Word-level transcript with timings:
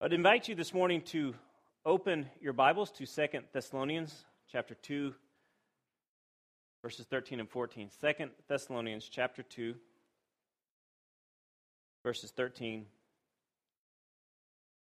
I'd 0.00 0.12
invite 0.12 0.46
you 0.46 0.54
this 0.54 0.72
morning 0.72 1.00
to 1.06 1.34
open 1.84 2.30
your 2.40 2.52
Bibles 2.52 2.92
to 2.92 3.04
Second 3.04 3.46
Thessalonians 3.52 4.14
chapter 4.46 4.76
2 4.76 5.12
verses 6.82 7.04
13 7.10 7.40
and 7.40 7.50
14. 7.50 7.90
2 8.00 8.12
Thessalonians 8.46 9.08
chapter 9.10 9.42
2 9.42 9.74
verses 12.04 12.30
13 12.30 12.86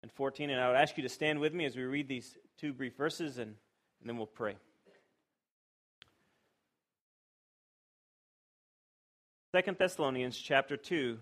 and 0.04 0.12
14 0.12 0.52
and 0.52 0.62
I 0.62 0.68
would 0.68 0.78
ask 0.78 0.96
you 0.98 1.02
to 1.02 1.10
stand 1.10 1.40
with 1.40 1.56
me 1.56 1.66
as 1.66 1.76
we 1.76 1.82
read 1.82 2.08
these 2.08 2.38
two 2.60 2.72
brief 2.72 2.96
verses 2.96 3.40
and, 3.40 3.56
and 4.02 4.06
then 4.06 4.18
we'll 4.18 4.28
pray. 4.28 4.56
2 9.56 9.76
Thessalonians 9.80 10.38
chapter 10.38 10.78
2 10.78 11.18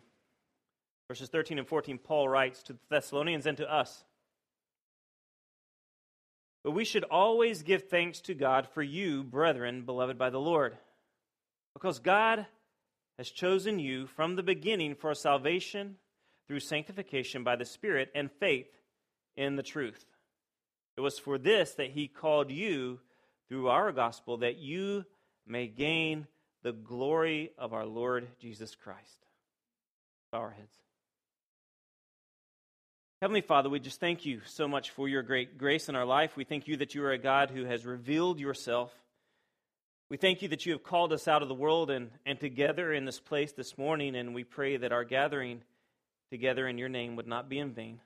Verses 1.10 1.30
13 1.30 1.58
and 1.58 1.68
14, 1.68 1.98
Paul 1.98 2.30
writes 2.30 2.62
to 2.64 2.74
the 2.74 2.80
Thessalonians 2.90 3.48
and 3.48 3.58
to 3.58 3.70
us. 3.70 4.06
But 6.64 6.72
we 6.72 6.86
should 6.86 7.04
always 7.06 7.64
give 7.64 7.90
thanks 7.90 8.22
to 8.22 8.36
God 8.36 8.68
for 8.74 8.84
you, 8.84 9.24
brethren, 9.24 9.86
beloved 9.86 10.20
by 10.20 10.30
the 10.30 10.40
Lord, 10.40 10.78
because 11.74 11.98
God 12.00 12.46
has 13.18 13.32
chosen 13.32 13.80
you 13.80 14.06
from 14.06 14.36
the 14.36 14.44
beginning 14.44 14.94
for 14.94 15.16
salvation 15.16 15.96
through 16.48 16.60
sanctification 16.60 17.44
by 17.44 17.56
the 17.56 17.66
Spirit 17.66 18.12
and 18.14 18.30
faith 18.40 18.70
in 19.36 19.56
the 19.56 19.64
truth. 19.64 20.06
It 20.96 21.02
was 21.02 21.18
for 21.18 21.40
this 21.40 21.72
that 21.76 21.92
he 21.92 22.08
called 22.08 22.52
you 22.52 23.00
through 23.48 23.70
our 23.70 23.92
gospel, 23.92 24.38
that 24.38 24.58
you 24.58 25.06
may 25.48 25.68
gain 25.68 26.28
the 26.62 26.74
glory 26.74 27.52
of 27.58 27.74
our 27.74 27.86
Lord 27.86 28.28
Jesus 28.40 28.76
Christ. 28.76 29.26
Bow 30.32 30.40
our 30.40 30.52
heads. 30.52 30.89
Heavenly 33.22 33.42
Father, 33.42 33.70
we 33.70 33.82
just 33.82 34.00
thank 34.00 34.26
you 34.26 34.40
so 34.46 34.66
much 34.66 34.92
for 34.92 35.10
your 35.10 35.24
great 35.24 35.58
grace 35.58 35.90
in 35.90 35.96
our 35.98 36.06
life. 36.06 36.38
We 36.38 36.46
thank 36.46 36.70
you 36.70 36.78
that 36.78 36.96
you 36.96 37.04
are 37.04 37.12
a 37.12 37.18
God 37.18 37.52
who 37.52 37.66
has 37.66 37.86
revealed 37.86 38.40
yourself. 38.40 38.94
We 40.10 40.16
thank 40.16 40.42
you 40.42 40.48
that 40.48 40.66
you 40.66 40.72
have 40.72 40.84
called 40.84 41.12
us 41.12 41.28
out 41.28 41.42
of 41.42 41.50
the 41.50 41.54
world 41.54 41.92
and, 41.92 42.12
and 42.26 42.40
together 42.40 42.94
in 42.94 43.04
this 43.04 43.20
place 43.20 43.52
this 43.52 43.78
morning, 43.78 44.16
and 44.16 44.34
we 44.34 44.46
pray 44.46 44.78
that 44.78 44.94
our 44.94 45.04
gathering 45.04 45.64
together 46.32 46.66
in 46.66 46.78
your 46.78 46.88
name 46.88 47.18
would 47.18 47.28
not 47.28 47.50
be 47.50 47.60
in 47.60 47.74
vain, 47.74 48.00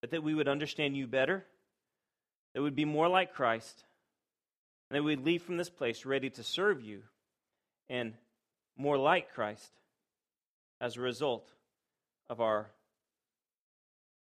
but 0.00 0.12
that 0.12 0.22
we 0.22 0.32
would 0.32 0.46
understand 0.46 0.96
you 0.96 1.08
better, 1.08 1.44
that 2.54 2.60
we 2.60 2.66
would 2.66 2.76
be 2.76 2.84
more 2.84 3.08
like 3.08 3.34
Christ, 3.34 3.82
and 4.88 4.96
that 4.96 5.02
we 5.02 5.16
would 5.16 5.26
leave 5.26 5.42
from 5.42 5.56
this 5.56 5.70
place 5.70 6.06
ready 6.06 6.30
to 6.30 6.44
serve 6.44 6.80
you 6.80 7.02
and 7.88 8.14
more 8.76 8.96
like 8.96 9.34
Christ 9.34 9.72
as 10.80 10.96
a 10.96 11.00
result 11.00 11.50
of 12.28 12.40
our 12.40 12.70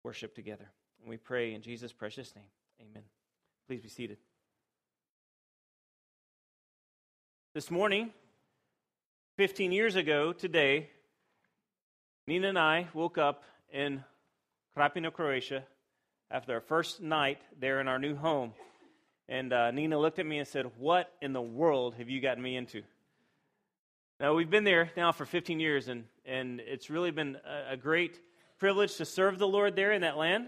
worship 0.03 0.35
together. 0.35 0.69
And 0.99 1.09
we 1.09 1.17
pray 1.17 1.53
in 1.53 1.61
Jesus' 1.61 1.93
precious 1.93 2.35
name. 2.35 2.45
Amen. 2.81 3.03
Please 3.67 3.81
be 3.81 3.89
seated. 3.89 4.17
This 7.53 7.69
morning, 7.69 8.11
15 9.37 9.71
years 9.71 9.95
ago 9.95 10.33
today, 10.33 10.89
Nina 12.27 12.49
and 12.49 12.59
I 12.59 12.87
woke 12.93 13.17
up 13.17 13.43
in 13.71 14.03
Krapina, 14.77 15.11
Croatia, 15.11 15.63
after 16.29 16.53
our 16.53 16.61
first 16.61 17.01
night 17.01 17.39
there 17.59 17.81
in 17.81 17.87
our 17.87 17.99
new 17.99 18.15
home. 18.15 18.53
And 19.27 19.51
uh, 19.53 19.71
Nina 19.71 19.99
looked 19.99 20.19
at 20.19 20.25
me 20.25 20.39
and 20.39 20.47
said, 20.47 20.65
What 20.77 21.11
in 21.21 21.33
the 21.33 21.41
world 21.41 21.95
have 21.95 22.09
you 22.09 22.21
gotten 22.21 22.41
me 22.41 22.55
into? 22.55 22.83
Now, 24.19 24.35
we've 24.35 24.49
been 24.49 24.63
there 24.63 24.91
now 24.95 25.11
for 25.11 25.25
15 25.25 25.59
years, 25.59 25.87
and, 25.87 26.05
and 26.25 26.59
it's 26.59 26.89
really 26.89 27.11
been 27.11 27.37
a, 27.45 27.73
a 27.73 27.77
great 27.77 28.19
privilege 28.61 28.97
to 28.97 29.05
serve 29.05 29.39
the 29.39 29.47
Lord 29.47 29.75
there 29.75 29.91
in 29.91 30.01
that 30.01 30.17
land. 30.17 30.47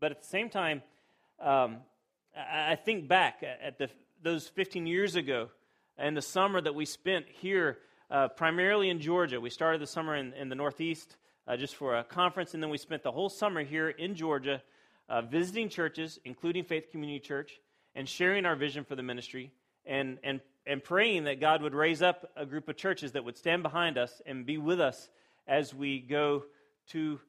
But 0.00 0.12
at 0.12 0.22
the 0.22 0.26
same 0.26 0.48
time, 0.48 0.82
um, 1.38 1.76
I, 2.34 2.72
I 2.72 2.74
think 2.74 3.06
back 3.06 3.42
at 3.42 3.76
the, 3.76 3.90
those 4.22 4.48
15 4.48 4.86
years 4.86 5.14
ago 5.14 5.50
and 5.98 6.16
the 6.16 6.22
summer 6.22 6.58
that 6.58 6.74
we 6.74 6.86
spent 6.86 7.26
here, 7.28 7.80
uh, 8.10 8.28
primarily 8.28 8.88
in 8.88 8.98
Georgia. 8.98 9.42
We 9.42 9.50
started 9.50 9.82
the 9.82 9.86
summer 9.86 10.16
in, 10.16 10.32
in 10.32 10.48
the 10.48 10.54
Northeast 10.54 11.18
uh, 11.46 11.58
just 11.58 11.76
for 11.76 11.98
a 11.98 12.02
conference, 12.02 12.54
and 12.54 12.62
then 12.62 12.70
we 12.70 12.78
spent 12.78 13.02
the 13.02 13.12
whole 13.12 13.28
summer 13.28 13.62
here 13.62 13.90
in 13.90 14.14
Georgia 14.14 14.62
uh, 15.10 15.20
visiting 15.20 15.68
churches, 15.68 16.18
including 16.24 16.64
Faith 16.64 16.90
Community 16.90 17.20
Church, 17.20 17.60
and 17.94 18.08
sharing 18.08 18.46
our 18.46 18.56
vision 18.56 18.84
for 18.84 18.96
the 18.96 19.02
ministry 19.02 19.52
and, 19.84 20.16
and, 20.24 20.40
and 20.66 20.82
praying 20.82 21.24
that 21.24 21.40
God 21.40 21.60
would 21.60 21.74
raise 21.74 22.00
up 22.00 22.30
a 22.36 22.46
group 22.46 22.70
of 22.70 22.78
churches 22.78 23.12
that 23.12 23.26
would 23.26 23.36
stand 23.36 23.62
behind 23.62 23.98
us 23.98 24.22
and 24.24 24.46
be 24.46 24.56
with 24.56 24.80
us 24.80 25.10
as 25.46 25.74
we 25.74 26.00
go 26.00 26.44
to 26.88 27.20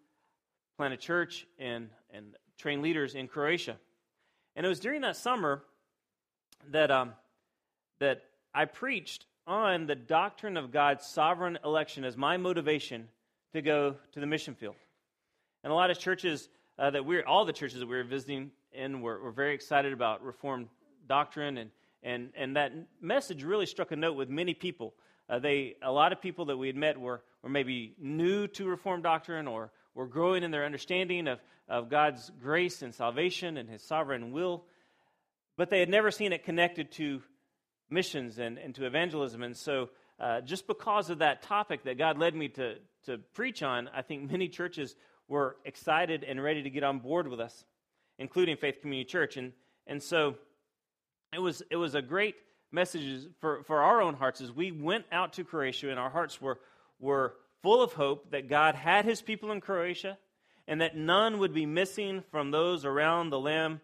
plant 0.78 0.94
a 0.94 0.98
church 0.98 1.46
and, 1.58 1.90
and 2.12 2.36
train 2.58 2.82
leaders 2.82 3.16
in 3.16 3.28
Croatia. 3.28 3.78
And 4.56 4.66
it 4.66 4.70
was 4.70 4.80
during 4.80 5.02
that 5.02 5.16
summer 5.16 5.64
that, 6.72 6.92
um, 6.92 7.14
that 8.00 8.24
I 8.54 8.66
preached 8.66 9.26
on 9.46 9.88
the 9.88 9.96
doctrine 9.96 10.58
of 10.58 10.72
God's 10.72 11.06
sovereign 11.06 11.58
election 11.64 12.04
as 12.04 12.16
my 12.16 12.38
motivation 12.38 13.08
to 13.54 13.62
go 13.62 13.96
to 14.14 14.20
the 14.20 14.26
mission 14.26 14.56
field. 14.56 14.76
And 15.64 15.72
a 15.72 15.76
lot 15.76 15.92
of 15.92 16.00
churches 16.00 16.50
uh, 16.78 16.92
that 16.92 17.06
we're, 17.06 17.26
all 17.26 17.46
the 17.46 17.54
churches 17.54 17.80
that 17.80 17.88
we 17.88 17.98
were 17.98 18.04
visiting 18.04 18.52
in 18.72 19.02
were, 19.02 19.20
were 19.20 19.32
very 19.32 19.54
excited 19.54 19.92
about 19.92 20.24
Reformed 20.24 20.68
doctrine, 21.08 21.58
and, 21.58 21.72
and, 22.04 22.30
and 22.38 22.56
that 22.56 22.72
message 23.02 23.44
really 23.44 23.66
struck 23.66 23.92
a 23.92 23.96
note 23.96 24.14
with 24.14 24.30
many 24.30 24.54
people. 24.54 24.94
Uh, 25.30 25.40
they, 25.40 25.76
a 25.84 25.92
lot 25.92 26.12
of 26.12 26.22
people 26.22 26.46
that 26.46 26.58
we 26.58 26.68
had 26.68 26.76
met 26.76 27.00
were, 27.00 27.22
were 27.44 27.50
maybe 27.50 27.94
new 28.00 28.48
to 28.48 28.66
Reformed 28.66 29.04
doctrine 29.04 29.48
or 29.48 29.72
were 29.94 30.08
growing 30.08 30.44
in 30.44 30.52
their 30.52 30.66
understanding 30.66 31.28
of, 31.28 31.40
of 31.68 31.90
God's 31.90 32.32
grace 32.42 32.82
and 32.82 32.94
salvation 32.94 33.58
and 33.58 33.70
His 33.70 33.84
sovereign 33.84 34.32
will, 34.32 34.66
but 35.56 35.70
they 35.70 35.80
had 35.80 35.90
never 35.90 36.10
seen 36.10 36.34
it 36.34 36.44
connected 36.44 36.92
to 36.94 37.22
missions 37.90 38.40
and, 38.40 38.58
and 38.58 38.74
to 38.76 38.86
evangelism. 38.86 39.44
And 39.44 39.56
so, 39.56 39.90
uh, 40.20 40.42
just 40.42 40.68
because 40.68 41.10
of 41.10 41.20
that 41.20 41.44
topic 41.44 41.84
that 41.84 41.98
God 41.98 42.18
led 42.18 42.36
me 42.36 42.50
to, 42.50 42.76
to 43.06 43.20
preach 43.34 43.64
on, 43.64 43.90
I 43.96 44.02
think 44.02 44.32
many 44.32 44.50
churches 44.50 44.96
were 45.28 45.58
excited 45.64 46.24
and 46.24 46.44
ready 46.44 46.64
to 46.64 46.70
get 46.70 46.84
on 46.84 47.00
board 47.00 47.28
with 47.28 47.40
us, 47.40 47.64
including 48.18 48.58
Faith 48.58 48.82
Community 48.82 49.08
Church. 49.08 49.38
And, 49.38 49.54
and 49.86 50.02
so, 50.02 50.36
it 51.32 51.40
was, 51.40 51.62
it 51.70 51.76
was 51.76 51.94
a 51.94 52.02
great 52.02 52.36
message 52.72 53.28
for, 53.40 53.64
for 53.64 53.82
our 53.82 54.02
own 54.02 54.14
hearts 54.14 54.42
as 54.42 54.52
we 54.52 54.72
went 54.72 55.06
out 55.12 55.34
to 55.34 55.44
Croatia 55.44 55.90
and 55.90 56.00
our 56.00 56.10
hearts 56.10 56.42
were, 56.42 56.60
were 57.00 57.36
full 57.62 57.82
of 57.82 57.94
hope 57.94 58.32
that 58.32 58.50
God 58.50 58.76
had 58.76 59.06
his 59.06 59.22
people 59.22 59.52
in 59.52 59.62
Croatia 59.62 60.18
and 60.68 60.82
that 60.82 60.96
none 60.96 61.40
would 61.40 61.54
be 61.54 61.66
missing 61.66 62.24
from 62.32 62.52
those 62.52 62.86
around 62.86 63.30
the 63.30 63.40
Lamb 63.40 63.82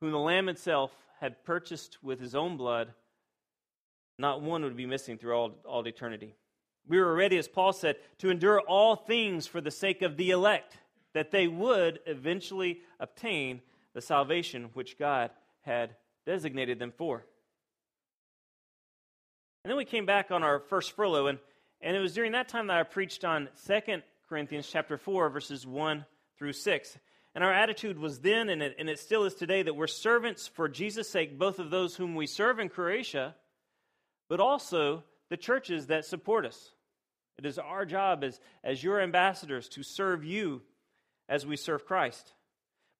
whom 0.00 0.10
the 0.10 0.18
Lamb 0.18 0.48
itself 0.48 0.92
had 1.20 1.44
purchased 1.44 2.02
with 2.02 2.20
his 2.20 2.34
own 2.34 2.56
blood. 2.56 2.92
Not 4.18 4.42
one 4.42 4.62
would 4.62 4.76
be 4.76 4.86
missing 4.86 5.18
through 5.18 5.34
all, 5.34 5.52
all 5.64 5.86
eternity. 5.86 6.34
We 6.88 6.98
were 6.98 7.14
ready, 7.14 7.36
as 7.36 7.48
Paul 7.48 7.72
said, 7.72 7.96
to 8.18 8.30
endure 8.30 8.60
all 8.60 8.96
things 8.96 9.46
for 9.46 9.60
the 9.60 9.70
sake 9.70 10.02
of 10.02 10.16
the 10.16 10.30
elect, 10.30 10.76
that 11.14 11.30
they 11.30 11.48
would 11.48 12.00
eventually 12.06 12.80
obtain 13.00 13.60
the 13.92 14.00
salvation 14.00 14.70
which 14.74 14.98
God 14.98 15.30
had 15.62 15.96
designated 16.24 16.78
them 16.78 16.92
for. 16.96 17.24
And 19.66 19.70
then 19.72 19.78
we 19.78 19.84
came 19.84 20.06
back 20.06 20.30
on 20.30 20.44
our 20.44 20.60
first 20.60 20.92
furlough, 20.92 21.26
and 21.26 21.40
and 21.80 21.96
it 21.96 21.98
was 21.98 22.14
during 22.14 22.30
that 22.30 22.46
time 22.46 22.68
that 22.68 22.76
I 22.76 22.84
preached 22.84 23.24
on 23.24 23.48
2 23.66 23.80
Corinthians 24.28 24.68
chapter 24.70 24.96
4, 24.96 25.28
verses 25.28 25.66
1 25.66 26.06
through 26.38 26.52
6. 26.52 26.98
And 27.34 27.42
our 27.42 27.52
attitude 27.52 27.98
was 27.98 28.20
then, 28.20 28.48
and 28.48 28.62
it, 28.62 28.76
and 28.78 28.88
it 28.88 29.00
still 29.00 29.24
is 29.24 29.34
today, 29.34 29.64
that 29.64 29.74
we're 29.74 29.88
servants 29.88 30.46
for 30.46 30.68
Jesus' 30.68 31.10
sake, 31.10 31.36
both 31.36 31.58
of 31.58 31.70
those 31.70 31.96
whom 31.96 32.14
we 32.14 32.28
serve 32.28 32.60
in 32.60 32.68
Croatia, 32.68 33.34
but 34.28 34.38
also 34.38 35.02
the 35.30 35.36
churches 35.36 35.88
that 35.88 36.04
support 36.04 36.46
us. 36.46 36.70
It 37.36 37.44
is 37.44 37.58
our 37.58 37.84
job 37.84 38.22
as, 38.22 38.38
as 38.62 38.84
your 38.84 39.00
ambassadors 39.00 39.68
to 39.70 39.82
serve 39.82 40.22
you 40.22 40.62
as 41.28 41.44
we 41.44 41.56
serve 41.56 41.84
Christ. 41.84 42.34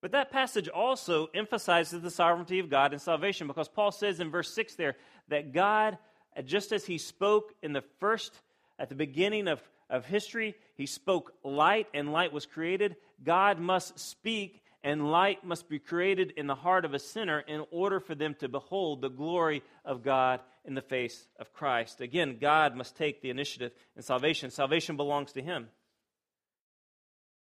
But 0.03 0.11
that 0.13 0.33
passage 0.33 0.69
also 0.69 1.29
emphasizes 1.33 2.01
the 2.03 2.11
sovereignty 2.11 2.59
of 2.59 2.69
God 2.69 2.93
and 2.93 3.01
salvation 3.01 3.47
because 3.47 3.69
Paul 3.69 3.93
says 3.93 4.19
in 4.19 4.33
verse 4.33 4.53
6 4.53 4.75
there 4.75 4.97
that 5.29 5.53
God, 5.53 5.99
just 6.45 6.73
as 6.73 6.85
he 6.85 6.99
spoke 6.99 7.55
in 7.63 7.73
the 7.73 7.85
first 7.99 8.33
at 8.79 8.89
the 8.89 8.95
beginning 8.95 9.49
of, 9.49 9.61
of 9.89 10.05
history, 10.05 10.55
he 10.75 10.87
spoke 10.87 11.33
light, 11.43 11.87
and 11.95 12.13
light 12.13 12.33
was 12.33 12.45
created. 12.45 12.97
God 13.25 13.59
must 13.59 13.99
speak, 13.99 14.63
and 14.85 15.11
light 15.11 15.45
must 15.45 15.69
be 15.69 15.79
created 15.79 16.33
in 16.37 16.47
the 16.47 16.55
heart 16.55 16.85
of 16.85 16.93
a 16.93 16.99
sinner 16.99 17.41
in 17.41 17.65
order 17.71 18.01
for 18.01 18.15
them 18.15 18.35
to 18.41 18.49
behold 18.49 19.01
the 19.01 19.09
glory 19.09 19.63
of 19.85 20.03
God 20.03 20.41
in 20.65 20.75
the 20.75 20.83
face 20.83 21.27
of 21.39 21.53
Christ. 21.53 22.01
Again, 22.01 22.37
God 22.41 22.77
must 22.77 22.97
take 22.97 23.23
the 23.23 23.31
initiative 23.31 23.73
in 23.97 24.03
salvation. 24.03 24.51
Salvation 24.51 24.97
belongs 24.97 25.33
to 25.33 25.43
him. 25.43 25.69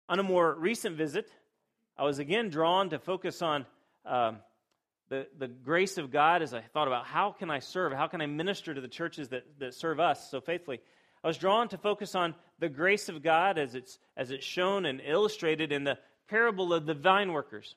On 0.09 0.19
a 0.19 0.23
more 0.23 0.55
recent 0.55 0.97
visit, 0.97 1.31
I 1.97 2.05
was 2.05 2.19
again 2.19 2.51
drawn 2.51 2.91
to 2.91 2.99
focus 2.99 3.43
on 3.43 3.67
um, 4.05 4.37
the, 5.09 5.27
the 5.39 5.49
grace 5.49 5.99
of 5.99 6.11
God 6.11 6.43
as 6.43 6.53
I 6.53 6.61
thought 6.61 6.89
about 6.89 7.07
how 7.07 7.33
can 7.33 7.51
I 7.51 7.61
serve? 7.61 7.93
How 7.93 8.09
can 8.09 8.21
I 8.21 8.27
minister 8.27 8.75
to 8.75 8.81
the 8.81 8.89
churches 8.89 9.29
that, 9.29 9.45
that 9.61 9.75
serve 9.75 10.01
us 10.01 10.31
so 10.31 10.41
faithfully? 10.41 10.81
I 11.23 11.29
was 11.29 11.39
drawn 11.39 11.69
to 11.69 11.79
focus 11.79 12.15
on 12.15 12.35
the 12.59 12.69
grace 12.69 13.09
of 13.09 13.23
God 13.23 13.59
as 13.59 13.75
it's, 13.75 13.99
as 14.17 14.31
it's 14.31 14.45
shown 14.45 14.85
and 14.87 15.01
illustrated 15.05 15.73
in 15.73 15.85
the 15.85 15.99
parable 16.29 16.73
of 16.73 16.87
the 16.87 16.95
vine 16.95 17.33
workers. 17.33 17.75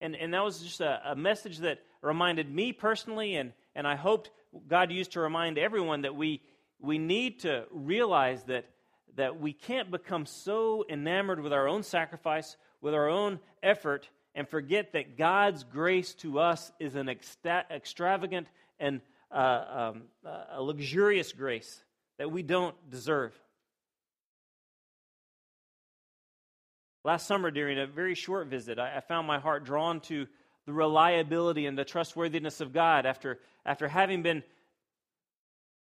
And, 0.00 0.14
and 0.14 0.32
that 0.34 0.44
was 0.44 0.60
just 0.60 0.80
a, 0.80 1.00
a 1.10 1.16
message 1.16 1.58
that 1.58 1.78
reminded 2.02 2.50
me 2.50 2.72
personally, 2.72 3.36
and, 3.36 3.52
and 3.74 3.86
I 3.86 3.96
hoped 3.96 4.30
God 4.68 4.90
used 4.90 5.12
to 5.12 5.20
remind 5.20 5.58
everyone 5.58 6.02
that 6.02 6.16
we, 6.16 6.42
we 6.80 6.98
need 6.98 7.40
to 7.40 7.64
realize 7.70 8.42
that, 8.44 8.64
that 9.16 9.40
we 9.40 9.52
can't 9.52 9.90
become 9.90 10.26
so 10.26 10.84
enamored 10.88 11.40
with 11.40 11.52
our 11.52 11.68
own 11.68 11.82
sacrifice, 11.82 12.56
with 12.80 12.94
our 12.94 13.08
own 13.08 13.38
effort, 13.62 14.08
and 14.34 14.48
forget 14.48 14.92
that 14.92 15.16
God's 15.16 15.64
grace 15.64 16.14
to 16.14 16.38
us 16.38 16.70
is 16.78 16.94
an 16.94 17.08
extra- 17.08 17.66
extravagant 17.70 18.48
and 18.78 19.00
uh, 19.30 19.90
um, 19.92 20.02
a 20.52 20.62
luxurious 20.62 21.32
grace 21.32 21.82
that 22.18 22.30
we 22.30 22.42
don't 22.42 22.74
deserve. 22.90 23.32
Last 27.04 27.26
summer, 27.26 27.50
during 27.50 27.78
a 27.78 27.86
very 27.86 28.14
short 28.14 28.48
visit, 28.48 28.78
I, 28.78 28.96
I 28.96 29.00
found 29.00 29.26
my 29.26 29.38
heart 29.38 29.64
drawn 29.64 30.00
to 30.02 30.26
the 30.66 30.72
reliability 30.72 31.66
and 31.66 31.76
the 31.76 31.84
trustworthiness 31.84 32.60
of 32.60 32.72
God 32.72 33.06
after, 33.06 33.38
after 33.64 33.88
having 33.88 34.22
been 34.22 34.42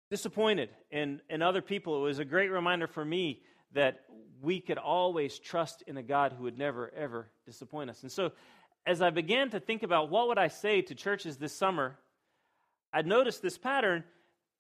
disappointed 0.10 0.70
in, 0.92 1.22
in 1.30 1.42
other 1.42 1.62
people. 1.62 1.98
It 1.98 2.04
was 2.04 2.20
a 2.20 2.26
great 2.26 2.52
reminder 2.52 2.88
for 2.88 3.06
me 3.06 3.42
that 3.74 4.02
we 4.42 4.60
could 4.60 4.78
always 4.78 5.40
trust 5.40 5.84
in 5.88 5.98
a 5.98 6.04
God 6.04 6.34
who 6.34 6.44
would 6.44 6.58
never, 6.58 6.92
ever 6.96 7.28
disappoint 7.46 7.90
us. 7.90 8.02
And 8.04 8.12
so, 8.12 8.32
as 8.86 9.02
I 9.02 9.10
began 9.10 9.50
to 9.52 9.60
think 9.60 9.84
about 9.84 10.10
what 10.10 10.28
would 10.28 10.38
I 10.38 10.50
say 10.50 10.82
to 10.82 10.96
churches 10.96 11.38
this 11.38 11.56
summer, 11.56 11.98
I 12.92 13.02
noticed 13.02 13.42
this 13.42 13.58
pattern 13.58 14.04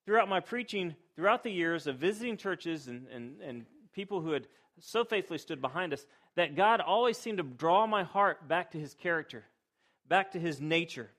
throughout 0.06 0.30
my 0.30 0.40
preaching 0.40 0.96
throughout 1.16 1.44
the 1.44 1.52
years 1.52 1.88
of 1.88 1.98
visiting 1.98 2.38
churches 2.38 2.88
and, 2.88 3.08
and, 3.08 3.42
and 3.42 3.66
people 3.94 4.22
who 4.22 4.32
had 4.32 4.48
so 4.80 5.04
faithfully 5.04 5.38
stood 5.38 5.62
behind 5.62 5.94
us 5.94 6.06
that 6.36 6.56
God 6.56 6.82
always 6.82 7.18
seemed 7.18 7.38
to 7.38 7.44
draw 7.44 7.86
my 7.86 8.04
heart 8.04 8.48
back 8.48 8.72
to 8.72 8.80
his 8.80 8.94
character, 8.96 9.44
back 10.08 10.32
to 10.32 10.40
his 10.40 10.60
nature. 10.60 11.12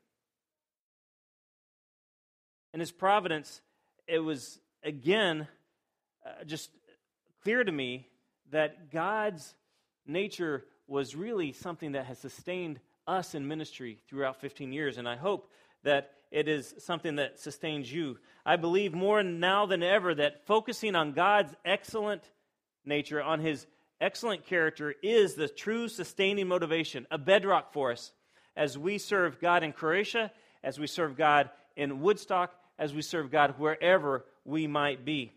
And 2.72 2.80
his 2.80 2.90
providence, 2.90 3.60
it 4.08 4.18
was 4.18 4.58
again 4.82 5.46
uh, 6.26 6.44
just 6.44 6.70
clear 7.44 7.62
to 7.62 7.72
me 7.72 8.08
that 8.50 8.90
God's 8.90 9.54
nature 10.06 10.64
was 10.86 11.14
really 11.14 11.52
something 11.52 11.92
that 11.92 12.06
has 12.06 12.18
sustained 12.18 12.80
us 13.06 13.34
in 13.34 13.46
ministry 13.46 13.98
throughout 14.08 14.40
15 14.40 14.72
years. 14.72 14.96
And 14.96 15.06
I 15.06 15.16
hope 15.16 15.50
that 15.82 16.12
it 16.30 16.48
is 16.48 16.74
something 16.78 17.16
that 17.16 17.38
sustains 17.38 17.92
you. 17.92 18.18
I 18.46 18.56
believe 18.56 18.94
more 18.94 19.22
now 19.22 19.66
than 19.66 19.82
ever 19.82 20.14
that 20.14 20.46
focusing 20.46 20.96
on 20.96 21.12
God's 21.12 21.54
excellent 21.66 22.22
nature, 22.84 23.22
on 23.22 23.40
his 23.40 23.66
excellent 24.00 24.46
character, 24.46 24.94
is 25.02 25.34
the 25.34 25.48
true 25.48 25.88
sustaining 25.88 26.48
motivation, 26.48 27.06
a 27.10 27.18
bedrock 27.18 27.74
for 27.74 27.92
us 27.92 28.12
as 28.56 28.78
we 28.78 28.96
serve 28.96 29.38
God 29.38 29.62
in 29.62 29.72
Croatia, 29.72 30.32
as 30.62 30.78
we 30.78 30.86
serve 30.86 31.14
God 31.14 31.50
in 31.76 32.00
Woodstock, 32.00 32.54
as 32.78 32.94
we 32.94 33.02
serve 33.02 33.30
God 33.30 33.56
wherever 33.58 34.24
we 34.46 34.66
might 34.66 35.04
be. 35.04 35.32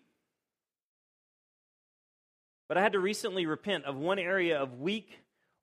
But 2.68 2.78
I 2.78 2.82
had 2.82 2.94
to 2.94 3.00
recently 3.00 3.46
repent 3.46 3.86
of 3.86 3.96
one 3.96 4.20
area 4.20 4.60
of 4.60 4.80
weak 4.80 5.20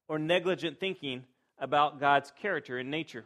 or 0.09 0.19
negligent 0.19 0.81
thinking 0.81 1.25
about 1.59 2.01
God's 2.01 2.33
character 2.41 2.79
and 2.79 2.91
nature. 2.91 3.25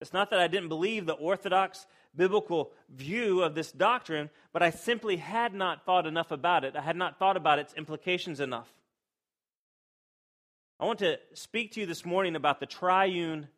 It's 0.00 0.12
not 0.12 0.30
that 0.30 0.40
I 0.40 0.48
didn't 0.48 0.68
believe 0.68 1.06
the 1.06 1.14
orthodox 1.14 1.86
biblical 2.14 2.72
view 2.88 3.42
of 3.42 3.54
this 3.54 3.72
doctrine, 3.72 4.30
but 4.52 4.62
I 4.62 4.70
simply 4.70 5.16
had 5.16 5.54
not 5.54 5.84
thought 5.84 6.06
enough 6.06 6.30
about 6.30 6.64
it. 6.64 6.76
I 6.76 6.82
had 6.82 6.96
not 6.96 7.18
thought 7.18 7.36
about 7.36 7.58
its 7.58 7.74
implications 7.74 8.40
enough. 8.40 8.68
I 10.78 10.86
want 10.86 10.98
to 11.00 11.18
speak 11.34 11.72
to 11.72 11.80
you 11.80 11.86
this 11.86 12.04
morning 12.04 12.36
about 12.36 12.60
the 12.60 12.66
triune 12.66 13.48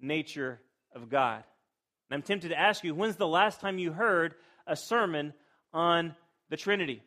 nature 0.00 0.60
of 0.94 1.08
God. 1.08 1.42
And 2.10 2.16
I'm 2.16 2.22
tempted 2.22 2.48
to 2.48 2.58
ask 2.58 2.84
you, 2.84 2.94
when's 2.94 3.16
the 3.16 3.26
last 3.26 3.60
time 3.60 3.78
you 3.78 3.92
heard 3.92 4.34
a 4.66 4.76
sermon 4.76 5.32
on 5.72 6.14
the 6.50 6.56
Trinity? 6.56 7.02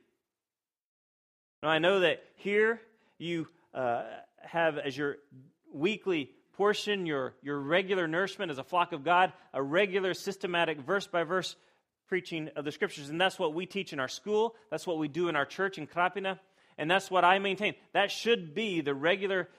Now, 1.64 1.70
I 1.70 1.80
know 1.80 2.02
that 2.02 2.24
here 2.36 2.80
you 3.18 3.48
uh, 3.74 4.04
have 4.42 4.78
as 4.78 4.96
your 4.96 5.18
weekly 5.74 6.32
portion, 6.54 7.06
your, 7.06 7.34
your 7.42 7.60
regular 7.60 8.08
nourishment 8.08 8.52
as 8.52 8.60
a 8.60 8.64
flock 8.64 8.92
of 8.92 9.04
God, 9.04 9.34
a 9.54 9.62
regular 9.62 10.14
systematic 10.14 10.80
verse 10.80 11.08
by 11.08 11.24
verse 11.24 11.56
preaching 12.08 12.50
of 12.56 12.64
the 12.64 12.72
scriptures. 12.72 13.10
And 13.10 13.20
that's 13.20 13.40
what 13.40 13.54
we 13.54 13.66
teach 13.66 13.92
in 13.92 14.00
our 14.00 14.08
school. 14.08 14.56
That's 14.70 14.86
what 14.86 14.98
we 14.98 15.08
do 15.08 15.30
in 15.30 15.36
our 15.36 15.46
church 15.46 15.78
in 15.78 15.88
Krapina. 15.88 16.40
And 16.78 16.90
that's 16.90 17.10
what 17.10 17.26
I 17.26 17.40
maintain. 17.40 17.74
That 17.94 18.12
should 18.12 18.54
be 18.54 18.82
the 18.82 18.94
regular 18.94 19.50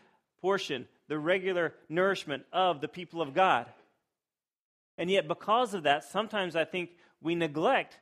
portion, 0.41 0.87
the 1.09 1.19
regular 1.19 1.75
nourishment 1.89 2.44
of 2.53 2.81
the 2.81 2.89
people 2.89 3.21
of 3.21 3.35
God. 3.35 3.67
And 4.97 5.11
yet, 5.11 5.29
because 5.29 5.75
of 5.75 5.83
that, 5.85 6.05
sometimes 6.05 6.56
I 6.56 6.65
think 6.65 6.91
we 7.21 7.35
neglect 7.35 7.99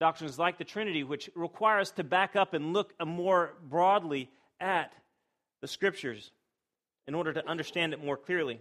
doctrines 0.00 0.38
like 0.38 0.58
the 0.58 0.64
Trinity, 0.64 1.04
which 1.04 1.30
require 1.34 1.80
us 1.80 1.90
to 1.92 2.04
back 2.04 2.36
up 2.36 2.54
and 2.54 2.72
look 2.72 2.92
more 3.04 3.54
broadly 3.62 4.30
at 4.60 4.92
the 5.62 5.68
scriptures 5.68 6.30
in 7.06 7.14
order 7.14 7.32
to 7.32 7.48
understand 7.48 7.92
it 7.92 8.04
more 8.04 8.16
clearly. 8.16 8.60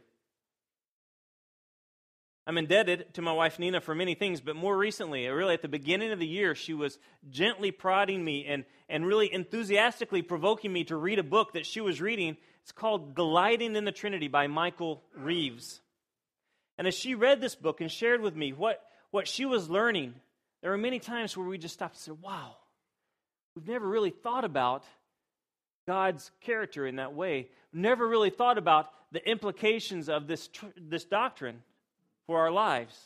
I'm 2.47 2.59
indebted 2.59 3.15
to 3.15 3.23
my 3.23 3.31
wife 3.31 3.57
Nina 3.57 3.81
for 3.81 3.95
many 3.95 4.13
things, 4.13 4.39
but 4.39 4.55
more 4.55 4.77
recently, 4.77 5.27
really 5.27 5.55
at 5.55 5.63
the 5.63 5.67
beginning 5.67 6.11
of 6.11 6.19
the 6.19 6.27
year, 6.27 6.53
she 6.53 6.75
was 6.75 6.99
gently 7.31 7.71
prodding 7.71 8.23
me 8.23 8.45
and, 8.45 8.65
and 8.87 9.05
really 9.05 9.33
enthusiastically 9.33 10.21
provoking 10.21 10.71
me 10.71 10.83
to 10.85 10.95
read 10.95 11.17
a 11.17 11.23
book 11.23 11.53
that 11.53 11.65
she 11.65 11.81
was 11.81 11.99
reading. 11.99 12.37
It's 12.61 12.71
called 12.71 13.15
Delighting 13.15 13.75
in 13.75 13.83
the 13.83 13.91
Trinity 13.91 14.27
by 14.27 14.45
Michael 14.45 15.03
Reeves. 15.17 15.81
And 16.77 16.87
as 16.87 16.93
she 16.93 17.15
read 17.15 17.41
this 17.41 17.55
book 17.55 17.81
and 17.81 17.91
shared 17.91 18.21
with 18.21 18.35
me 18.35 18.53
what, 18.53 18.79
what 19.09 19.27
she 19.27 19.45
was 19.45 19.67
learning, 19.67 20.13
there 20.65 20.71
were 20.71 20.79
many 20.79 20.97
times 20.97 21.37
where 21.37 21.45
we 21.45 21.59
just 21.59 21.75
stopped 21.75 21.93
and 21.93 22.01
said, 22.01 22.21
Wow, 22.23 22.55
we've 23.55 23.67
never 23.67 23.87
really 23.87 24.09
thought 24.09 24.43
about 24.43 24.83
God's 25.85 26.31
character 26.41 26.87
in 26.87 26.95
that 26.95 27.13
way. 27.13 27.49
Never 27.71 28.07
really 28.07 28.31
thought 28.31 28.57
about 28.57 28.87
the 29.11 29.23
implications 29.29 30.09
of 30.09 30.25
this, 30.25 30.47
tr- 30.47 30.65
this 30.75 31.05
doctrine 31.05 31.61
for 32.25 32.39
our 32.39 32.49
lives. 32.49 32.99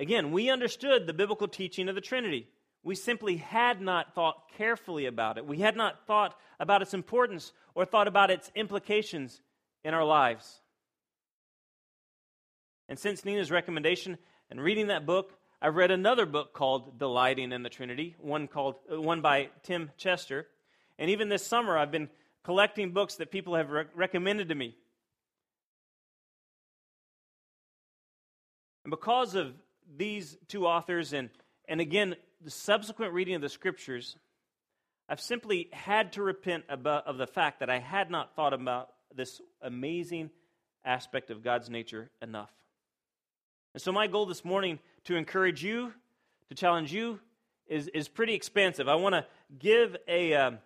Again, 0.00 0.32
we 0.32 0.50
understood 0.50 1.06
the 1.06 1.12
biblical 1.12 1.46
teaching 1.46 1.88
of 1.88 1.94
the 1.94 2.00
Trinity. 2.00 2.48
We 2.82 2.96
simply 2.96 3.36
had 3.36 3.80
not 3.80 4.16
thought 4.16 4.50
carefully 4.56 5.06
about 5.06 5.38
it. 5.38 5.46
We 5.46 5.58
had 5.58 5.76
not 5.76 6.08
thought 6.08 6.36
about 6.58 6.82
its 6.82 6.92
importance 6.92 7.52
or 7.76 7.84
thought 7.84 8.08
about 8.08 8.32
its 8.32 8.50
implications 8.56 9.40
in 9.84 9.94
our 9.94 10.04
lives. 10.04 10.58
And 12.88 12.98
since 12.98 13.24
Nina's 13.24 13.52
recommendation 13.52 14.18
and 14.50 14.60
reading 14.60 14.88
that 14.88 15.06
book, 15.06 15.38
I've 15.60 15.74
read 15.74 15.90
another 15.90 16.24
book 16.24 16.52
called 16.52 16.98
Delighting 16.98 17.50
in 17.50 17.64
the 17.64 17.68
Trinity, 17.68 18.14
one 18.20 18.46
called 18.46 18.76
uh, 18.92 19.00
one 19.00 19.22
by 19.22 19.48
Tim 19.64 19.90
Chester. 19.96 20.46
And 20.98 21.10
even 21.10 21.28
this 21.28 21.44
summer, 21.44 21.76
I've 21.76 21.90
been 21.90 22.08
collecting 22.44 22.92
books 22.92 23.16
that 23.16 23.32
people 23.32 23.56
have 23.56 23.70
re- 23.70 23.84
recommended 23.94 24.50
to 24.50 24.54
me. 24.54 24.76
And 28.84 28.90
because 28.90 29.34
of 29.34 29.52
these 29.96 30.36
two 30.46 30.64
authors, 30.64 31.12
and, 31.12 31.28
and 31.68 31.80
again, 31.80 32.14
the 32.40 32.50
subsequent 32.50 33.12
reading 33.12 33.34
of 33.34 33.42
the 33.42 33.48
scriptures, 33.48 34.16
I've 35.08 35.20
simply 35.20 35.70
had 35.72 36.12
to 36.12 36.22
repent 36.22 36.64
of 36.68 37.18
the 37.18 37.26
fact 37.26 37.60
that 37.60 37.70
I 37.70 37.80
had 37.80 38.12
not 38.12 38.36
thought 38.36 38.52
about 38.52 38.90
this 39.12 39.40
amazing 39.60 40.30
aspect 40.84 41.30
of 41.30 41.42
God's 41.42 41.68
nature 41.68 42.10
enough. 42.22 42.50
And 43.74 43.82
so, 43.82 43.92
my 43.92 44.06
goal 44.06 44.26
this 44.26 44.44
morning 44.44 44.78
to 45.08 45.16
encourage 45.16 45.64
you, 45.64 45.90
to 46.50 46.54
challenge 46.54 46.92
you, 46.92 47.18
is, 47.66 47.88
is 47.88 48.08
pretty 48.08 48.34
expansive. 48.34 48.88
I 48.88 48.94
want 48.96 49.14
to 49.14 49.24
give 49.58 49.96
a, 50.06 50.34
um, 50.34 50.58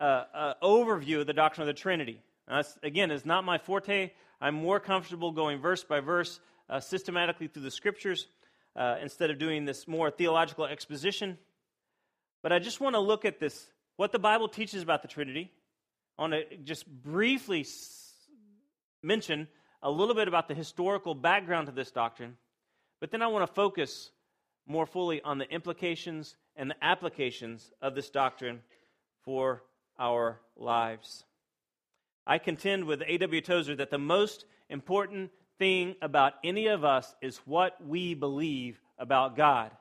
overview 0.00 1.20
of 1.20 1.26
the 1.26 1.32
doctrine 1.32 1.68
of 1.68 1.74
the 1.74 1.80
Trinity. 1.80 2.22
again, 2.84 3.10
it's 3.10 3.26
not 3.26 3.42
my 3.42 3.58
forte. 3.58 4.12
I'm 4.40 4.54
more 4.54 4.78
comfortable 4.78 5.32
going 5.32 5.58
verse 5.58 5.82
by 5.82 5.98
verse, 5.98 6.38
uh, 6.68 6.78
systematically 6.78 7.48
through 7.48 7.64
the 7.64 7.70
scriptures, 7.72 8.28
uh, 8.76 8.94
instead 9.02 9.28
of 9.28 9.38
doing 9.38 9.64
this 9.64 9.88
more 9.88 10.08
theological 10.08 10.66
exposition. 10.66 11.36
But 12.44 12.52
I 12.52 12.60
just 12.60 12.80
want 12.80 12.94
to 12.94 13.00
look 13.00 13.24
at 13.24 13.40
this, 13.40 13.70
what 13.96 14.12
the 14.12 14.20
Bible 14.20 14.48
teaches 14.48 14.84
about 14.84 15.02
the 15.02 15.08
Trinity. 15.08 15.50
I 16.16 16.22
want 16.22 16.34
to 16.34 16.56
just 16.58 16.86
briefly 16.86 17.66
mention 19.02 19.48
a 19.82 19.90
little 19.90 20.14
bit 20.14 20.28
about 20.28 20.46
the 20.46 20.54
historical 20.54 21.16
background 21.16 21.66
to 21.66 21.72
this 21.72 21.90
doctrine, 21.90 22.36
but 23.00 23.10
then 23.10 23.22
I 23.22 23.28
want 23.28 23.46
to 23.46 23.52
focus 23.52 24.10
more 24.66 24.86
fully 24.86 25.20
on 25.22 25.38
the 25.38 25.50
implications 25.50 26.36
and 26.54 26.70
the 26.70 26.84
applications 26.84 27.72
of 27.80 27.94
this 27.94 28.10
doctrine 28.10 28.60
for 29.24 29.62
our 29.98 30.40
lives. 30.56 31.24
I 32.26 32.38
contend 32.38 32.84
with 32.84 33.02
A.W. 33.06 33.40
Tozer 33.40 33.76
that 33.76 33.90
the 33.90 33.98
most 33.98 34.44
important 34.68 35.30
thing 35.58 35.96
about 36.00 36.34
any 36.44 36.68
of 36.68 36.84
us 36.84 37.14
is 37.20 37.38
what 37.38 37.76
we 37.84 38.14
believe 38.14 38.80
about 38.98 39.36
God. 39.36 39.72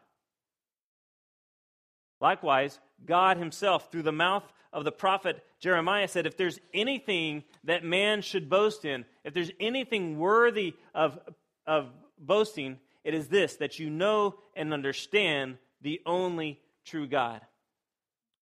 Likewise, 2.21 2.79
God 3.05 3.38
Himself, 3.38 3.91
through 3.91 4.03
the 4.03 4.11
mouth 4.11 4.43
of 4.73 4.83
the 4.83 4.91
prophet 4.91 5.43
Jeremiah, 5.59 6.07
said, 6.07 6.25
If 6.25 6.38
there's 6.38 6.59
anything 6.73 7.43
that 7.63 7.83
man 7.83 8.21
should 8.21 8.49
boast 8.49 8.83
in, 8.83 9.05
if 9.23 9.33
there's 9.33 9.51
anything 9.59 10.17
worthy 10.17 10.75
of, 10.93 11.19
of 11.65 11.89
boasting, 12.17 12.77
it 13.03 13.13
is 13.13 13.27
this 13.27 13.55
that 13.57 13.79
you 13.79 13.89
know 13.89 14.35
and 14.55 14.73
understand 14.73 15.57
the 15.81 16.01
only 16.05 16.59
true 16.85 17.07
God. 17.07 17.41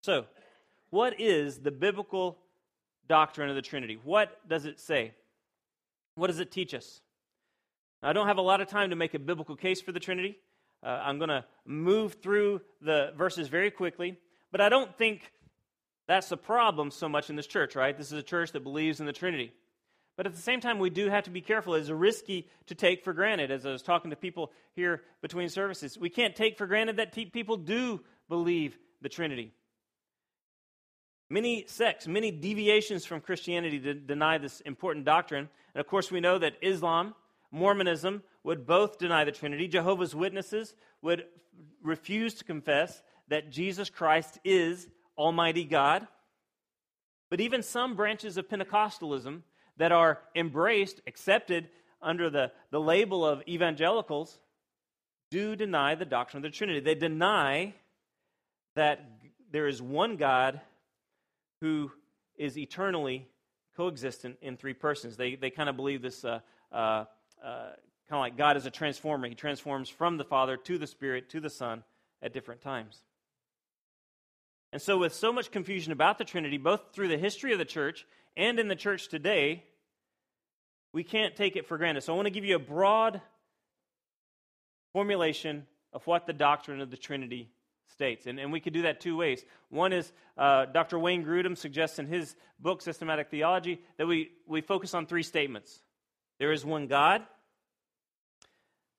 So, 0.02 0.26
what 0.90 1.20
is 1.20 1.60
the 1.60 1.72
biblical 1.72 2.38
doctrine 3.08 3.50
of 3.50 3.56
the 3.56 3.62
Trinity? 3.62 4.00
What 4.04 4.48
does 4.48 4.66
it 4.66 4.80
say? 4.80 5.14
What 6.16 6.28
does 6.28 6.40
it 6.40 6.52
teach 6.52 6.74
us? 6.74 7.02
Now, 8.02 8.10
I 8.10 8.14
don't 8.14 8.28
have 8.28 8.38
a 8.38 8.42
lot 8.42 8.62
of 8.62 8.68
time 8.68 8.90
to 8.92 8.96
make 8.96 9.14
a 9.14 9.20
biblical 9.20 9.56
case 9.56 9.82
for 9.82 9.92
the 9.92 10.00
Trinity. 10.00 10.38
Uh, 10.84 11.02
I'm 11.04 11.18
going 11.18 11.30
to 11.30 11.44
move 11.66 12.18
through 12.22 12.62
the 12.82 13.12
verses 13.18 13.48
very 13.48 13.72
quickly, 13.72 14.18
but 14.52 14.62
I 14.62 14.70
don't 14.70 14.96
think 14.98 15.32
that's 16.08 16.30
the 16.30 16.38
problem 16.38 16.92
so 16.92 17.10
much 17.10 17.30
in 17.30 17.36
this 17.36 17.48
church, 17.48 17.76
right? 17.76 17.98
This 17.98 18.12
is 18.12 18.18
a 18.18 18.24
church 18.24 18.52
that 18.54 18.64
believes 18.64 19.00
in 19.00 19.06
the 19.06 19.14
Trinity. 19.14 19.52
But 20.18 20.26
at 20.26 20.34
the 20.34 20.42
same 20.42 20.60
time, 20.60 20.80
we 20.80 20.90
do 20.90 21.10
have 21.10 21.26
to 21.26 21.30
be 21.30 21.42
careful. 21.42 21.76
It's 21.76 21.90
risky 21.90 22.50
to 22.66 22.76
take 22.76 23.04
for 23.04 23.14
granted. 23.14 23.52
As 23.52 23.68
I 23.68 23.72
was 23.72 23.84
talking 23.84 24.10
to 24.10 24.18
people 24.18 24.52
here 24.74 25.04
between 25.22 25.48
services, 25.48 25.98
we 25.98 26.10
can't 26.10 26.36
take 26.36 26.58
for 26.58 26.66
granted 26.66 26.98
that 26.98 27.14
people 27.14 27.56
do 27.56 28.02
believe 28.28 28.78
the 29.02 29.10
Trinity. 29.10 29.54
Many 31.30 31.66
sects, 31.68 32.08
many 32.08 32.32
deviations 32.32 33.06
from 33.06 33.22
Christianity 33.22 33.80
deny 33.80 34.40
this 34.40 34.60
important 34.62 35.06
doctrine. 35.06 35.50
And 35.76 35.80
of 35.80 35.86
course, 35.86 36.10
we 36.10 36.20
know 36.20 36.40
that 36.40 36.54
Islam, 36.62 37.14
Mormonism 37.52 38.24
would 38.44 38.66
both 38.66 38.98
deny 38.98 39.24
the 39.24 39.32
Trinity. 39.32 39.68
Jehovah's 39.68 40.16
Witnesses 40.16 40.74
would 41.04 41.26
refuse 41.84 42.34
to 42.36 42.44
confess 42.44 43.04
that 43.28 43.52
Jesus 43.52 43.90
Christ 43.90 44.40
is 44.44 44.88
Almighty 45.16 45.64
God. 45.64 46.08
But 47.30 47.42
even 47.42 47.62
some 47.62 47.96
branches 47.96 48.38
of 48.38 48.48
Pentecostalism 48.48 49.42
that 49.78 49.92
are 49.92 50.20
embraced, 50.36 51.02
accepted 51.08 51.70
under 52.02 52.30
the, 52.30 52.52
the 52.72 52.80
label 52.80 53.26
of 53.26 53.42
evangelicals, 53.48 54.38
do 55.30 55.56
deny 55.56 55.96
the 55.96 56.06
doctrine 56.06 56.44
of 56.44 56.52
the 56.52 56.56
Trinity. 56.56 56.80
They 56.80 56.96
deny 56.96 57.74
that 58.76 59.04
there 59.52 59.68
is 59.68 59.82
one 59.82 60.18
God 60.18 60.62
who 61.62 61.92
is 62.38 62.58
eternally 62.58 63.28
coexistent 63.76 64.38
in 64.42 64.58
three 64.58 64.74
persons. 64.74 65.18
They, 65.18 65.36
they 65.36 65.50
kind 65.50 65.70
of 65.70 65.76
believe 65.76 66.02
this 66.02 66.24
uh, 66.24 66.40
uh, 66.72 66.76
uh, 66.76 67.06
kind 67.44 68.12
of 68.12 68.20
like 68.20 68.38
God 68.38 68.58
is 68.58 68.66
a 68.66 68.72
transformer. 68.72 69.28
He 69.28 69.36
transforms 69.36 69.90
from 69.90 70.18
the 70.18 70.24
Father 70.24 70.58
to 70.58 70.78
the 70.78 70.88
Spirit 70.88 71.30
to 71.32 71.40
the 71.40 71.50
Son 71.50 71.84
at 72.22 72.34
different 72.34 72.62
times. 72.62 73.02
And 74.74 74.82
so, 74.82 74.98
with 74.98 75.14
so 75.14 75.32
much 75.32 75.52
confusion 75.52 75.92
about 75.92 76.18
the 76.18 76.26
Trinity, 76.26 76.58
both 76.58 76.82
through 76.92 77.08
the 77.08 77.18
history 77.18 77.54
of 77.54 77.60
the 77.60 77.66
church 77.66 78.06
and 78.38 78.60
in 78.60 78.70
the 78.70 78.76
church 78.76 79.10
today, 79.10 79.64
we 80.94 81.04
can't 81.04 81.36
take 81.36 81.58
it 81.58 81.68
for 81.68 81.78
granted. 81.78 82.02
So, 82.02 82.14
I 82.14 82.16
want 82.16 82.28
to 82.28 82.32
give 82.32 82.46
you 82.46 82.56
a 82.56 82.60
broad 82.60 83.20
formulation 84.94 85.66
of 85.92 86.06
what 86.08 86.26
the 86.26 86.34
doctrine 86.34 86.80
of 86.80 86.90
the 86.90 86.98
Trinity 86.98 87.50
states. 87.92 88.28
And, 88.28 88.40
and 88.40 88.52
we 88.52 88.60
could 88.60 88.74
do 88.74 88.84
that 88.84 89.02
two 89.02 89.18
ways. 89.18 89.44
One 89.70 89.92
is 89.92 90.12
uh, 90.38 90.66
Dr. 90.66 91.00
Wayne 91.00 91.26
Grudem 91.26 91.58
suggests 91.58 92.00
in 92.00 92.08
his 92.08 92.36
book, 92.60 92.82
Systematic 92.82 93.30
Theology, 93.30 93.82
that 93.98 94.08
we, 94.08 94.32
we 94.46 94.62
focus 94.62 94.94
on 94.94 95.06
three 95.06 95.24
statements 95.24 95.82
there 96.40 96.52
is 96.52 96.64
one 96.64 96.88
God, 96.88 97.24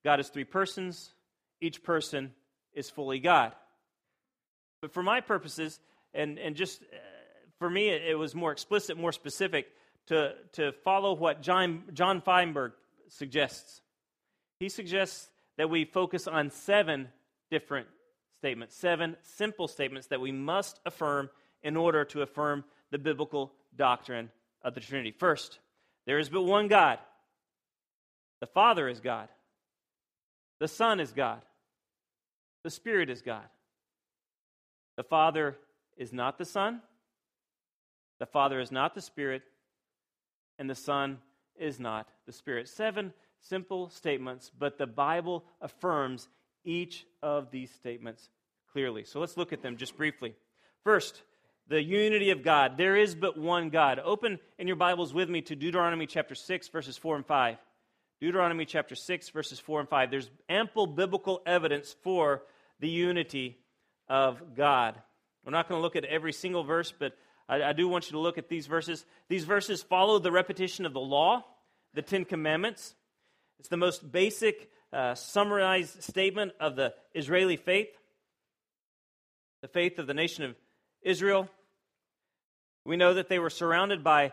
God 0.05 0.19
is 0.19 0.29
three 0.29 0.45
persons, 0.45 1.11
each 1.61 1.85
person 1.85 2.33
is 2.73 2.91
fully 2.91 3.21
God. 3.21 3.53
But 4.81 4.93
for 4.93 5.03
my 5.03 5.21
purposes, 5.21 5.79
and, 6.15 6.39
and 6.39 6.57
just 6.57 6.83
for 7.59 7.69
me, 7.69 7.89
it, 7.89 8.03
it, 8.11 8.15
was 8.15 8.35
more 8.35 8.53
explicit, 8.53 8.97
more 8.97 9.13
specific 9.13 9.67
to, 10.07 10.33
to 10.53 10.73
follow 10.85 11.15
what 11.15 11.43
John, 11.43 11.85
John 11.93 12.21
Feinberg 12.21 12.73
suggests. 13.09 13.83
He 14.61 14.69
suggests 14.69 15.29
that 15.57 15.71
we 15.71 15.85
focus 15.85 16.27
on 16.27 16.51
seven 16.51 17.09
different 17.51 17.89
statements, 18.39 18.77
seven 18.77 19.17
simple 19.23 19.69
statements 19.69 20.09
that 20.09 20.21
we 20.21 20.33
must 20.33 20.79
affirm 20.87 21.31
in 21.63 21.77
order 21.77 22.05
to 22.05 22.23
affirm 22.23 22.65
the 22.91 22.99
biblical 22.99 23.53
doctrine 23.77 24.31
of 24.63 24.75
the 24.75 24.81
Trinity. 24.81 25.11
First, 25.11 25.59
there 26.07 26.19
is 26.19 26.29
but 26.29 26.43
one 26.43 26.69
God. 26.69 26.99
The 28.41 28.47
Father 28.47 28.89
is 28.89 29.01
God. 29.01 29.29
The 30.61 30.69
Son 30.69 31.01
is 31.01 31.13
God. 31.13 31.41
The 32.63 32.71
Spirit 32.71 33.11
is 33.11 33.23
God. 33.23 33.45
The 34.97 35.03
Father 35.05 35.57
is 35.97 36.13
not 36.13 36.39
the 36.39 36.45
Son. 36.45 36.81
The 38.19 38.27
Father 38.27 38.61
is 38.61 38.73
not 38.73 38.95
the 38.95 39.01
Spirit. 39.01 39.43
And 40.59 40.69
the 40.69 40.75
Son 40.75 41.19
is 41.59 41.79
not 41.79 42.09
the 42.27 42.33
Spirit. 42.33 42.69
Seven 42.69 43.13
simple 43.41 43.89
statements, 43.91 44.51
but 44.59 44.79
the 44.79 44.87
Bible 44.87 45.45
affirms 45.61 46.29
each 46.65 47.07
of 47.23 47.51
these 47.51 47.71
statements 47.71 48.29
clearly. 48.73 49.05
So 49.05 49.21
let's 49.21 49.37
look 49.37 49.53
at 49.53 49.63
them 49.63 49.77
just 49.77 49.97
briefly. 49.97 50.35
First, 50.85 51.23
the 51.69 51.83
unity 51.83 52.31
of 52.31 52.43
God. 52.43 52.77
There 52.77 52.97
is 52.97 53.15
but 53.15 53.39
one 53.39 53.71
God. 53.71 54.01
Open 54.03 54.39
in 54.59 54.67
your 54.67 54.77
Bibles 54.77 55.13
with 55.13 55.29
me 55.29 55.43
to 55.43 55.55
Deuteronomy 55.55 56.07
chapter 56.07 56.35
6, 56.35 56.69
verses 56.69 56.97
4 56.97 57.17
and 57.17 57.27
5. 57.27 57.57
Deuteronomy 58.21 58.65
chapter 58.65 58.95
6, 58.95 59.29
verses 59.29 59.61
4 59.61 59.81
and 59.81 59.89
5. 59.89 60.11
There's 60.11 60.31
ample 60.49 60.87
biblical 60.87 61.41
evidence 61.47 61.95
for 62.03 62.43
the 62.81 62.89
unity 62.89 63.59
of 64.09 64.57
God. 64.57 65.01
We're 65.45 65.53
not 65.53 65.69
going 65.69 65.79
to 65.79 65.83
look 65.83 65.97
at 65.97 66.05
every 66.05 66.33
single 66.33 66.65
verse, 66.65 66.93
but 66.99 67.13
I, 67.49 67.63
I, 67.63 67.73
do 67.73 67.89
want 67.89 68.07
you 68.07 68.13
to 68.13 68.19
look 68.19 68.39
at 68.39 68.49
these 68.49 68.67
verses. 68.67 69.05
These 69.29 69.45
verses 69.45 69.83
follow 69.83 70.19
the 70.19 70.33
repetition 70.33 70.85
of 70.87 70.93
the 70.93 71.01
law, 71.01 71.45
the 71.95 72.03
Ten 72.03 72.25
Commandments. 72.25 72.95
It's 73.59 73.69
the 73.69 73.77
most 73.77 74.11
basic 74.11 74.71
uh, 74.93 75.15
summarized 75.15 76.03
statement 76.03 76.53
of 76.61 76.77
the 76.77 76.95
Israeli 77.15 77.57
faith, 77.57 77.89
the 79.63 79.69
faith 79.69 79.99
of 79.99 80.07
the 80.07 80.15
nation 80.15 80.45
of 80.45 80.57
Israel. 81.03 81.49
We 82.85 82.97
know 82.97 83.15
that 83.15 83.29
they 83.29 83.39
were 83.39 83.51
surrounded 83.51 84.05
by 84.05 84.33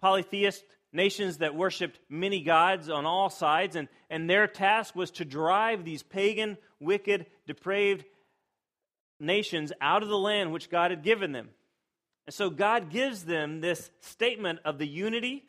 polytheist 0.00 0.64
nations 0.92 1.38
that 1.38 1.54
worshiped 1.54 1.98
many 2.08 2.42
gods 2.42 2.88
on 2.88 3.06
all 3.06 3.30
sides, 3.30 3.76
and, 3.76 3.88
and 4.08 4.28
their 4.28 4.46
task 4.46 4.96
was 4.96 5.10
to 5.12 5.24
drive 5.24 5.84
these 5.84 6.02
pagan, 6.02 6.58
wicked, 6.80 7.26
depraved 7.46 8.04
nations 9.18 9.72
out 9.80 10.02
of 10.02 10.08
the 10.08 10.18
land 10.18 10.52
which 10.52 10.70
God 10.70 10.90
had 10.90 11.02
given 11.02 11.32
them. 11.32 11.50
And 12.30 12.34
so 12.36 12.48
God 12.48 12.90
gives 12.90 13.24
them 13.24 13.60
this 13.60 13.90
statement 14.02 14.60
of 14.64 14.78
the 14.78 14.86
unity 14.86 15.42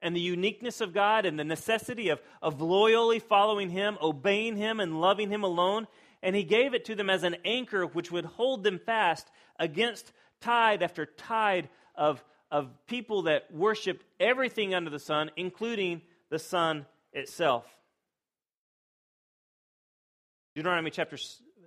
and 0.00 0.14
the 0.14 0.20
uniqueness 0.20 0.80
of 0.80 0.94
God 0.94 1.26
and 1.26 1.36
the 1.36 1.42
necessity 1.42 2.10
of, 2.10 2.20
of 2.40 2.60
loyally 2.60 3.18
following 3.18 3.68
Him, 3.68 3.98
obeying 4.00 4.54
Him, 4.54 4.78
and 4.78 5.00
loving 5.00 5.28
Him 5.28 5.42
alone. 5.42 5.88
And 6.22 6.36
He 6.36 6.44
gave 6.44 6.72
it 6.72 6.84
to 6.84 6.94
them 6.94 7.10
as 7.10 7.24
an 7.24 7.34
anchor 7.44 7.84
which 7.84 8.12
would 8.12 8.26
hold 8.26 8.62
them 8.62 8.78
fast 8.78 9.28
against 9.58 10.12
tide 10.40 10.84
after 10.84 11.04
tide 11.04 11.68
of, 11.96 12.22
of 12.48 12.70
people 12.86 13.22
that 13.22 13.52
worshiped 13.52 14.04
everything 14.20 14.72
under 14.72 14.90
the 14.90 15.00
sun, 15.00 15.32
including 15.36 16.00
the 16.30 16.38
sun 16.38 16.86
itself. 17.12 17.66
Deuteronomy 20.54 20.92
chapter 20.92 21.16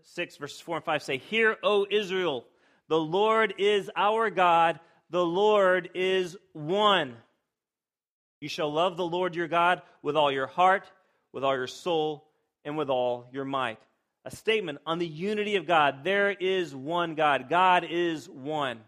6, 0.03 0.37
verses 0.37 0.61
4 0.61 0.77
and 0.77 0.85
5 0.85 1.03
say, 1.03 1.17
Hear, 1.17 1.57
O 1.63 1.85
Israel, 1.91 2.45
the 2.89 2.99
Lord 2.99 3.53
is 3.57 3.89
our 3.95 4.29
God, 4.29 4.79
the 5.09 5.25
Lord 5.25 5.89
is 5.93 6.37
one. 6.53 7.15
You 8.39 8.49
shall 8.49 8.71
love 8.71 8.97
the 8.97 9.05
Lord 9.05 9.35
your 9.35 9.47
God 9.47 9.81
with 10.01 10.15
all 10.15 10.31
your 10.31 10.47
heart, 10.47 10.89
with 11.33 11.43
all 11.43 11.55
your 11.55 11.67
soul, 11.67 12.27
and 12.63 12.77
with 12.77 12.89
all 12.89 13.27
your 13.31 13.45
might. 13.45 13.79
A 14.25 14.35
statement 14.35 14.79
on 14.85 14.99
the 14.99 15.07
unity 15.07 15.55
of 15.55 15.65
God. 15.65 16.03
There 16.03 16.31
is 16.31 16.75
one 16.75 17.15
God. 17.15 17.49
God 17.49 17.85
is 17.89 18.29
one. 18.29 18.79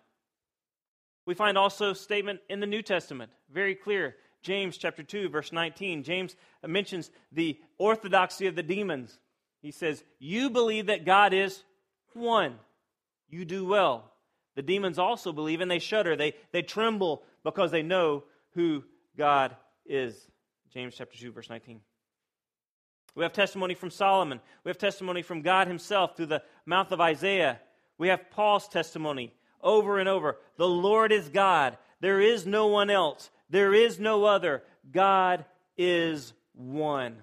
We 1.26 1.34
find 1.34 1.58
also 1.58 1.92
a 1.92 1.96
statement 1.96 2.42
in 2.50 2.60
the 2.60 2.68
New 2.68 2.82
Testament, 2.82 3.32
very 3.52 3.76
clear. 3.76 4.16
James 4.42 4.78
chapter 4.78 5.04
2 5.04 5.30
verse 5.30 5.52
19. 5.52 6.04
James 6.04 6.36
mentions 6.66 7.12
the 7.32 7.60
orthodoxy 7.78 8.48
of 8.48 8.56
the 8.56 8.64
demons. 8.64 9.20
He 9.62 9.72
says, 9.72 10.04
"You 10.18 10.50
believe 10.50 10.88
that 10.88 11.06
God 11.06 11.34
is 11.34 11.64
one. 12.14 12.60
You 13.30 13.46
do 13.46 13.66
well." 13.66 14.12
The 14.56 14.62
demons 14.62 15.00
also 15.00 15.32
believe 15.32 15.62
and 15.62 15.72
they 15.72 15.80
shudder. 15.80 16.16
They 16.16 16.34
they 16.52 16.62
tremble 16.62 17.24
because 17.44 17.72
they 17.72 17.84
know 17.84 18.24
who 18.52 18.84
God 19.18 19.56
is. 19.86 20.30
James 20.74 20.96
chapter 20.96 21.18
2, 21.18 21.32
verse 21.32 21.50
19. 21.50 21.82
We 23.16 23.24
have 23.24 23.34
testimony 23.34 23.74
from 23.74 23.90
Solomon. 23.90 24.40
We 24.64 24.70
have 24.70 24.78
testimony 24.78 25.24
from 25.24 25.42
God 25.42 25.68
Himself 25.68 26.16
through 26.16 26.28
the 26.28 26.44
mouth 26.66 26.92
of 26.92 27.02
Isaiah. 27.02 27.60
We 27.98 28.10
have 28.10 28.30
Paul's 28.32 28.68
testimony 28.68 29.34
over 29.62 30.00
and 30.00 30.08
over. 30.08 30.38
The 30.58 30.68
Lord 30.68 31.12
is 31.12 31.30
God. 31.30 31.78
There 32.00 32.22
is 32.22 32.46
no 32.46 32.68
one 32.68 32.90
else. 32.90 33.30
There 33.50 33.74
is 33.74 34.00
no 34.00 34.26
other. 34.26 34.64
God 34.92 35.46
is 35.78 36.34
one. 36.54 37.18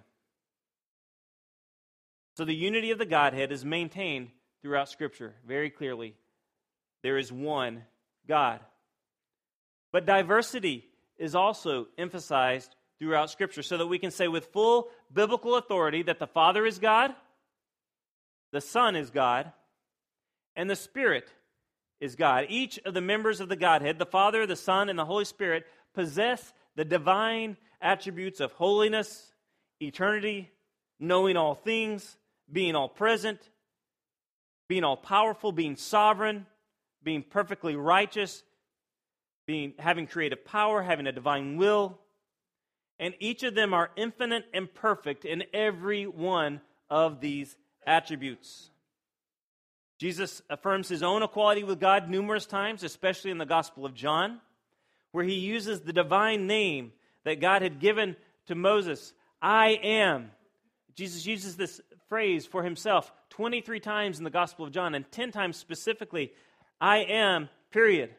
So 2.37 2.45
the 2.45 2.55
unity 2.55 2.91
of 2.91 2.99
the 2.99 3.07
Godhead 3.07 3.53
is 3.53 3.65
maintained 3.65 4.31
throughout 4.67 4.89
Scripture 4.89 5.33
very 5.47 5.71
clearly 5.71 6.13
there 7.05 7.19
is 7.19 7.31
one 7.31 7.85
God. 8.27 8.59
But 9.93 10.07
diversity 10.07 10.89
is 11.19 11.37
also 11.37 11.87
emphasized 11.97 12.75
throughout 12.99 13.31
Scripture 13.31 13.63
so 13.63 13.77
that 13.77 13.87
we 13.87 14.01
can 14.01 14.11
say 14.11 14.27
with 14.27 14.47
full 14.47 14.89
biblical 15.13 15.55
authority 15.55 16.03
that 16.03 16.19
the 16.19 16.27
Father 16.27 16.67
is 16.67 16.81
God, 16.81 17.15
the 18.51 18.61
Son 18.61 18.97
is 18.97 19.11
God, 19.11 19.53
and 20.57 20.69
the 20.69 20.75
Spirit 20.75 21.29
is 22.01 22.17
God. 22.17 22.47
Each 22.49 22.81
of 22.85 22.93
the 22.93 23.01
members 23.01 23.41
of 23.41 23.49
the 23.49 23.55
Godhead, 23.55 24.01
the 24.01 24.05
Father, 24.05 24.49
the 24.49 24.57
Son, 24.57 24.89
and 24.89 24.99
the 24.99 25.05
Holy 25.05 25.27
Spirit, 25.27 25.65
possess 25.95 26.53
the 26.75 26.85
divine 26.85 27.57
attributes 27.81 28.41
of 28.41 28.51
holiness, 28.55 29.33
eternity, 29.81 30.51
knowing 30.99 31.37
all 31.37 31.55
things, 31.55 32.17
being 32.51 32.75
all 32.75 32.89
present, 32.89 33.39
being 34.69 34.85
all 34.85 34.97
powerful, 34.97 35.53
being 35.53 35.77
sovereign, 35.77 36.47
being 37.03 37.23
perfectly 37.23 37.77
righteous, 37.77 38.43
being 39.47 39.75
having 39.79 40.07
creative 40.07 40.45
power, 40.45 40.83
having 40.83 41.07
a 41.07 41.13
divine 41.13 41.57
will. 41.57 41.99
And 42.99 43.15
each 43.21 43.43
of 43.43 43.55
them 43.55 43.75
are 43.75 43.91
infinite 43.97 44.47
and 44.53 44.73
perfect 44.73 45.25
in 45.25 45.45
every 45.53 46.05
one 46.07 46.61
of 46.91 47.21
these 47.21 47.57
attributes. 47.87 48.71
Jesus 49.99 50.43
affirms 50.51 50.89
his 50.89 51.03
own 51.03 51.23
equality 51.23 51.65
with 51.65 51.81
God 51.81 52.11
numerous 52.11 52.47
times, 52.47 52.83
especially 52.83 53.31
in 53.31 53.39
the 53.39 53.47
Gospel 53.47 53.87
of 53.87 53.95
John, 53.95 54.41
where 55.13 55.25
he 55.25 55.35
uses 55.35 55.81
the 55.81 55.93
divine 55.93 56.47
name 56.47 56.93
that 57.25 57.41
God 57.41 57.63
had 57.63 57.81
given 57.81 58.17
to 58.47 58.55
Moses 58.55 59.13
I 59.41 59.79
am. 59.83 60.31
Jesus 60.95 61.27
uses 61.27 61.57
this 61.57 61.81
phrase 62.09 62.47
for 62.47 62.63
himself 62.63 63.13
23 63.31 63.81
times 63.81 64.19
in 64.19 64.25
the 64.25 64.31
Gospel 64.31 64.65
of 64.65 64.73
John 64.73 64.95
and 64.95 65.11
10 65.11 65.33
times 65.33 65.57
specifically 65.57 66.33
I 66.81 66.99
am, 66.99 67.49
period. 67.71 68.11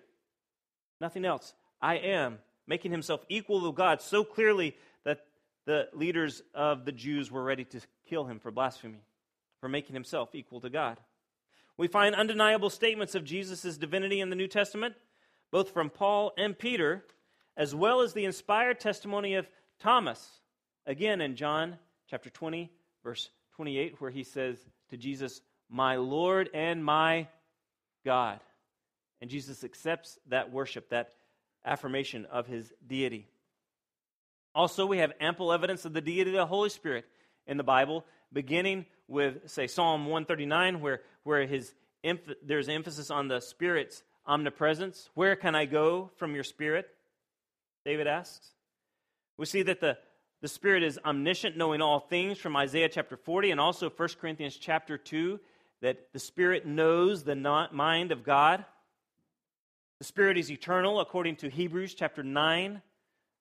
Nothing 1.00 1.26
else. 1.26 1.54
I 1.82 1.98
am, 1.98 2.40
making 2.66 2.92
himself 2.92 3.24
equal 3.30 3.62
to 3.62 3.72
God 3.72 4.02
so 4.02 4.24
clearly 4.24 4.76
that 5.06 5.26
the 5.66 5.88
leaders 5.94 6.42
of 6.56 6.86
the 6.86 6.92
Jews 6.92 7.32
were 7.32 7.44
ready 7.44 7.66
to 7.66 7.80
kill 8.10 8.26
him 8.26 8.40
for 8.40 8.52
blasphemy, 8.52 9.04
for 9.62 9.70
making 9.70 9.94
himself 9.94 10.34
equal 10.34 10.60
to 10.62 10.70
God. 10.70 10.98
We 11.78 11.88
find 11.88 12.16
undeniable 12.16 12.72
statements 12.72 13.14
of 13.14 13.24
Jesus' 13.24 13.78
divinity 13.78 14.20
in 14.20 14.32
the 14.32 14.36
New 14.36 14.48
Testament, 14.48 14.96
both 15.52 15.72
from 15.72 15.92
Paul 15.92 16.34
and 16.38 16.58
Peter, 16.58 17.06
as 17.56 17.76
well 17.76 18.02
as 18.02 18.14
the 18.14 18.26
inspired 18.26 18.80
testimony 18.80 19.36
of 19.36 19.48
Thomas, 19.80 20.42
again 20.88 21.22
in 21.22 21.36
John 21.36 21.78
chapter 22.10 22.32
20, 22.32 22.72
verse 23.04 23.30
28, 23.58 24.00
where 24.00 24.12
he 24.12 24.24
says 24.24 24.58
to 24.92 24.98
Jesus, 24.98 25.42
My 25.70 25.96
Lord 25.96 26.50
and 26.54 26.86
my 26.86 27.28
God. 28.06 28.40
And 29.20 29.30
Jesus 29.30 29.64
accepts 29.64 30.20
that 30.30 30.52
worship, 30.52 30.90
that 30.90 31.10
affirmation 31.66 32.26
of 32.26 32.46
his 32.46 32.72
deity. 32.88 33.28
Also, 34.54 34.86
we 34.86 35.00
have 35.00 35.12
ample 35.20 35.52
evidence 35.52 35.86
of 35.86 35.94
the 35.94 36.02
deity 36.02 36.30
of 36.30 36.38
the 36.38 36.46
Holy 36.46 36.70
Spirit 36.70 37.06
in 37.48 37.58
the 37.58 37.64
Bible, 37.64 38.06
beginning 38.32 38.86
with, 39.08 39.50
say, 39.50 39.66
Psalm 39.66 40.06
139, 40.06 40.80
where, 40.80 41.02
where 41.24 41.46
his, 41.48 41.74
there's 42.44 42.70
emphasis 42.70 43.10
on 43.10 43.28
the 43.28 43.40
Spirit's 43.40 44.04
omnipresence. 44.26 45.10
Where 45.16 45.36
can 45.36 45.56
I 45.56 45.66
go 45.66 46.12
from 46.18 46.36
your 46.36 46.44
Spirit? 46.44 46.88
David 47.86 48.06
asks. 48.06 48.52
We 49.38 49.46
see 49.46 49.64
that 49.64 49.80
the, 49.80 49.98
the 50.42 50.48
Spirit 50.48 50.84
is 50.84 51.00
omniscient, 51.04 51.58
knowing 51.58 51.82
all 51.82 52.00
things 52.00 52.38
from 52.38 52.56
Isaiah 52.56 52.90
chapter 52.90 53.18
40, 53.18 53.52
and 53.52 53.60
also 53.60 53.90
1 53.90 54.10
Corinthians 54.22 54.56
chapter 54.56 54.98
2, 54.98 55.40
that 55.82 56.14
the 56.14 56.20
Spirit 56.20 56.66
knows 56.66 57.24
the 57.24 57.36
mind 57.72 58.12
of 58.12 58.24
God. 58.24 58.64
The 60.00 60.06
Spirit 60.06 60.38
is 60.38 60.52
eternal, 60.52 61.00
according 61.00 61.38
to 61.38 61.50
Hebrews 61.50 61.96
chapter 61.96 62.22
9, 62.22 62.84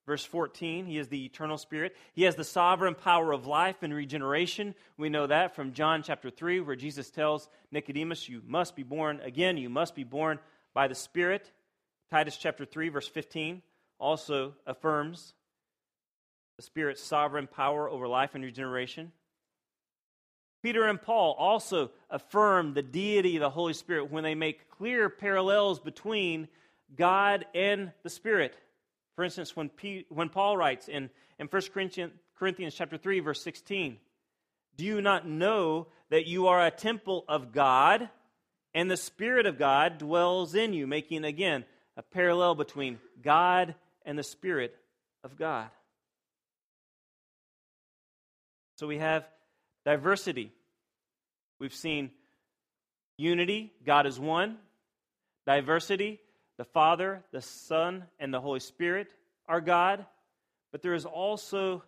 verse 0.07 0.25
14. 0.25 0.87
He 0.87 0.97
is 0.97 1.09
the 1.09 1.27
eternal 1.27 1.59
Spirit. 1.59 1.95
He 2.15 2.23
has 2.23 2.35
the 2.35 2.45
sovereign 2.45 2.95
power 2.95 3.31
of 3.33 3.47
life 3.47 3.83
and 3.83 3.93
regeneration. 3.93 4.75
We 4.97 5.11
know 5.11 5.27
that 5.27 5.55
from 5.55 5.75
John 5.75 6.03
chapter 6.03 6.31
3, 6.31 6.61
where 6.61 6.77
Jesus 6.77 7.11
tells 7.11 7.49
Nicodemus, 7.71 8.27
You 8.27 8.41
must 8.47 8.75
be 8.75 8.85
born 8.85 9.21
again, 9.23 9.59
you 9.59 9.69
must 9.69 9.95
be 9.95 10.05
born 10.05 10.39
by 10.73 10.89
the 10.89 10.95
Spirit. 10.95 11.51
Titus 12.11 12.39
chapter 12.39 12.65
3, 12.65 12.89
verse 12.89 13.09
15 13.09 13.61
also 13.99 14.55
affirms 14.67 15.35
the 16.57 16.63
Spirit's 16.63 17.03
sovereign 17.03 17.47
power 17.47 17.89
over 17.89 18.09
life 18.09 18.35
and 18.35 18.43
regeneration. 18.43 19.13
Peter 20.63 20.87
and 20.87 21.01
Paul 21.01 21.37
also 21.39 21.91
affirm 22.11 22.75
the 22.75 22.83
deity 22.83 23.37
of 23.37 23.41
the 23.41 23.51
Holy 23.51 23.75
Spirit 23.75 24.11
when 24.11 24.25
they 24.25 24.35
make 24.35 24.71
clear 24.71 25.09
parallels 25.09 25.79
between 25.79 26.49
God 26.97 27.45
and 27.55 27.93
the 28.03 28.11
Spirit. 28.11 28.57
For 29.15 29.25
instance, 29.25 29.55
when, 29.55 29.69
P, 29.69 30.07
when 30.09 30.29
Paul 30.29 30.57
writes 30.57 30.89
in, 30.89 31.11
in 31.39 31.47
1 31.47 31.63
Corinthians, 31.73 32.13
Corinthians 32.39 32.75
chapter 32.75 32.97
3, 32.97 33.21
verse 33.21 33.43
16, 33.43 33.99
Do 34.77 34.85
you 34.85 35.01
not 35.01 35.27
know 35.27 35.89
that 36.11 36.27
you 36.27 36.49
are 36.49 36.65
a 36.65 36.71
temple 36.71 37.25
of 37.29 37.53
God 37.53 38.09
and 38.75 38.91
the 38.91 38.97
Spirit 38.97 39.47
of 39.47 39.59
God 39.59 39.99
dwells 39.99 40.55
in 40.55 40.73
you? 40.73 40.87
Making, 40.87 41.25
again, 41.25 41.65
a 41.97 42.03
parallel 42.03 42.55
between 42.55 42.99
God 43.23 43.75
and 44.05 44.19
the 44.19 44.23
Spirit 44.23 44.75
of 45.23 45.37
God. 45.39 45.69
So 48.77 48.87
we 48.87 48.99
have 48.99 49.27
diversity 49.85 50.53
We've 51.59 51.75
seen 51.75 52.11
unity, 53.17 53.73
God 53.85 54.07
is 54.07 54.21
one. 54.21 54.59
Diversity, 55.47 56.21
the 56.59 56.65
Father, 56.65 57.23
the 57.33 57.41
Son, 57.41 58.05
and 58.19 58.33
the 58.33 58.41
Holy 58.41 58.61
Spirit 58.61 59.09
are 59.49 59.61
God. 59.61 60.05
But 60.73 60.83
there 60.83 60.95
is 60.95 61.07
also 61.07 61.83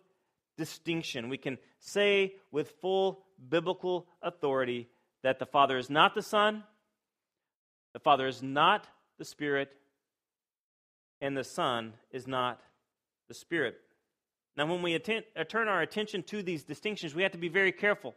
distinction. 0.57 1.29
We 1.29 1.37
can 1.37 1.57
say 1.79 2.35
with 2.51 2.71
full 2.81 3.25
biblical 3.49 4.07
authority 4.21 4.87
that 5.23 5.39
the 5.39 5.45
Father 5.45 5.77
is 5.77 5.89
not 5.89 6.15
the 6.15 6.21
Son, 6.21 6.63
the 7.93 7.99
Father 7.99 8.27
is 8.27 8.41
not 8.41 8.87
the 9.17 9.25
Spirit, 9.25 9.69
and 11.21 11.35
the 11.35 11.43
Son 11.43 11.93
is 12.11 12.27
not 12.27 12.61
the 13.27 13.33
Spirit. 13.33 13.79
Now, 14.59 14.65
when 14.65 14.81
we 14.81 14.93
uh, 14.93 15.43
turn 15.45 15.69
our 15.69 15.81
attention 15.81 16.21
to 16.23 16.43
these 16.43 16.65
distinctions, 16.65 17.15
we 17.15 17.23
have 17.23 17.31
to 17.31 17.37
be 17.37 17.47
very 17.47 17.71
careful 17.71 18.13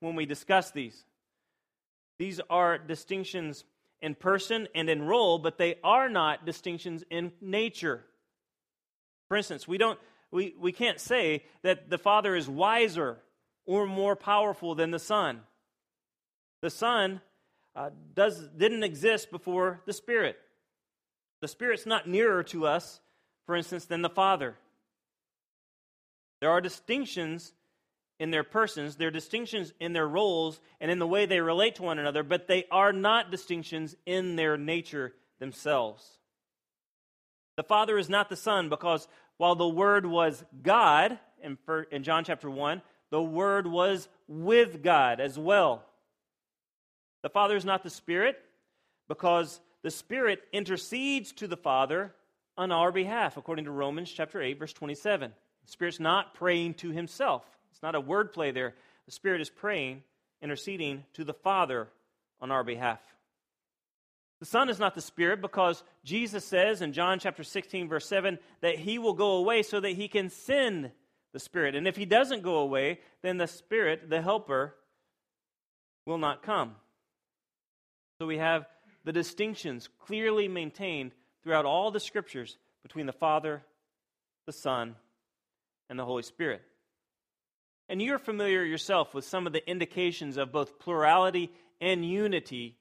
when 0.00 0.16
we 0.16 0.26
discuss 0.26 0.70
these. 0.70 1.02
These 2.18 2.42
are 2.50 2.76
distinctions 2.76 3.64
in 4.02 4.14
person 4.14 4.68
and 4.74 4.90
in 4.90 5.00
role, 5.00 5.38
but 5.38 5.56
they 5.56 5.76
are 5.82 6.10
not 6.10 6.44
distinctions 6.44 7.04
in 7.08 7.32
nature. 7.40 8.04
For 9.28 9.38
instance, 9.38 9.66
we, 9.66 9.78
don't, 9.78 9.98
we, 10.30 10.54
we 10.60 10.72
can't 10.72 11.00
say 11.00 11.44
that 11.62 11.88
the 11.88 11.96
Father 11.96 12.36
is 12.36 12.50
wiser 12.50 13.16
or 13.64 13.86
more 13.86 14.14
powerful 14.14 14.74
than 14.74 14.90
the 14.90 14.98
Son. 14.98 15.40
The 16.60 16.68
Son 16.68 17.22
uh, 17.74 17.88
does, 18.14 18.46
didn't 18.54 18.82
exist 18.82 19.30
before 19.30 19.80
the 19.86 19.94
Spirit. 19.94 20.36
The 21.40 21.48
Spirit's 21.48 21.86
not 21.86 22.06
nearer 22.06 22.42
to 22.42 22.66
us, 22.66 23.00
for 23.46 23.56
instance, 23.56 23.86
than 23.86 24.02
the 24.02 24.10
Father. 24.10 24.54
There 26.40 26.50
are 26.50 26.60
distinctions 26.60 27.52
in 28.20 28.30
their 28.30 28.44
persons, 28.44 28.96
there 28.96 29.08
are 29.08 29.12
distinctions 29.12 29.72
in 29.78 29.92
their 29.92 30.08
roles 30.08 30.60
and 30.80 30.90
in 30.90 30.98
the 30.98 31.06
way 31.06 31.26
they 31.26 31.40
relate 31.40 31.76
to 31.76 31.84
one 31.84 31.98
another, 32.00 32.22
but 32.22 32.48
they 32.48 32.64
are 32.70 32.92
not 32.92 33.30
distinctions 33.30 33.94
in 34.06 34.34
their 34.34 34.56
nature 34.56 35.14
themselves. 35.38 36.18
The 37.56 37.62
Father 37.62 37.96
is 37.96 38.08
not 38.08 38.28
the 38.28 38.36
Son 38.36 38.68
because 38.68 39.06
while 39.36 39.54
the 39.54 39.68
Word 39.68 40.04
was 40.04 40.44
God, 40.62 41.18
in, 41.42 41.58
John 42.02 42.24
chapter 42.24 42.50
1, 42.50 42.82
the 43.10 43.22
Word 43.22 43.66
was 43.66 44.08
with 44.26 44.82
God 44.82 45.20
as 45.20 45.38
well. 45.38 45.84
The 47.22 47.30
Father 47.30 47.56
is 47.56 47.64
not 47.64 47.82
the 47.82 47.90
Spirit 47.90 48.36
because 49.08 49.60
the 49.82 49.90
Spirit 49.90 50.40
intercedes 50.52 51.32
to 51.32 51.46
the 51.46 51.56
Father 51.56 52.14
on 52.56 52.72
our 52.72 52.90
behalf, 52.90 53.36
according 53.36 53.64
to 53.66 53.70
Romans 53.70 54.10
chapter 54.10 54.42
8, 54.42 54.58
verse 54.58 54.72
27. 54.72 55.32
The 55.68 55.72
Spirit's 55.72 56.00
not 56.00 56.32
praying 56.32 56.74
to 56.74 56.92
himself. 56.92 57.44
It's 57.72 57.82
not 57.82 57.94
a 57.94 58.00
wordplay 58.00 58.54
there. 58.54 58.74
The 59.04 59.12
Spirit 59.12 59.42
is 59.42 59.50
praying, 59.50 60.02
interceding 60.40 61.04
to 61.12 61.24
the 61.24 61.34
Father 61.34 61.88
on 62.40 62.50
our 62.50 62.64
behalf. 62.64 63.00
The 64.40 64.46
Son 64.46 64.70
is 64.70 64.78
not 64.78 64.94
the 64.94 65.02
Spirit 65.02 65.42
because 65.42 65.82
Jesus 66.04 66.46
says 66.46 66.80
in 66.80 66.94
John 66.94 67.18
chapter 67.18 67.44
16, 67.44 67.86
verse 67.86 68.06
7, 68.06 68.38
that 68.62 68.78
he 68.78 68.98
will 68.98 69.12
go 69.12 69.32
away 69.32 69.62
so 69.62 69.78
that 69.78 69.90
he 69.90 70.08
can 70.08 70.30
send 70.30 70.90
the 71.34 71.38
Spirit. 71.38 71.74
And 71.74 71.86
if 71.86 71.96
he 71.96 72.06
doesn't 72.06 72.42
go 72.42 72.60
away, 72.60 73.00
then 73.20 73.36
the 73.36 73.46
Spirit, 73.46 74.08
the 74.08 74.22
Helper, 74.22 74.74
will 76.06 76.16
not 76.16 76.42
come. 76.42 76.76
So 78.18 78.26
we 78.26 78.38
have 78.38 78.64
the 79.04 79.12
distinctions 79.12 79.90
clearly 79.98 80.48
maintained 80.48 81.12
throughout 81.42 81.66
all 81.66 81.90
the 81.90 82.00
scriptures 82.00 82.56
between 82.82 83.04
the 83.04 83.12
Father, 83.12 83.62
the 84.46 84.52
Son, 84.54 84.96
and 85.88 85.98
the 85.98 86.04
Holy 86.04 86.22
Spirit. 86.22 86.62
And 87.88 88.02
you're 88.02 88.18
familiar 88.18 88.62
yourself 88.62 89.14
with 89.14 89.24
some 89.24 89.46
of 89.46 89.52
the 89.52 89.68
indications 89.68 90.36
of 90.36 90.52
both 90.52 90.78
plurality 90.78 91.50
and 91.80 92.04
unity 92.04 92.76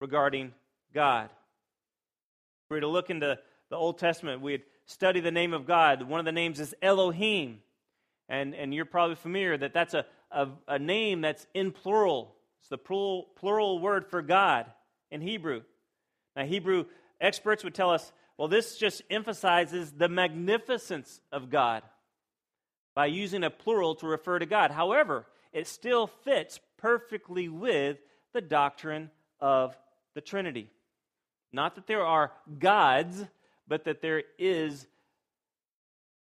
regarding 0.00 0.52
God. 0.94 1.24
If 1.24 2.70
we 2.70 2.76
were 2.76 2.82
to 2.82 2.88
look 2.88 3.10
into 3.10 3.38
the 3.68 3.76
Old 3.76 3.98
Testament, 3.98 4.42
we'd 4.42 4.62
study 4.84 5.20
the 5.20 5.32
name 5.32 5.52
of 5.52 5.66
God. 5.66 6.02
One 6.02 6.20
of 6.20 6.26
the 6.26 6.32
names 6.32 6.60
is 6.60 6.74
Elohim. 6.80 7.58
And, 8.28 8.54
and 8.54 8.72
you're 8.72 8.84
probably 8.84 9.16
familiar 9.16 9.56
that 9.56 9.74
that's 9.74 9.94
a, 9.94 10.04
a, 10.30 10.48
a 10.68 10.78
name 10.78 11.20
that's 11.20 11.46
in 11.54 11.72
plural. 11.72 12.34
It's 12.60 12.68
the 12.68 12.78
plural, 12.78 13.26
plural 13.36 13.78
word 13.80 14.06
for 14.06 14.22
God 14.22 14.66
in 15.10 15.20
Hebrew. 15.20 15.62
Now, 16.36 16.44
Hebrew 16.44 16.84
experts 17.20 17.64
would 17.64 17.74
tell 17.74 17.90
us, 17.90 18.12
well, 18.36 18.48
this 18.48 18.76
just 18.76 19.02
emphasizes 19.10 19.92
the 19.92 20.08
magnificence 20.08 21.20
of 21.32 21.50
God 21.50 21.82
by 22.96 23.06
using 23.06 23.44
a 23.44 23.50
plural 23.50 23.94
to 23.94 24.06
refer 24.06 24.38
to 24.40 24.46
God. 24.46 24.72
However, 24.72 25.26
it 25.52 25.68
still 25.68 26.06
fits 26.06 26.58
perfectly 26.78 27.48
with 27.48 27.98
the 28.32 28.40
doctrine 28.40 29.10
of 29.38 29.76
the 30.14 30.22
Trinity. 30.22 30.70
Not 31.52 31.74
that 31.74 31.86
there 31.86 32.04
are 32.04 32.32
gods, 32.58 33.22
but 33.68 33.84
that 33.84 34.00
there 34.00 34.22
is 34.38 34.86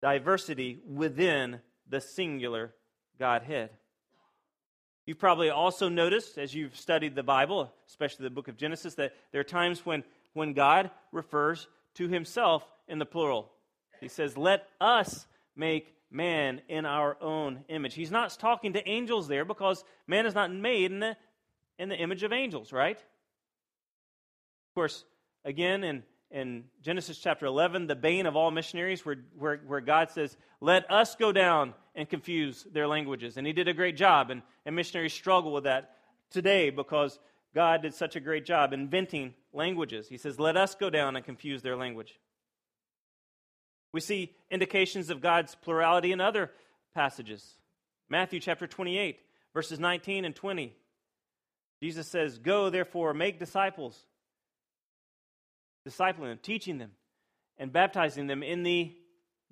diversity 0.03 0.81
within 0.87 1.61
the 1.89 2.01
singular 2.01 2.75
Godhead. 3.21 3.71
You've 5.07 5.19
probably 5.19 5.51
also 5.51 5.89
noticed, 5.89 6.39
as 6.39 6.55
you've 6.55 6.77
studied 6.77 7.15
the 7.15 7.23
Bible, 7.23 7.73
especially 7.89 8.25
the 8.25 8.31
book 8.31 8.49
of 8.49 8.57
Genesis, 8.57 8.95
that 8.95 9.13
there 9.31 9.41
are 9.41 9.45
times 9.45 9.87
when, 9.87 10.03
when 10.33 10.55
God 10.55 10.91
refers 11.13 11.69
to 11.95 12.09
himself 12.09 12.67
in 12.89 12.99
the 12.99 13.07
plural. 13.07 13.53
He 14.01 14.09
says, 14.09 14.37
Let 14.37 14.67
us 14.81 15.27
make 15.55 15.95
man 16.15 16.63
in 16.69 16.87
our 16.87 17.17
own 17.21 17.65
image. 17.69 17.95
He's 17.95 18.11
not 18.11 18.31
talking 18.39 18.75
to 18.75 18.89
angels 18.89 19.27
there 19.27 19.45
because 19.45 19.85
man 20.07 20.27
is 20.27 20.35
not 20.35 20.53
made 20.53 20.93
in 20.93 21.01
the, 21.01 21.17
in 21.79 21.89
the 21.89 21.97
image 21.97 22.23
of 22.23 22.33
angels, 22.33 22.73
right? 22.73 22.97
Of 22.97 24.75
course, 24.75 25.05
again, 25.45 25.83
in, 25.83 26.05
in 26.31 26.65
Genesis 26.83 27.19
chapter 27.19 27.47
11, 27.47 27.89
the 27.89 27.97
bane 27.97 28.27
of 28.27 28.37
all 28.37 28.51
missionaries, 28.51 29.05
where, 29.05 29.17
where, 29.37 29.61
where 29.67 29.81
God 29.81 30.11
says, 30.11 30.37
Let 30.61 30.91
us 30.91 31.17
go 31.17 31.33
down 31.33 31.75
and 31.97 32.09
confuse 32.09 32.65
their 32.73 32.87
languages. 32.87 33.37
And 33.37 33.47
he 33.47 33.53
did 33.53 33.69
a 33.69 33.75
great 33.75 33.97
job, 33.97 34.31
and, 34.31 34.43
and 34.65 34.77
missionaries 34.77 35.13
struggle 35.13 35.53
with 35.53 35.65
that 35.65 35.97
today 36.31 36.71
because 36.71 37.19
God 37.55 37.83
did 37.83 37.95
such 37.95 38.17
a 38.17 38.21
great 38.21 38.45
job 38.45 38.73
inventing 38.73 39.35
languages. 39.53 40.09
He 40.09 40.19
says, 40.19 40.39
Let 40.39 40.57
us 40.57 40.75
go 40.75 40.91
down 40.91 41.17
and 41.17 41.25
confuse 41.25 41.63
their 41.63 41.77
language. 41.77 42.19
We 43.95 44.01
see 44.01 44.33
indications 44.51 45.09
of 45.09 45.21
God's 45.21 45.55
plurality 45.55 46.11
in 46.11 46.21
other 46.21 46.51
passages. 46.97 47.49
Matthew 48.09 48.41
chapter 48.41 48.67
28, 48.67 49.21
verses 49.55 49.79
19 49.79 50.25
and 50.25 50.35
20. 50.35 50.75
Jesus 51.81 52.09
says, 52.09 52.39
Go, 52.39 52.71
therefore, 52.71 53.15
make 53.15 53.39
disciples, 53.39 53.97
discipling 55.89 56.31
them, 56.31 56.41
teaching 56.43 56.79
them, 56.79 56.91
and 57.57 57.73
baptizing 57.73 58.27
them 58.27 58.43
in 58.43 58.65
the 58.65 58.93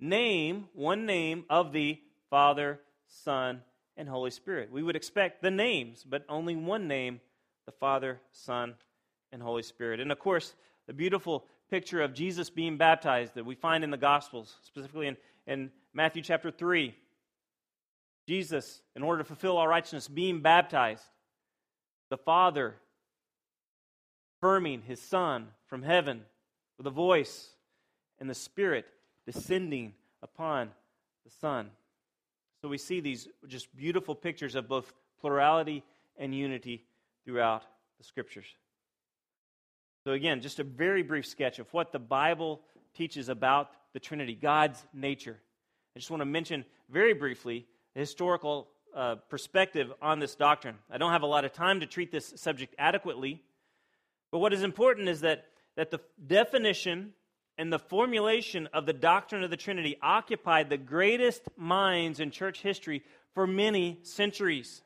name, 0.00 0.66
one 0.74 1.07
name 1.07 1.44
of 1.48 1.72
the 1.72 2.00
Father, 2.28 2.81
Son, 3.07 3.62
and 3.96 4.09
Holy 4.09 4.33
Spirit. 4.33 4.72
We 4.72 4.83
would 4.83 4.96
expect 4.96 5.40
the 5.40 5.52
names, 5.52 6.05
but 6.05 6.24
only 6.28 6.57
one 6.57 6.88
name 6.88 7.20
the 7.66 7.72
Father, 7.72 8.20
Son, 8.33 8.74
and 9.31 9.40
Holy 9.40 9.62
Spirit. 9.62 10.00
And 10.00 10.11
of 10.11 10.18
course, 10.18 10.52
the 10.88 10.92
beautiful 10.92 11.44
picture 11.72 12.02
of 12.02 12.12
Jesus 12.12 12.50
being 12.50 12.76
baptized 12.76 13.35
that 13.35 13.46
we 13.46 13.54
find 13.54 13.82
in 13.82 13.90
the 13.90 13.96
Gospels, 13.96 14.56
specifically 14.62 15.06
in, 15.06 15.16
in 15.46 15.70
Matthew 15.94 16.20
chapter 16.20 16.50
3. 16.50 16.94
Jesus, 18.28 18.82
in 18.94 19.02
order 19.02 19.22
to 19.22 19.24
fulfill 19.24 19.56
all 19.56 19.66
righteousness, 19.66 20.06
being 20.06 20.42
baptized. 20.42 21.02
The 22.11 22.18
Father 22.18 22.74
affirming 24.37 24.82
his 24.82 25.00
Son 25.00 25.48
from 25.66 25.82
heaven 25.82 26.20
with 26.76 26.87
a 26.87 26.90
voice, 26.90 27.48
and 28.18 28.28
the 28.28 28.35
Spirit 28.35 28.85
descending 29.24 29.94
upon 30.22 30.68
the 31.24 31.30
Son. 31.40 31.70
So 32.61 32.68
we 32.68 32.76
see 32.76 33.00
these 33.00 33.28
just 33.48 33.74
beautiful 33.74 34.14
pictures 34.14 34.56
of 34.56 34.68
both 34.68 34.92
plurality 35.22 35.85
and 36.18 36.35
unity 36.35 36.85
throughout 37.24 37.62
the 37.96 38.04
Scriptures. 38.04 38.46
So, 40.04 40.12
again, 40.12 40.40
just 40.40 40.58
a 40.58 40.64
very 40.64 41.02
brief 41.02 41.26
sketch 41.26 41.60
of 41.60 41.72
what 41.72 41.92
the 41.92 42.00
Bible 42.00 42.60
teaches 42.94 43.28
about 43.28 43.70
the 43.92 44.00
Trinity, 44.00 44.34
God's 44.34 44.82
nature. 44.92 45.38
I 45.94 45.98
just 45.98 46.10
want 46.10 46.22
to 46.22 46.26
mention 46.26 46.64
very 46.90 47.14
briefly 47.14 47.66
the 47.94 48.00
historical 48.00 48.68
uh, 48.96 49.16
perspective 49.28 49.92
on 50.02 50.18
this 50.18 50.34
doctrine. 50.34 50.76
I 50.90 50.98
don't 50.98 51.12
have 51.12 51.22
a 51.22 51.26
lot 51.26 51.44
of 51.44 51.52
time 51.52 51.80
to 51.80 51.86
treat 51.86 52.10
this 52.10 52.32
subject 52.36 52.74
adequately, 52.78 53.42
but 54.32 54.40
what 54.40 54.52
is 54.52 54.64
important 54.64 55.08
is 55.08 55.20
that, 55.20 55.44
that 55.76 55.90
the 55.90 56.00
definition 56.26 57.12
and 57.56 57.72
the 57.72 57.78
formulation 57.78 58.68
of 58.72 58.86
the 58.86 58.92
doctrine 58.92 59.44
of 59.44 59.50
the 59.50 59.56
Trinity 59.56 59.98
occupied 60.02 60.68
the 60.68 60.78
greatest 60.78 61.42
minds 61.56 62.18
in 62.18 62.30
church 62.30 62.60
history 62.60 63.02
for 63.34 63.46
many 63.46 63.98
centuries. 64.02 64.82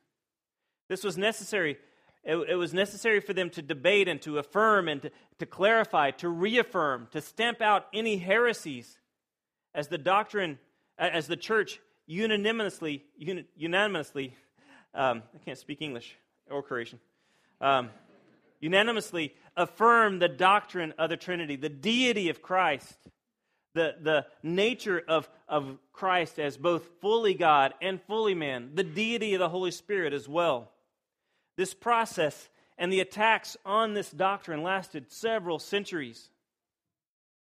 This 0.89 1.03
was 1.03 1.17
necessary 1.17 1.79
it, 2.27 2.37
it, 2.51 2.57
was 2.57 2.75
necessary 2.75 3.21
for 3.21 3.33
them 3.33 3.51
to 3.51 3.63
debate 3.63 4.09
and 4.09 4.21
to 4.23 4.39
affirm 4.39 4.89
and 4.89 5.01
to, 5.03 5.11
to 5.39 5.47
clarify, 5.47 6.11
to 6.11 6.29
reaffirm, 6.29 7.07
to 7.13 7.21
stamp 7.21 7.63
out 7.63 7.87
any 7.95 8.17
heresies 8.17 8.99
as 9.75 9.87
the 9.89 9.97
doctrine, 9.97 10.59
as 10.99 11.29
the 11.29 11.37
church 11.37 11.81
unanimously, 12.07 13.05
unanimously, 13.57 14.35
um, 14.93 15.23
I 15.35 15.39
can't 15.45 15.59
speak 15.59 15.81
English 15.81 16.17
or 16.51 16.63
Croatian, 16.63 16.99
um, 17.61 17.91
unanimously 18.61 19.33
affirm 19.57 20.19
the 20.19 20.29
doctrine 20.29 20.95
of 20.99 21.11
the 21.11 21.17
Trinity, 21.17 21.55
the 21.55 21.69
deity 21.69 22.29
of 22.29 22.43
Christ, 22.43 22.97
the, 23.75 23.95
the 24.01 24.27
nature 24.43 25.01
of, 25.07 25.29
of 25.47 25.79
Christ 25.93 26.41
as 26.41 26.57
both 26.57 26.89
fully 27.01 27.35
God 27.35 27.75
and 27.81 28.03
fully 28.03 28.35
man, 28.35 28.71
the 28.75 28.83
deity 28.83 29.35
of 29.35 29.39
the 29.39 29.49
Holy 29.49 29.71
Spirit 29.71 30.13
as 30.13 30.29
well. 30.29 30.73
This 31.57 31.75
process 31.75 32.51
and 32.79 32.93
the 32.93 33.01
attacks 33.01 33.57
on 33.65 33.95
this 33.95 34.11
doctrine 34.11 34.63
lasted 34.63 35.11
several 35.11 35.59
centuries. 35.59 36.31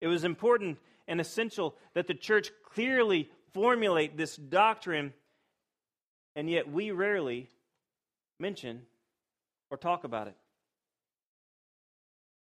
It 0.02 0.08
was 0.08 0.24
important 0.24 0.80
and 1.08 1.22
essential 1.22 1.76
that 1.94 2.08
the 2.08 2.14
church 2.14 2.52
clearly 2.64 3.30
formulate 3.54 4.18
this 4.18 4.36
doctrine, 4.36 5.14
and 6.36 6.50
yet 6.50 6.72
we 6.72 6.92
rarely 6.92 7.50
mention 8.40 8.84
or 9.70 9.78
talk 9.78 10.04
about 10.04 10.28
it. 10.28 10.36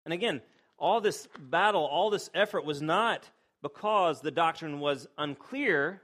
And 0.04 0.12
again, 0.12 0.42
all 0.78 1.00
this 1.00 1.28
battle, 1.38 1.84
all 1.84 2.10
this 2.10 2.30
effort 2.34 2.64
was 2.64 2.82
not 2.82 3.28
because 3.62 4.20
the 4.20 4.30
doctrine 4.30 4.80
was 4.80 5.08
unclear, 5.16 6.02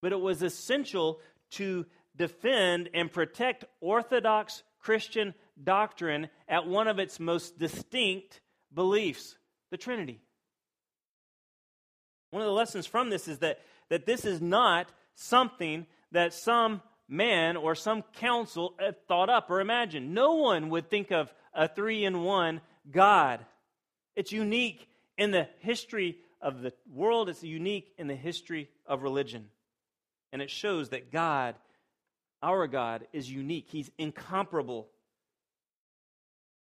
but 0.00 0.12
it 0.12 0.20
was 0.20 0.42
essential 0.42 1.20
to 1.50 1.86
defend 2.16 2.90
and 2.94 3.12
protect 3.12 3.64
Orthodox 3.80 4.62
Christian 4.80 5.34
doctrine 5.62 6.28
at 6.48 6.66
one 6.66 6.88
of 6.88 6.98
its 6.98 7.18
most 7.18 7.58
distinct 7.58 8.40
beliefs 8.72 9.36
the 9.70 9.76
Trinity. 9.76 10.20
One 12.30 12.42
of 12.42 12.46
the 12.46 12.52
lessons 12.52 12.86
from 12.86 13.10
this 13.10 13.28
is 13.28 13.38
that, 13.38 13.60
that 13.88 14.06
this 14.06 14.24
is 14.24 14.40
not 14.40 14.90
something 15.14 15.86
that 16.12 16.34
some 16.34 16.82
man 17.08 17.56
or 17.56 17.74
some 17.74 18.02
council 18.14 18.74
uh, 18.80 18.92
thought 19.08 19.30
up 19.30 19.50
or 19.50 19.60
imagined. 19.60 20.14
No 20.14 20.34
one 20.34 20.70
would 20.70 20.90
think 20.90 21.10
of 21.12 21.32
a 21.52 21.68
three 21.68 22.04
in 22.04 22.22
one 22.22 22.60
God. 22.90 23.44
It's 24.16 24.32
unique 24.32 24.88
in 25.16 25.30
the 25.30 25.48
history 25.60 26.18
of 26.40 26.60
the 26.60 26.72
world, 26.92 27.28
it's 27.28 27.42
unique 27.42 27.92
in 27.96 28.06
the 28.06 28.14
history 28.14 28.68
of 28.86 29.02
religion. 29.02 29.46
And 30.32 30.42
it 30.42 30.50
shows 30.50 30.90
that 30.90 31.10
God 31.10 31.54
our 32.44 32.66
God 32.66 33.06
is 33.12 33.30
unique, 33.30 33.66
He's 33.68 33.90
incomparable 33.96 34.88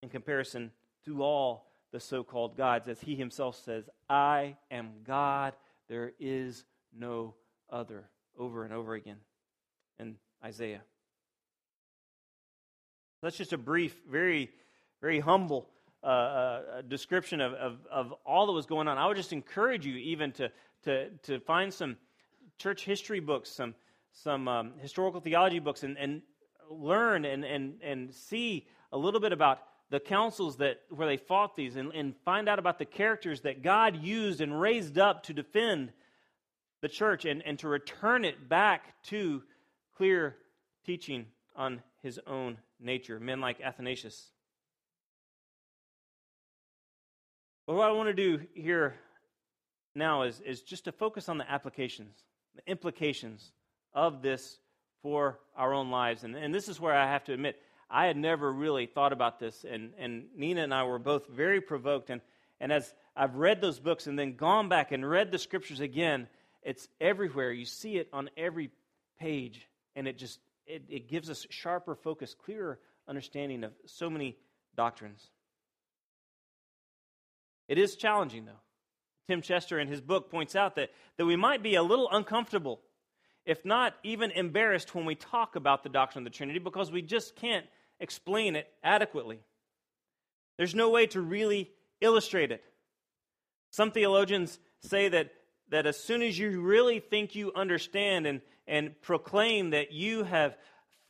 in 0.03 0.09
comparison 0.09 0.73
to 1.05 1.23
all 1.23 1.71
the 1.93 2.01
so 2.01 2.25
called 2.25 2.57
gods. 2.57 2.89
As 2.89 3.01
He 3.01 3.15
Himself 3.15 3.57
says, 3.65 3.89
I 4.09 4.57
am 4.71 4.91
God, 5.07 5.55
there 5.89 6.13
is 6.19 6.65
no 6.93 7.35
other, 7.71 8.05
over 8.37 8.65
and 8.65 8.75
over 8.75 8.95
again 8.95 9.19
in 10.01 10.17
Isaiah. 10.45 10.83
That's 13.23 13.37
just 13.37 13.53
a 13.53 13.59
brief, 13.59 13.97
very, 14.11 14.51
very 15.01 15.21
humble 15.21 15.69
uh, 16.03 16.07
uh, 16.07 16.83
description 16.83 17.41
of, 17.41 17.53
of, 17.53 17.77
of, 17.91 18.15
all 18.25 18.47
that 18.47 18.53
was 18.53 18.67
going 18.67 18.89
on. 18.89 18.97
I 18.97 19.07
would 19.07 19.19
just 19.19 19.35
encourage 19.35 19.85
you 19.85 19.95
even 19.97 20.33
to, 20.33 20.51
to, 20.85 21.11
to 21.25 21.39
find 21.41 21.73
some 21.73 21.97
church 22.57 22.87
history 22.87 23.21
books, 23.21 23.51
some, 23.51 23.75
some 24.13 24.49
um, 24.49 24.73
historical 24.81 25.21
theology 25.21 25.59
books 25.59 25.83
and, 25.83 25.97
and 25.99 26.23
learn 26.71 27.25
and, 27.25 27.45
and, 27.45 27.81
and 27.83 28.15
see 28.15 28.67
a 28.93 28.99
little 28.99 29.21
bit 29.21 29.33
about 29.33 29.61
the 29.91 30.01
councils 30.01 30.57
that 30.59 30.81
where 30.91 31.07
they 31.07 31.17
fought 31.17 31.57
these 31.57 31.77
and, 31.77 31.93
and 31.93 32.15
find 32.25 32.49
out 32.49 32.59
about 32.59 32.79
the 32.79 32.85
characters 32.85 33.41
that 33.43 33.63
God 33.63 33.97
used 33.97 34.41
and 34.41 34.61
raised 34.61 34.99
up 34.99 35.25
to 35.25 35.33
defend 35.33 35.93
the 36.81 36.89
church 36.89 37.25
and, 37.25 37.43
and 37.45 37.59
to 37.59 37.69
return 37.69 38.25
it 38.25 38.49
back 38.49 39.03
to 39.05 39.43
clear 39.97 40.37
teaching 40.87 41.27
on 41.57 41.83
his 42.03 42.21
own 42.27 42.57
nature, 42.81 43.21
men 43.21 43.41
like 43.41 43.61
Athanasius. 43.61 44.31
But 47.67 47.75
what 47.75 47.89
I 47.89 47.93
want 47.93 48.09
to 48.09 48.15
do 48.15 48.41
here 48.55 48.95
now 49.95 50.23
is, 50.23 50.41
is 50.41 50.63
just 50.63 50.85
to 50.85 50.93
focus 50.93 51.29
on 51.29 51.39
the 51.39 51.51
applications, 51.51 52.17
the 52.55 52.69
implications 52.71 53.53
of 53.95 54.23
this 54.23 54.59
for 55.03 55.39
our 55.57 55.73
own 55.73 55.91
lives. 55.91 56.25
And, 56.25 56.37
and 56.37 56.55
this 56.55 56.69
is 56.69 56.81
where 56.81 56.95
I 56.95 57.07
have 57.07 57.25
to 57.25 57.33
admit, 57.33 57.61
I 57.91 58.07
had 58.07 58.17
never 58.17 58.53
really 58.53 58.87
thought 58.87 59.13
about 59.13 59.41
this, 59.41 59.65
and, 59.69 59.93
and 59.99 60.25
Nina 60.37 60.63
and 60.63 60.73
I 60.73 60.85
were 60.85 60.99
both 60.99 61.27
very 61.27 61.61
provoked. 61.61 62.11
And, 62.11 62.21
and 62.61 62.73
as 62.73 62.93
I've 63.17 63.37
read 63.37 63.61
those 63.61 63.81
books 63.81 64.07
and 64.07 64.19
then 64.19 64.37
gone 64.37 64.69
back 64.69 64.93
and 64.93 65.09
read 65.09 65.33
the 65.33 65.39
scriptures 65.39 65.81
again, 65.81 66.29
it's 66.63 66.87
everywhere. 67.01 67.51
You 67.51 67.65
see 67.65 67.97
it 67.97 68.09
on 68.13 68.31
every 68.37 68.71
page, 69.19 69.67
and 69.97 70.07
it 70.07 70.19
just 70.19 70.39
it, 70.67 70.85
it 70.89 71.09
gives 71.09 71.29
us 71.31 71.47
sharper 71.51 71.95
focus, 71.95 72.35
clearer 72.35 72.79
understanding 73.09 73.65
of 73.65 73.73
so 73.87 74.09
many 74.09 74.37
doctrines. 74.77 75.29
It 77.67 77.79
is 77.79 77.97
challenging, 77.97 78.45
though. 78.45 78.61
Tim 79.29 79.43
Chester, 79.43 79.79
in 79.79 79.89
his 79.89 80.01
book, 80.01 80.31
points 80.31 80.55
out 80.55 80.77
that, 80.77 80.91
that 81.17 81.27
we 81.27 81.37
might 81.37 81.63
be 81.63 81.75
a 81.75 81.83
little 81.83 82.09
uncomfortable, 82.11 82.81
if 83.45 83.65
not 83.65 83.95
even 84.03 84.31
embarrassed, 84.31 84.95
when 84.95 85.05
we 85.05 85.15
talk 85.15 85.57
about 85.57 85.83
the 85.83 85.89
doctrine 85.89 86.27
of 86.27 86.33
the 86.33 86.37
Trinity 86.37 86.59
because 86.59 86.93
we 86.93 87.03
just 87.03 87.37
can't 87.37 87.67
explain 87.99 88.57
it 88.57 88.69
adequately. 88.83 89.41
There's 90.57 90.75
no 90.75 90.91
way 90.91 91.07
to 91.09 91.21
really 91.21 91.71
illustrate 92.01 92.53
it. 92.53 92.63
Some 93.71 93.93
theologians 93.93 94.59
say 94.81 95.09
that, 95.09 95.33
that 95.71 95.87
as 95.87 95.97
soon 95.97 96.23
as 96.23 96.39
you 96.39 96.61
really 96.61 97.01
think 97.01 97.35
you 97.35 97.53
understand 97.55 98.27
and, 98.27 98.41
and 98.67 99.01
proclaim 99.01 99.71
that 99.71 99.93
you 99.93 100.25
have 100.25 100.57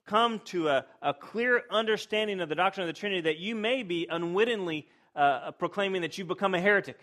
come 0.07 0.41
to 0.41 0.69
a, 0.69 0.85
a 1.03 1.15
clear 1.15 1.63
understanding 1.71 2.41
of 2.41 2.49
the 2.49 2.55
doctrine 2.55 2.89
of 2.89 2.95
the 2.95 2.99
Trinity, 2.99 3.23
that 3.23 3.39
you 3.39 3.55
may 3.55 3.83
be 3.83 4.07
unwittingly 4.11 4.89
uh, 5.15 5.53
proclaiming 5.53 6.03
that 6.03 6.19
you've 6.19 6.29
become 6.29 6.55
a 6.55 6.61
heretic, 6.61 6.99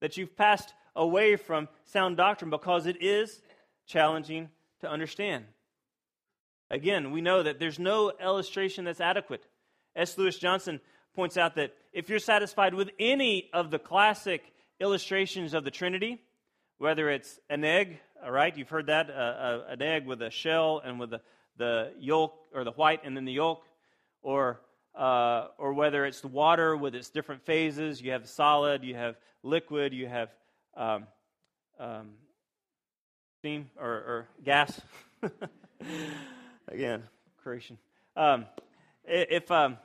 that 0.00 0.16
you've 0.16 0.36
passed 0.36 0.74
away 0.96 1.36
from 1.36 1.68
sound 1.84 2.16
doctrine 2.16 2.50
because 2.50 2.86
it 2.86 3.02
is 3.02 3.42
challenging 3.86 4.48
to 4.80 4.88
understand. 4.88 5.44
Again, 6.70 7.12
we 7.12 7.20
know 7.20 7.42
that 7.42 7.58
there's 7.58 7.78
no 7.78 8.12
illustration 8.22 8.84
that's 8.84 9.00
adequate. 9.00 9.46
S. 9.94 10.18
Lewis 10.18 10.38
Johnson 10.38 10.80
points 11.14 11.36
out 11.36 11.54
that 11.56 11.74
if 11.92 12.08
you're 12.08 12.18
satisfied 12.18 12.74
with 12.74 12.90
any 12.98 13.50
of 13.52 13.70
the 13.70 13.78
classic 13.78 14.42
illustrations 14.80 15.54
of 15.54 15.64
the 15.64 15.70
Trinity, 15.70 16.20
whether 16.78 17.08
it's 17.08 17.38
an 17.48 17.64
egg, 17.64 18.00
all 18.24 18.32
right, 18.32 18.56
you've 18.56 18.70
heard 18.70 18.86
that, 18.86 19.10
uh, 19.10 19.12
uh, 19.12 19.64
an 19.68 19.82
egg 19.82 20.06
with 20.06 20.20
a 20.22 20.30
shell 20.30 20.80
and 20.84 20.98
with 20.98 21.10
the, 21.10 21.20
the 21.56 21.92
yolk, 21.98 22.34
or 22.52 22.64
the 22.64 22.72
white 22.72 23.00
and 23.04 23.16
then 23.16 23.24
the 23.24 23.32
yolk, 23.32 23.62
or 24.22 24.60
uh, 24.94 25.48
or 25.58 25.72
whether 25.72 26.04
it's 26.04 26.20
the 26.20 26.28
water 26.28 26.76
with 26.76 26.94
its 26.94 27.10
different 27.10 27.44
phases. 27.44 28.00
You 28.00 28.12
have 28.12 28.28
solid, 28.28 28.84
you 28.84 28.94
have 28.94 29.16
liquid, 29.42 29.92
you 29.92 30.06
have 30.06 30.28
um, 30.76 31.06
um, 31.78 32.10
steam 33.44 33.68
or, 33.78 33.90
or 33.90 34.28
gas. 34.42 34.80
Again, 36.68 37.02
creation. 37.42 37.76
Um, 38.16 38.46
if 39.04 39.50
um, 39.50 39.76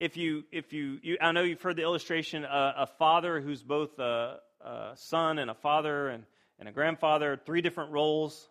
if 0.00 0.16
you 0.16 0.44
if 0.50 0.72
you, 0.72 0.98
you, 1.02 1.18
I 1.20 1.32
know 1.32 1.42
you've 1.42 1.60
heard 1.60 1.76
the 1.76 1.82
illustration 1.82 2.46
uh, 2.46 2.72
a 2.78 2.86
father 2.86 3.42
who's 3.42 3.62
both 3.62 3.98
a, 3.98 4.38
a, 4.64 4.92
son 4.94 5.38
and 5.38 5.50
a 5.50 5.54
father 5.54 6.08
and, 6.08 6.24
and 6.58 6.66
a 6.66 6.72
grandfather, 6.72 7.38
three 7.44 7.60
different 7.60 7.92
roles. 7.92 8.48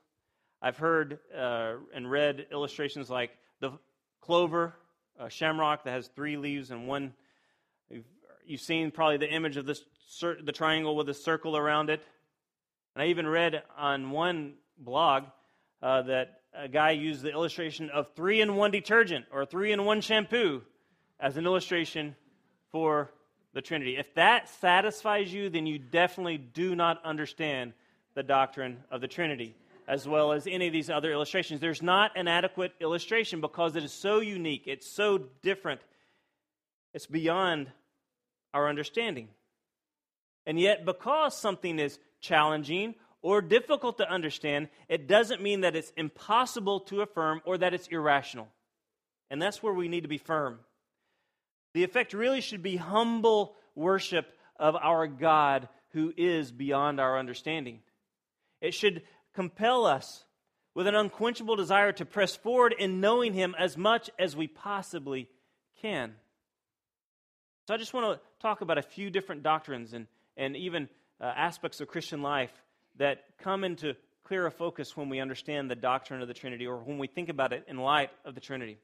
I've 0.62 0.78
heard 0.78 1.18
uh, 1.36 1.78
and 1.96 2.08
read 2.08 2.46
illustrations 2.52 3.10
like 3.10 3.32
the 3.60 3.72
clover 4.22 4.76
a 5.18 5.32
shamrock 5.32 5.86
that 5.86 5.94
has 5.94 6.10
three 6.10 6.38
leaves 6.38 6.70
and 6.70 6.88
one. 6.88 7.14
You've, 7.90 8.06
you've 8.46 8.62
seen 8.62 8.92
probably 8.92 9.18
the 9.18 9.34
image 9.34 9.58
of 9.58 9.66
this 9.66 9.82
the 10.22 10.52
triangle 10.52 10.96
with 10.96 11.10
a 11.10 11.14
circle 11.16 11.58
around 11.58 11.90
it. 11.90 12.04
And 12.96 13.04
I 13.04 13.08
even 13.08 13.28
read 13.28 13.62
on 13.78 14.12
one 14.12 14.54
blog 14.78 15.24
uh, 15.82 16.04
that 16.04 16.42
a 16.58 16.70
guy 16.70 16.92
used 16.92 17.22
the 17.22 17.32
illustration 17.32 17.90
of 17.90 18.08
three 18.16 18.42
in 18.42 18.56
one 18.56 18.72
detergent 18.72 19.26
or 19.32 19.46
three 19.46 19.72
in 19.72 19.84
one 19.84 20.02
shampoo 20.02 20.62
as 21.20 21.36
an 21.36 21.46
illustration 21.46 22.16
for 22.72 23.12
the 23.54 23.62
Trinity. 23.62 23.98
If 23.98 24.14
that 24.16 24.50
satisfies 24.50 25.34
you, 25.34 25.50
then 25.50 25.66
you 25.66 25.78
definitely 25.80 26.38
do 26.38 26.76
not 26.76 27.04
understand 27.04 27.74
the 28.14 28.24
doctrine 28.24 28.78
of 28.90 29.02
the 29.02 29.08
Trinity 29.08 29.56
as 29.88 30.08
well 30.08 30.32
as 30.32 30.48
any 30.48 30.68
of 30.68 30.74
these 30.74 30.90
other 30.90 31.12
illustrations. 31.12 31.60
There's 31.60 31.84
not 31.84 32.18
an 32.18 32.28
adequate 32.28 32.74
illustration 32.80 33.42
because 33.42 33.76
it 33.76 33.84
is 33.84 33.94
so 33.94 34.20
unique, 34.20 34.64
it's 34.66 34.90
so 34.90 35.20
different, 35.44 35.82
it's 36.94 37.06
beyond 37.06 37.68
our 38.54 38.68
understanding. 38.68 39.28
And 40.48 40.60
yet, 40.60 40.86
because 40.86 41.40
something 41.40 41.80
is 41.80 42.00
challenging 42.26 42.96
or 43.22 43.42
difficult 43.42 43.98
to 43.98 44.10
understand, 44.10 44.70
it 44.90 45.08
doesn't 45.08 45.42
mean 45.42 45.62
that 45.62 45.76
it's 45.76 45.92
impossible 45.98 46.82
to 46.82 47.02
affirm 47.02 47.42
or 47.46 47.58
that 47.58 47.74
it's 47.74 47.88
irrational. 47.88 48.48
And 49.30 49.42
that's 49.42 49.64
where 49.64 49.74
we 49.74 49.88
need 49.88 50.02
to 50.02 50.08
be 50.08 50.18
firm. 50.18 50.60
The 51.74 51.84
effect 51.84 52.14
really 52.14 52.42
should 52.42 52.64
be 52.64 52.78
humble 52.78 53.56
worship 53.76 54.32
of 54.58 54.76
our 54.76 55.08
God 55.08 55.68
who 55.90 56.14
is 56.16 56.52
beyond 56.52 57.00
our 57.00 57.18
understanding. 57.18 57.80
It 58.62 58.74
should 58.74 59.04
compel 59.34 59.86
us 59.86 60.24
with 60.74 60.88
an 60.88 60.96
unquenchable 60.96 61.56
desire 61.56 61.92
to 61.94 62.06
press 62.06 62.36
forward 62.36 62.76
in 62.78 63.00
knowing 63.00 63.34
Him 63.34 63.56
as 63.58 63.78
much 63.78 64.10
as 64.20 64.36
we 64.36 64.48
possibly 64.48 65.30
can. 65.82 66.14
So, 67.68 67.74
I 67.74 67.78
just 67.78 67.94
want 67.94 68.20
to 68.20 68.26
talk 68.40 68.62
about 68.62 68.78
a 68.78 68.84
few 68.84 69.10
different 69.10 69.42
doctrines 69.42 69.94
and, 69.94 70.08
and 70.38 70.56
even 70.56 70.90
uh, 71.26 71.34
aspects 71.36 71.82
of 71.82 71.88
Christian 71.88 72.22
life 72.22 72.52
that 72.98 73.24
come 73.40 73.64
into 73.64 73.96
clearer 74.26 74.52
focus 74.52 74.96
when 74.96 75.10
we 75.10 75.20
understand 75.20 75.72
the 75.72 75.76
doctrine 75.76 76.22
of 76.22 76.28
the 76.28 76.36
Trinity 76.36 76.68
or 76.68 76.78
when 76.78 77.00
we 77.00 77.08
think 77.08 77.30
about 77.30 77.52
it 77.52 77.66
in 77.68 77.78
light 77.78 78.12
of 78.26 78.36
the 78.36 78.42
Trinity. 78.42 78.78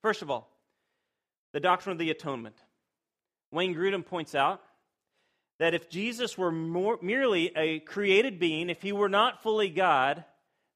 First 0.00 0.22
of 0.22 0.30
all, 0.30 0.48
the 1.52 1.60
doctrine 1.60 1.92
of 1.92 1.98
the 1.98 2.10
atonement. 2.10 2.56
Wayne 3.50 3.74
Grudem 3.74 4.06
points 4.06 4.34
out 4.34 4.62
that 5.58 5.74
if 5.74 5.90
Jesus 5.90 6.38
were 6.38 6.50
more, 6.50 6.98
merely 7.02 7.54
a 7.54 7.80
created 7.80 8.38
being, 8.38 8.70
if 8.70 8.80
he 8.80 8.92
were 8.92 9.10
not 9.10 9.42
fully 9.42 9.68
God, 9.68 10.24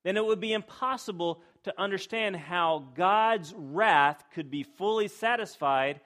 then 0.04 0.18
it 0.18 0.24
would 0.24 0.40
be 0.40 0.52
impossible 0.52 1.40
to 1.64 1.80
understand 1.80 2.36
how 2.36 2.88
God's 2.94 3.54
wrath 3.56 4.22
could 4.34 4.50
be 4.50 4.64
fully 4.64 5.08
satisfied 5.08 6.00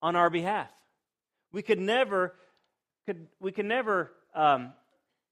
on 0.00 0.16
our 0.16 0.30
behalf. 0.30 0.72
We 1.52 1.60
could 1.60 1.78
never, 1.78 2.34
could, 3.04 3.28
we 3.38 3.52
could 3.52 3.66
never 3.66 4.10
um, 4.34 4.72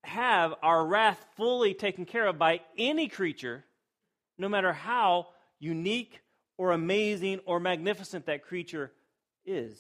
have 0.03 0.55
our 0.63 0.85
wrath 0.85 1.25
fully 1.37 1.75
taken 1.75 2.05
care 2.05 2.27
of 2.27 2.39
by 2.39 2.61
any 2.79 3.09
creature, 3.09 3.65
no 4.39 4.49
matter 4.49 4.73
how 4.73 5.29
unique 5.59 6.21
or 6.57 6.73
amazing 6.73 7.41
or 7.45 7.61
magnificent 7.61 8.27
that 8.27 8.45
creature 8.45 8.91
is. 9.45 9.79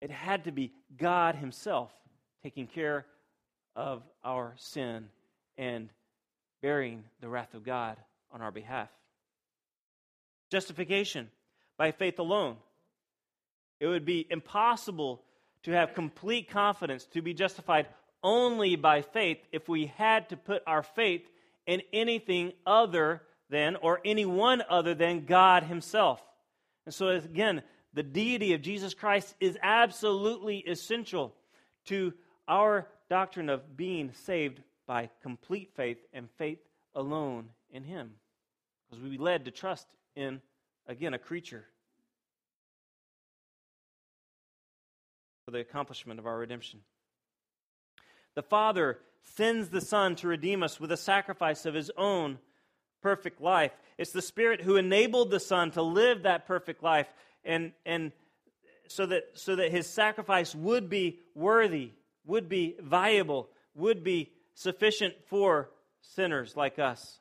It 0.00 0.10
had 0.10 0.44
to 0.44 0.52
be 0.52 0.72
God 0.96 1.34
Himself 1.34 1.92
taking 2.42 2.66
care 2.66 3.06
of 3.76 4.02
our 4.24 4.54
sin 4.56 5.08
and 5.56 5.88
bearing 6.60 7.04
the 7.20 7.28
wrath 7.28 7.54
of 7.54 7.64
God 7.64 7.96
on 8.30 8.40
our 8.40 8.50
behalf. 8.50 8.88
Justification 10.50 11.30
by 11.76 11.92
faith 11.92 12.18
alone. 12.18 12.56
It 13.80 13.86
would 13.86 14.04
be 14.04 14.26
impossible 14.30 15.22
to 15.64 15.72
have 15.72 15.94
complete 15.94 16.50
confidence 16.50 17.04
to 17.06 17.22
be 17.22 17.34
justified 17.34 17.86
only 18.22 18.76
by 18.76 19.02
faith 19.02 19.38
if 19.52 19.68
we 19.68 19.86
had 19.96 20.28
to 20.28 20.36
put 20.36 20.62
our 20.66 20.82
faith 20.82 21.22
in 21.66 21.82
anything 21.92 22.52
other 22.66 23.22
than 23.50 23.76
or 23.76 24.00
anyone 24.04 24.62
other 24.68 24.94
than 24.94 25.26
God 25.26 25.62
Himself. 25.64 26.20
And 26.86 26.94
so, 26.94 27.08
again, 27.08 27.62
the 27.94 28.02
deity 28.02 28.54
of 28.54 28.62
Jesus 28.62 28.94
Christ 28.94 29.34
is 29.40 29.58
absolutely 29.62 30.58
essential 30.58 31.34
to 31.86 32.12
our 32.48 32.88
doctrine 33.10 33.50
of 33.50 33.76
being 33.76 34.12
saved 34.24 34.60
by 34.86 35.10
complete 35.22 35.70
faith 35.76 35.98
and 36.12 36.28
faith 36.38 36.58
alone 36.94 37.48
in 37.70 37.84
Him. 37.84 38.12
Because 38.88 39.02
we 39.02 39.10
be 39.10 39.18
led 39.18 39.44
to 39.44 39.50
trust 39.50 39.86
in, 40.16 40.40
again, 40.86 41.14
a 41.14 41.18
creature 41.18 41.64
for 45.44 45.50
the 45.50 45.60
accomplishment 45.60 46.18
of 46.18 46.26
our 46.26 46.38
redemption. 46.38 46.80
The 48.34 48.42
Father 48.42 48.98
sends 49.22 49.68
the 49.68 49.80
Son 49.80 50.16
to 50.16 50.28
redeem 50.28 50.62
us 50.62 50.80
with 50.80 50.92
a 50.92 50.96
sacrifice 50.96 51.66
of 51.66 51.74
His 51.74 51.90
own 51.96 52.38
perfect 53.02 53.40
life. 53.40 53.72
It's 53.98 54.12
the 54.12 54.22
Spirit 54.22 54.60
who 54.60 54.76
enabled 54.76 55.30
the 55.30 55.40
Son 55.40 55.70
to 55.72 55.82
live 55.82 56.22
that 56.22 56.46
perfect 56.46 56.82
life 56.82 57.08
and, 57.44 57.72
and 57.84 58.12
so, 58.88 59.06
that, 59.06 59.24
so 59.34 59.56
that 59.56 59.70
his 59.70 59.86
sacrifice 59.86 60.54
would 60.54 60.88
be 60.88 61.20
worthy, 61.34 61.90
would 62.24 62.48
be 62.48 62.76
viable, 62.80 63.48
would 63.74 64.04
be 64.04 64.30
sufficient 64.54 65.14
for 65.26 65.70
sinners 66.00 66.56
like 66.56 66.78
us. 66.78 67.18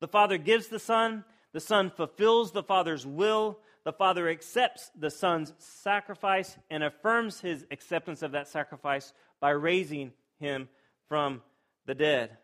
The 0.00 0.08
Father 0.08 0.38
gives 0.38 0.68
the 0.68 0.78
Son, 0.78 1.24
The 1.52 1.60
Son 1.60 1.90
fulfills 1.90 2.52
the 2.52 2.62
Father's 2.62 3.06
will. 3.06 3.58
The 3.84 3.92
Father 3.92 4.28
accepts 4.28 4.90
the 4.94 5.10
Son's 5.10 5.52
sacrifice 5.58 6.56
and 6.70 6.84
affirms 6.84 7.40
his 7.40 7.66
acceptance 7.70 8.22
of 8.22 8.32
that 8.32 8.46
sacrifice 8.46 9.12
by 9.40 9.50
raising 9.50 10.12
him 10.40 10.68
from 11.08 11.42
the 11.86 11.94
dead. 11.94 12.36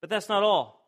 But 0.00 0.10
that's 0.10 0.28
not 0.28 0.42
all. 0.42 0.80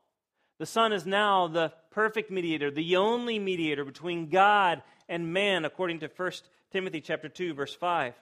The 0.58 0.66
Son 0.66 0.92
is 0.92 1.06
now 1.06 1.48
the 1.48 1.72
perfect 1.90 2.30
mediator, 2.30 2.70
the 2.70 2.96
only 2.96 3.38
mediator 3.38 3.84
between 3.84 4.28
God 4.28 4.82
and 5.08 5.32
man, 5.32 5.64
according 5.64 6.00
to 6.00 6.10
1 6.14 6.32
Timothy 6.72 7.00
chapter 7.00 7.28
2, 7.28 7.54
verse 7.54 7.74
5. 7.74 8.14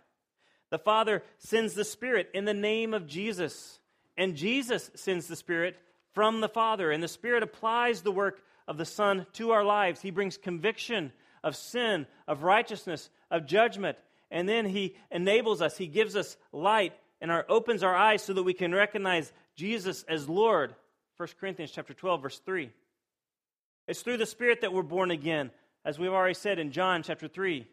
The 0.70 0.78
Father 0.78 1.22
sends 1.38 1.74
the 1.74 1.84
Spirit 1.84 2.30
in 2.34 2.44
the 2.44 2.54
name 2.54 2.94
of 2.94 3.06
Jesus, 3.06 3.78
and 4.16 4.36
Jesus 4.36 4.90
sends 4.94 5.26
the 5.26 5.36
Spirit 5.36 5.76
from 6.12 6.40
the 6.40 6.48
Father, 6.48 6.90
and 6.90 7.02
the 7.02 7.08
Spirit 7.08 7.42
applies 7.42 8.02
the 8.02 8.12
work 8.12 8.42
of 8.66 8.78
the 8.78 8.84
Son 8.84 9.26
to 9.34 9.52
our 9.52 9.64
lives. 9.64 10.00
He 10.00 10.10
brings 10.10 10.36
conviction 10.36 11.12
of 11.42 11.56
sin, 11.56 12.06
of 12.26 12.42
righteousness, 12.42 13.10
of 13.30 13.46
judgment, 13.46 13.98
and 14.30 14.48
then 14.48 14.66
He 14.66 14.96
enables 15.10 15.62
us, 15.62 15.76
He 15.76 15.86
gives 15.86 16.16
us 16.16 16.36
light 16.52 16.94
and 17.20 17.31
our, 17.31 17.44
opens 17.48 17.83
our 17.83 17.94
eyes 17.94 18.22
so 18.22 18.33
that 18.33 18.42
we 18.42 18.55
can 18.55 18.74
recognize 18.74 19.33
Jesus 19.57 20.05
as 20.09 20.29
Lord. 20.29 20.74
1 21.16 21.29
Corinthians 21.40 21.70
chapter 21.70 21.94
12, 21.94 22.22
verse 22.22 22.38
3. 22.40 22.70
It's 23.87 24.03
through 24.03 24.16
the 24.16 24.27
Spirit 24.27 24.62
that 24.62 24.72
we're 24.72 24.83
born 24.83 25.11
again, 25.11 25.50
as 25.85 25.98
we've 25.98 26.12
already 26.12 26.35
said 26.35 26.59
in 26.59 26.72
John 26.72 27.03
chapter 27.03 27.29
3. 27.29 27.66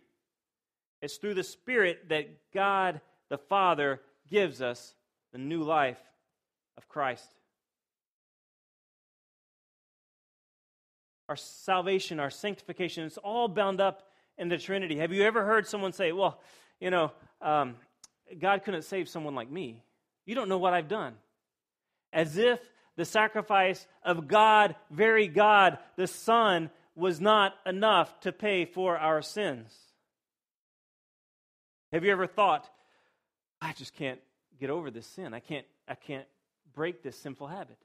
It's 1.02 1.18
through 1.18 1.34
the 1.34 1.44
Spirit 1.44 2.10
that 2.10 2.52
God 2.54 3.02
the 3.30 3.38
Father 3.38 4.02
gives 4.30 4.62
us 4.62 4.94
the 5.32 5.40
new 5.40 5.64
life 5.64 6.00
of 6.78 6.88
Christ. 6.88 7.28
Our 11.30 11.38
salvation, 11.38 12.20
our 12.20 12.30
sanctification, 12.30 13.06
it's 13.06 13.18
all 13.18 13.48
bound 13.48 13.80
up 13.80 14.04
in 14.38 14.50
the 14.50 14.58
Trinity. 14.58 14.98
Have 14.98 15.14
you 15.14 15.24
ever 15.24 15.46
heard 15.46 15.66
someone 15.66 15.94
say, 15.94 16.12
Well, 16.12 16.40
you 16.80 16.90
know, 16.90 17.12
um, 17.42 17.76
God 18.40 18.64
couldn't 18.64 18.84
save 18.84 19.10
someone 19.10 19.36
like 19.36 19.50
me? 19.52 19.84
You 20.26 20.36
don't 20.36 20.50
know 20.50 20.58
what 20.58 20.74
I've 20.74 20.88
done. 20.88 21.16
As 22.14 22.38
if 22.38 22.60
the 22.96 23.06
sacrifice 23.06 23.86
of 24.04 24.28
God, 24.28 24.76
very 24.90 25.28
God, 25.28 25.78
the 25.96 26.08
Son, 26.08 26.70
was 26.96 27.22
not 27.22 27.54
enough 27.66 28.20
to 28.22 28.32
pay 28.32 28.66
for 28.66 28.98
our 28.98 29.22
sins. 29.22 29.74
Have 31.92 32.04
you 32.04 32.12
ever 32.12 32.28
thought, 32.28 32.70
I 33.62 33.74
just 33.74 33.94
can't 33.96 34.20
get 34.62 34.70
over 34.70 34.92
this 34.92 35.08
sin. 35.08 35.34
I 35.34 35.40
can't, 35.40 35.66
I 35.88 35.96
can't 35.96 36.28
break 36.74 37.02
this 37.02 37.18
sinful 37.18 37.48
habit. 37.48 37.78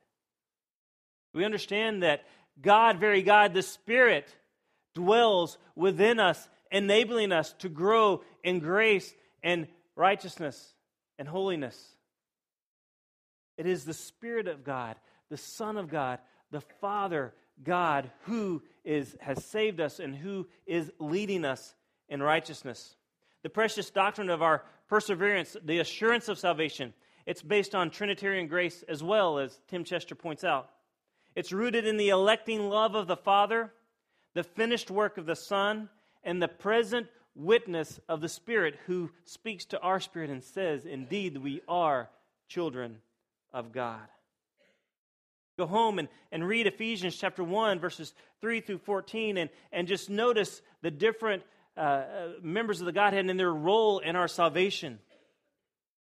We 1.32 1.44
understand 1.44 2.02
that 2.02 2.24
God, 2.60 3.00
very 3.00 3.22
God, 3.22 3.54
the 3.54 3.62
Spirit, 3.62 4.28
dwells 4.94 5.58
within 5.74 6.20
us, 6.20 6.48
enabling 6.70 7.32
us 7.32 7.52
to 7.60 7.68
grow 7.68 8.22
in 8.44 8.60
grace 8.60 9.12
and 9.42 9.66
righteousness 9.96 10.74
and 11.18 11.26
holiness. 11.26 11.96
It 13.56 13.66
is 13.66 13.84
the 13.84 13.94
Spirit 13.94 14.46
of 14.46 14.62
God, 14.62 14.96
the 15.30 15.36
Son 15.36 15.76
of 15.76 15.88
God, 15.88 16.18
the 16.50 16.60
Father 16.60 17.34
God 17.62 18.10
who 18.22 18.62
is, 18.84 19.16
has 19.20 19.44
saved 19.44 19.80
us 19.80 19.98
and 19.98 20.14
who 20.14 20.46
is 20.66 20.92
leading 21.00 21.44
us 21.44 21.74
in 22.08 22.22
righteousness. 22.22 22.94
The 23.42 23.48
precious 23.48 23.90
doctrine 23.90 24.30
of 24.30 24.42
our 24.42 24.62
perseverance, 24.88 25.56
the 25.64 25.78
assurance 25.78 26.28
of 26.28 26.38
salvation, 26.38 26.92
it's 27.24 27.42
based 27.42 27.74
on 27.74 27.90
Trinitarian 27.90 28.46
grace 28.46 28.84
as 28.88 29.02
well, 29.02 29.38
as 29.38 29.58
Tim 29.68 29.82
Chester 29.82 30.14
points 30.14 30.44
out. 30.44 30.70
It's 31.34 31.52
rooted 31.52 31.86
in 31.86 31.96
the 31.96 32.10
electing 32.10 32.68
love 32.68 32.94
of 32.94 33.08
the 33.08 33.16
Father, 33.16 33.72
the 34.34 34.44
finished 34.44 34.90
work 34.90 35.18
of 35.18 35.26
the 35.26 35.34
Son, 35.34 35.88
and 36.22 36.40
the 36.40 36.48
present 36.48 37.08
witness 37.36 38.00
of 38.08 38.20
the 38.20 38.28
Spirit 38.28 38.76
who 38.86 39.10
speaks 39.24 39.66
to 39.66 39.80
our 39.80 40.00
spirit 40.00 40.30
and 40.30 40.42
says, 40.42 40.86
Indeed, 40.86 41.36
we 41.36 41.60
are 41.68 42.08
children 42.48 42.98
of 43.52 43.72
God. 43.72 44.00
Go 45.58 45.66
home 45.66 45.98
and, 45.98 46.08
and 46.32 46.46
read 46.46 46.66
Ephesians 46.66 47.16
chapter 47.16 47.42
1, 47.42 47.78
verses 47.78 48.12
3 48.40 48.60
through 48.60 48.78
14, 48.78 49.38
and, 49.38 49.50
and 49.72 49.88
just 49.88 50.10
notice 50.10 50.60
the 50.82 50.90
different 50.90 51.42
uh, 51.76 51.80
uh, 51.80 52.28
members 52.42 52.80
of 52.80 52.86
the 52.86 52.92
Godhead 52.92 53.28
and 53.28 53.40
their 53.40 53.52
role 53.52 53.98
in 53.98 54.16
our 54.16 54.28
salvation, 54.28 54.98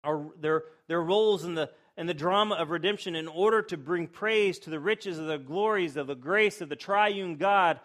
our, 0.04 0.26
their, 0.40 0.64
their 0.88 1.02
roles 1.02 1.44
in 1.44 1.56
the, 1.56 1.72
in 1.98 2.06
the 2.06 2.14
drama 2.14 2.56
of 2.56 2.70
redemption 2.70 3.16
in 3.16 3.28
order 3.28 3.64
to 3.64 3.78
bring 3.78 4.08
praise 4.08 4.60
to 4.60 4.70
the 4.70 4.80
riches 4.80 5.18
of 5.18 5.26
the 5.26 5.38
glories 5.38 5.98
of 5.98 6.08
the 6.08 6.16
grace 6.16 6.62
of 6.62 6.70
the 6.70 6.76
triune 6.76 7.38
God 7.38 7.80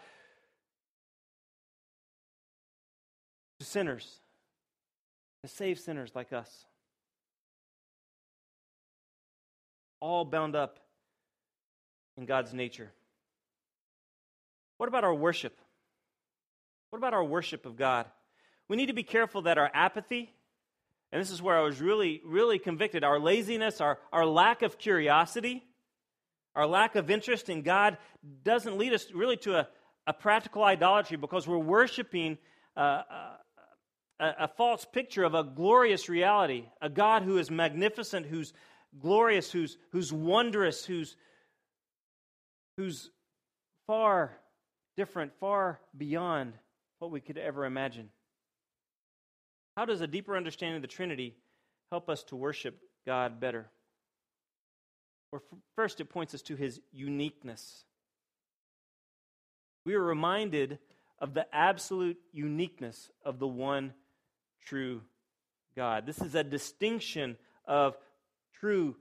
sinners, 3.67 4.21
to 5.43 5.49
save 5.49 5.79
sinners 5.79 6.13
like 6.15 6.33
us. 6.33 6.65
All 10.01 10.25
bound 10.25 10.55
up 10.55 10.79
in 12.17 12.27
God's 12.27 12.55
nature. 12.55 12.91
What 14.79 14.89
about 14.89 15.05
our 15.05 15.15
worship? 15.15 15.59
What 16.91 16.99
about 16.99 17.15
our 17.15 17.25
worship 17.25 17.67
of 17.67 17.77
God? 17.77 18.07
We 18.69 18.77
need 18.77 18.87
to 18.87 18.93
be 18.93 19.03
careful 19.03 19.43
that 19.43 19.59
our 19.59 19.71
apathy, 19.73 20.31
and 21.13 21.21
this 21.21 21.31
is 21.31 21.41
where 21.41 21.57
I 21.57 21.63
was 21.63 21.81
really, 21.81 22.21
really 22.25 22.59
convicted, 22.59 23.05
our 23.05 23.19
laziness, 23.19 23.81
our, 23.81 23.99
our 24.13 24.27
lack 24.27 24.63
of 24.63 24.79
curiosity, 24.79 25.63
our 26.55 26.67
lack 26.67 26.97
of 26.97 27.11
interest 27.11 27.49
in 27.49 27.63
God 27.63 27.99
doesn't 28.43 28.79
lead 28.79 28.93
us 28.93 29.11
really 29.13 29.37
to 29.39 29.59
a, 29.59 29.69
a 30.07 30.13
practical 30.13 30.65
idolatry 30.65 31.17
because 31.17 31.47
we're 31.47 31.59
worshiping 31.59 32.39
uh, 32.77 33.03
uh 33.11 33.36
a, 34.19 34.33
a 34.41 34.49
false 34.49 34.85
picture 34.85 35.25
of 35.25 35.35
a 35.35 35.45
glorious 35.45 36.09
reality, 36.09 36.65
a 36.81 36.89
God 36.89 37.23
who 37.23 37.39
is 37.39 37.51
magnificent, 37.51 38.27
who's 38.27 38.53
glorious, 38.99 39.51
who's, 39.51 39.77
who's 39.93 40.13
wondrous, 40.13 40.85
who's, 40.85 41.17
who's 42.77 43.11
far 43.87 44.33
different, 44.97 45.33
far 45.39 45.81
beyond 45.97 46.55
what 46.99 47.11
we 47.11 47.21
could 47.21 47.39
ever 47.39 47.65
imagine. 47.65 48.09
How 49.77 49.85
does 49.85 50.01
a 50.01 50.07
deeper 50.07 50.37
understanding 50.37 50.77
of 50.77 50.83
the 50.83 50.89
Trinity 50.89 51.37
help 51.91 52.09
us 52.09 52.25
to 52.25 52.37
worship 52.37 52.79
God 53.05 53.39
better? 53.39 53.67
Well, 55.31 55.43
first, 55.75 56.01
it 56.01 56.07
points 56.07 56.35
us 56.35 56.43
to 56.43 56.57
his 56.57 56.81
uniqueness. 56.93 57.85
We 59.85 59.95
are 59.95 60.03
reminded 60.03 60.79
of 61.19 61.35
the 61.35 61.47
absolute 61.55 62.19
uniqueness 62.33 63.11
of 63.25 63.39
the 63.39 63.47
one 63.47 63.93
true 64.67 65.01
God. 65.75 66.05
This 66.05 66.21
is 66.21 66.35
a 66.35 66.45
distinction 66.45 67.37
of 67.67 67.97
true 68.61 68.97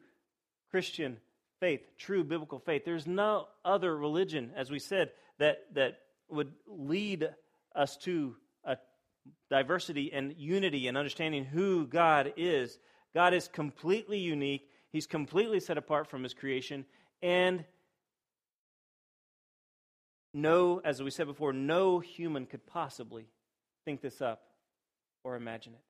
Christian 0.72 1.18
faith, 1.60 1.82
true 1.98 2.24
biblical 2.24 2.60
faith. 2.60 2.84
There's 2.86 3.08
no 3.08 3.48
other 3.64 3.96
religion, 3.96 4.52
as 4.56 4.70
we 4.70 4.80
said, 4.80 5.12
that, 5.40 5.64
that 5.74 6.00
would 6.30 6.52
lead 6.68 7.30
us 7.76 7.98
to 7.98 8.36
a 8.64 8.78
diversity 9.50 10.12
and 10.14 10.36
unity 10.38 10.88
and 10.88 10.98
understanding 10.98 11.46
who 11.46 11.88
God 11.88 12.34
is. 12.38 12.78
God 13.14 13.34
is 13.34 13.48
completely 13.48 14.20
unique, 14.20 14.70
He's 14.92 15.08
completely 15.08 15.60
set 15.60 15.78
apart 15.78 16.08
from 16.08 16.24
His 16.24 16.34
creation, 16.34 16.86
and 17.22 17.66
no, 20.34 20.82
as 20.84 21.02
we 21.02 21.12
said 21.12 21.28
before, 21.28 21.54
no 21.54 22.00
human 22.00 22.46
could 22.46 22.66
possibly 22.68 23.26
think 23.86 24.02
this 24.02 24.22
up 24.22 24.42
or 25.26 25.36
imagine 25.36 25.74
it. 25.74 25.82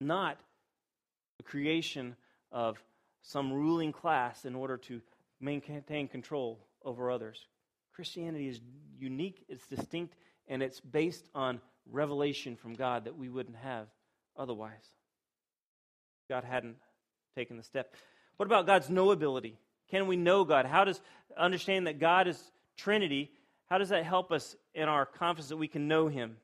Not 0.00 0.38
the 1.38 1.42
creation 1.42 2.16
of 2.52 2.78
some 3.20 3.52
ruling 3.52 3.92
class 3.92 4.44
in 4.44 4.54
order 4.54 4.76
to 4.76 5.02
maintain 5.40 6.06
control 6.06 6.60
over 6.84 7.10
others. 7.10 7.46
Christianity 7.92 8.48
is 8.48 8.60
unique, 8.98 9.44
it's 9.48 9.66
distinct, 9.66 10.14
and 10.48 10.62
it's 10.62 10.80
based 10.80 11.28
on 11.34 11.60
revelation 11.90 12.56
from 12.56 12.74
God 12.74 13.04
that 13.04 13.18
we 13.18 13.28
wouldn't 13.28 13.56
have 13.56 13.88
otherwise. 14.36 14.94
God 16.28 16.44
hadn't 16.44 16.76
taken 17.34 17.56
the 17.56 17.62
step. 17.62 17.94
What 18.36 18.46
about 18.46 18.66
God's 18.66 18.88
knowability? 18.88 19.54
Can 19.90 20.06
we 20.06 20.16
know 20.16 20.44
God? 20.44 20.64
How 20.64 20.84
does 20.84 21.00
understanding 21.36 21.84
that 21.84 21.98
God 21.98 22.28
is 22.28 22.40
Trinity, 22.76 23.30
how 23.66 23.78
does 23.78 23.90
that 23.90 24.04
help 24.04 24.32
us 24.32 24.56
in 24.74 24.88
our 24.88 25.06
confidence 25.06 25.48
that 25.48 25.56
we 25.56 25.68
can 25.68 25.88
know 25.88 26.08
Him? 26.08 26.36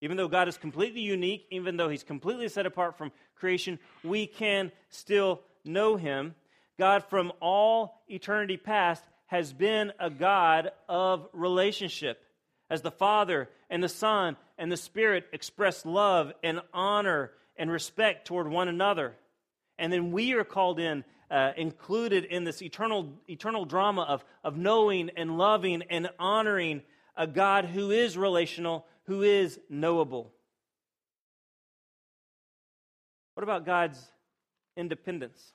Even 0.00 0.16
though 0.16 0.28
God 0.28 0.48
is 0.48 0.56
completely 0.56 1.00
unique, 1.00 1.46
even 1.50 1.76
though 1.76 1.88
He's 1.88 2.02
completely 2.02 2.48
set 2.48 2.66
apart 2.66 2.98
from 2.98 3.12
creation, 3.36 3.78
we 4.02 4.26
can 4.26 4.72
still 4.90 5.40
know 5.64 5.96
Him. 5.96 6.34
God, 6.78 7.04
from 7.04 7.32
all 7.40 8.02
eternity 8.08 8.56
past, 8.56 9.04
has 9.26 9.52
been 9.52 9.92
a 9.98 10.10
God 10.10 10.72
of 10.88 11.28
relationship. 11.32 12.20
As 12.70 12.82
the 12.82 12.90
Father 12.90 13.48
and 13.70 13.82
the 13.82 13.88
Son 13.88 14.36
and 14.58 14.70
the 14.70 14.76
Spirit 14.76 15.26
express 15.32 15.84
love 15.86 16.32
and 16.42 16.60
honor 16.72 17.30
and 17.56 17.70
respect 17.70 18.26
toward 18.26 18.48
one 18.48 18.68
another. 18.68 19.14
And 19.78 19.92
then 19.92 20.12
we 20.12 20.32
are 20.32 20.44
called 20.44 20.80
in 20.80 21.04
uh, 21.30 21.52
included 21.56 22.24
in 22.24 22.44
this 22.44 22.62
eternal, 22.62 23.12
eternal 23.28 23.64
drama 23.64 24.02
of, 24.02 24.24
of 24.42 24.56
knowing 24.56 25.10
and 25.16 25.38
loving 25.38 25.82
and 25.90 26.08
honoring 26.18 26.82
a 27.16 27.26
God 27.26 27.64
who 27.64 27.90
is 27.90 28.16
relational, 28.16 28.86
who 29.06 29.22
is 29.22 29.58
knowable. 29.68 30.32
What 33.34 33.42
about 33.42 33.66
God's 33.66 34.00
independence? 34.76 35.52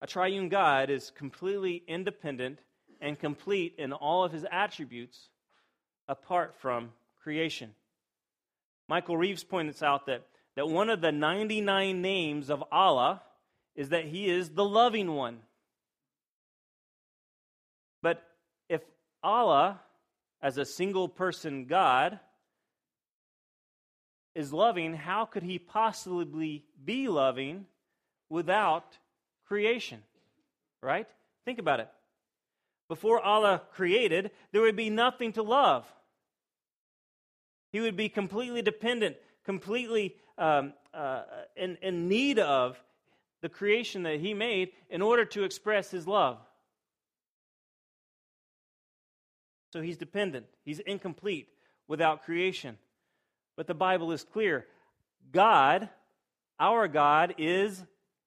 A 0.00 0.06
triune 0.06 0.48
God 0.48 0.90
is 0.90 1.10
completely 1.10 1.82
independent 1.86 2.60
and 3.00 3.18
complete 3.18 3.74
in 3.78 3.92
all 3.92 4.24
of 4.24 4.32
his 4.32 4.46
attributes 4.50 5.28
apart 6.08 6.54
from 6.60 6.90
creation. 7.22 7.74
Michael 8.88 9.16
Reeves 9.16 9.44
points 9.44 9.82
out 9.82 10.06
that, 10.06 10.24
that 10.56 10.68
one 10.68 10.88
of 10.88 11.00
the 11.00 11.12
99 11.12 12.00
names 12.00 12.48
of 12.48 12.64
Allah 12.72 13.22
is 13.76 13.90
that 13.90 14.06
he 14.06 14.28
is 14.28 14.50
the 14.50 14.64
loving 14.64 15.12
one. 15.12 15.38
But 18.02 18.22
if 18.68 18.80
Allah, 19.22 19.80
as 20.42 20.58
a 20.58 20.64
single 20.64 21.08
person 21.08 21.66
God, 21.66 22.20
is 24.34 24.52
loving, 24.52 24.94
how 24.94 25.24
could 25.24 25.42
he 25.42 25.58
possibly 25.58 26.64
be 26.84 27.08
loving 27.08 27.66
without 28.28 28.96
creation? 29.46 30.02
Right? 30.80 31.08
Think 31.44 31.58
about 31.58 31.80
it. 31.80 31.88
Before 32.88 33.20
Allah 33.20 33.62
created, 33.72 34.30
there 34.52 34.62
would 34.62 34.76
be 34.76 34.90
nothing 34.90 35.32
to 35.32 35.42
love. 35.42 35.92
He 37.72 37.80
would 37.80 37.96
be 37.96 38.08
completely 38.08 38.62
dependent, 38.62 39.16
completely 39.44 40.14
um, 40.38 40.72
uh, 40.94 41.22
in, 41.56 41.76
in 41.82 42.08
need 42.08 42.38
of 42.38 42.80
the 43.42 43.48
creation 43.48 44.04
that 44.04 44.20
He 44.20 44.34
made 44.34 44.70
in 44.88 45.02
order 45.02 45.24
to 45.26 45.42
express 45.42 45.90
His 45.90 46.06
love. 46.06 46.38
So 49.72 49.80
He's 49.80 49.96
dependent, 49.96 50.46
He's 50.64 50.80
incomplete 50.80 51.48
without 51.86 52.24
creation. 52.24 52.78
But 53.56 53.66
the 53.66 53.74
Bible 53.74 54.12
is 54.12 54.24
clear 54.24 54.66
God, 55.32 55.88
our 56.60 56.88
God, 56.88 57.34
is 57.38 57.82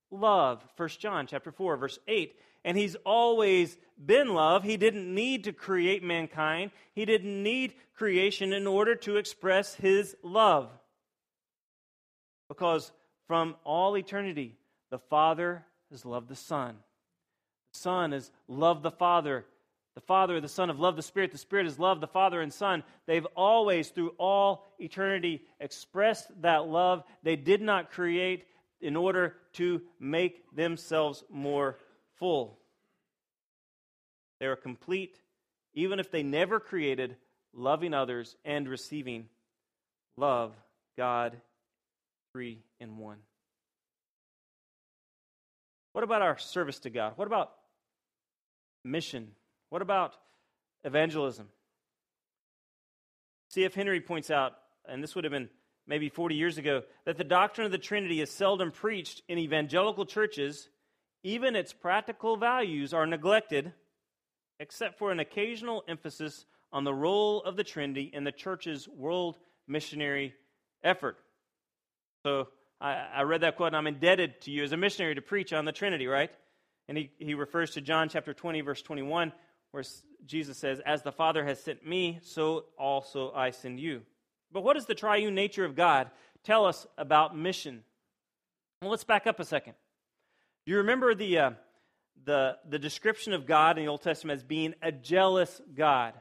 love. 0.09 0.63
1 0.77 0.89
John 0.99 1.27
chapter 1.27 1.51
4, 1.51 1.77
verse 1.77 1.99
8 2.07 2.35
and 2.63 2.77
he's 2.77 2.95
always 3.05 3.77
been 4.03 4.33
love. 4.33 4.63
He 4.63 4.77
didn't 4.77 5.13
need 5.13 5.45
to 5.45 5.53
create 5.53 6.03
mankind, 6.03 6.71
he 6.93 7.05
didn't 7.05 7.41
need 7.41 7.73
creation 7.95 8.53
in 8.53 8.67
order 8.67 8.95
to 8.95 9.17
express 9.17 9.75
his 9.75 10.15
love. 10.23 10.69
Because 12.47 12.91
from 13.27 13.55
all 13.63 13.97
eternity, 13.97 14.57
the 14.89 14.99
Father 14.99 15.63
has 15.89 16.05
loved 16.05 16.27
the 16.27 16.35
Son. 16.35 16.75
The 17.73 17.79
Son 17.79 18.11
has 18.11 18.31
loved 18.47 18.83
the 18.83 18.91
Father. 18.91 19.45
The 19.95 20.01
Father, 20.01 20.39
the 20.39 20.47
Son 20.47 20.69
have 20.69 20.79
loved 20.79 20.97
the 20.97 21.03
Spirit. 21.03 21.31
The 21.31 21.37
Spirit 21.37 21.65
has 21.65 21.77
loved 21.77 22.01
the 22.01 22.07
Father 22.07 22.41
and 22.41 22.53
Son. 22.53 22.83
They've 23.07 23.27
always, 23.35 23.89
through 23.89 24.13
all 24.17 24.65
eternity, 24.79 25.43
expressed 25.59 26.29
that 26.41 26.67
love. 26.67 27.03
They 27.23 27.35
did 27.35 27.61
not 27.61 27.91
create 27.91 28.45
in 28.79 28.95
order 28.95 29.35
to 29.53 29.81
make 29.99 30.55
themselves 30.55 31.23
more 31.29 31.77
full. 32.17 32.57
They 34.39 34.47
are 34.47 34.55
complete, 34.55 35.19
even 35.73 35.99
if 35.99 36.09
they 36.09 36.23
never 36.23 36.59
created, 36.59 37.17
loving 37.53 37.93
others 37.93 38.35
and 38.45 38.67
receiving 38.67 39.27
love, 40.17 40.53
God, 40.97 41.37
three 42.33 42.63
in 42.79 42.97
one. 42.97 43.17
What 45.91 46.03
about 46.05 46.21
our 46.21 46.37
service 46.37 46.79
to 46.79 46.89
God? 46.89 47.13
What 47.17 47.27
about 47.27 47.51
mission? 48.85 49.31
What 49.71 49.81
about 49.81 50.13
evangelism? 50.83 51.47
C.F. 53.49 53.73
Henry 53.73 54.01
points 54.01 54.29
out, 54.29 54.53
and 54.87 55.01
this 55.01 55.15
would 55.15 55.23
have 55.23 55.31
been 55.31 55.49
maybe 55.87 56.09
40 56.09 56.35
years 56.35 56.59
ago, 56.59 56.83
that 57.05 57.17
the 57.17 57.23
doctrine 57.23 57.65
of 57.65 57.71
the 57.71 57.79
Trinity 57.79 58.21
is 58.21 58.29
seldom 58.29 58.71
preached 58.71 59.23
in 59.27 59.39
evangelical 59.39 60.05
churches 60.05 60.69
even 61.23 61.55
its 61.55 61.73
practical 61.73 62.35
values 62.35 62.93
are 62.93 63.05
neglected, 63.05 63.73
except 64.59 64.97
for 64.97 65.11
an 65.11 65.19
occasional 65.19 65.83
emphasis 65.87 66.45
on 66.73 66.83
the 66.83 66.93
role 66.93 67.43
of 67.43 67.55
the 67.55 67.63
Trinity 67.63 68.09
in 68.11 68.23
the 68.23 68.31
church's 68.31 68.87
world 68.87 69.37
missionary 69.67 70.33
effort. 70.83 71.17
So 72.23 72.47
I, 72.79 72.93
I 73.15 73.21
read 73.23 73.41
that 73.41 73.55
quote, 73.55 73.67
and 73.67 73.75
I'm 73.75 73.87
indebted 73.87 74.41
to 74.41 74.51
you 74.51 74.63
as 74.63 74.71
a 74.71 74.77
missionary 74.77 75.15
to 75.15 75.21
preach 75.21 75.53
on 75.53 75.65
the 75.65 75.71
Trinity, 75.71 76.07
right? 76.07 76.31
And 76.87 76.97
he, 76.97 77.11
he 77.19 77.35
refers 77.35 77.71
to 77.71 77.81
John 77.81 78.09
chapter 78.09 78.33
20, 78.33 78.61
verse 78.61 78.81
21, 78.81 79.31
where 79.71 79.83
Jesus 80.25 80.57
says, 80.57 80.79
As 80.85 81.01
the 81.01 81.11
Father 81.11 81.43
has 81.45 81.61
sent 81.61 81.85
me, 81.85 82.19
so 82.23 82.65
also 82.77 83.31
I 83.33 83.51
send 83.51 83.79
you. 83.79 84.01
But 84.51 84.63
what 84.63 84.73
does 84.73 84.85
the 84.85 84.95
triune 84.95 85.35
nature 85.35 85.65
of 85.65 85.75
God 85.75 86.09
tell 86.43 86.65
us 86.65 86.85
about 86.97 87.37
mission? 87.37 87.83
Well, 88.81 88.91
let's 88.91 89.03
back 89.03 89.27
up 89.27 89.39
a 89.39 89.45
second. 89.45 89.73
Do 90.65 90.71
you 90.71 90.79
remember 90.79 91.15
the, 91.15 91.37
uh, 91.37 91.51
the, 92.25 92.57
the 92.69 92.79
description 92.79 93.33
of 93.33 93.45
God 93.45 93.77
in 93.77 93.85
the 93.85 93.89
Old 93.91 94.01
Testament 94.01 94.37
as 94.39 94.43
being 94.43 94.73
a 94.81 94.91
jealous 94.91 95.61
God? 95.75 96.13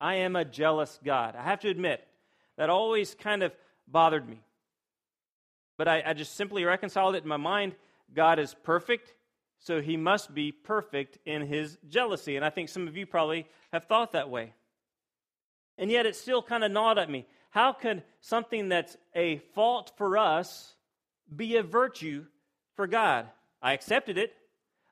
I 0.00 0.16
am 0.16 0.36
a 0.36 0.44
jealous 0.44 0.98
God. 1.04 1.34
I 1.36 1.42
have 1.42 1.60
to 1.60 1.68
admit, 1.68 2.06
that 2.56 2.70
always 2.70 3.14
kind 3.14 3.42
of 3.42 3.52
bothered 3.86 4.28
me. 4.28 4.40
But 5.76 5.88
I, 5.88 6.02
I 6.06 6.12
just 6.12 6.36
simply 6.36 6.64
reconciled 6.64 7.14
it 7.14 7.22
in 7.22 7.28
my 7.28 7.36
mind. 7.36 7.74
God 8.14 8.38
is 8.38 8.54
perfect, 8.64 9.14
so 9.58 9.80
he 9.80 9.96
must 9.96 10.34
be 10.34 10.52
perfect 10.52 11.18
in 11.26 11.42
his 11.42 11.78
jealousy. 11.88 12.36
And 12.36 12.44
I 12.44 12.50
think 12.50 12.68
some 12.68 12.88
of 12.88 12.96
you 12.96 13.06
probably 13.06 13.46
have 13.72 13.84
thought 13.84 14.12
that 14.12 14.30
way. 14.30 14.52
And 15.76 15.90
yet 15.90 16.06
it 16.06 16.16
still 16.16 16.42
kind 16.42 16.64
of 16.64 16.70
gnawed 16.70 16.98
at 16.98 17.10
me. 17.10 17.26
How 17.50 17.72
could 17.72 18.02
something 18.20 18.68
that's 18.68 18.96
a 19.14 19.38
fault 19.54 19.92
for 19.96 20.18
us 20.18 20.74
be 21.34 21.56
a 21.56 21.62
virtue 21.62 22.24
for 22.76 22.86
God. 22.86 23.26
I 23.60 23.72
accepted 23.72 24.18
it. 24.18 24.32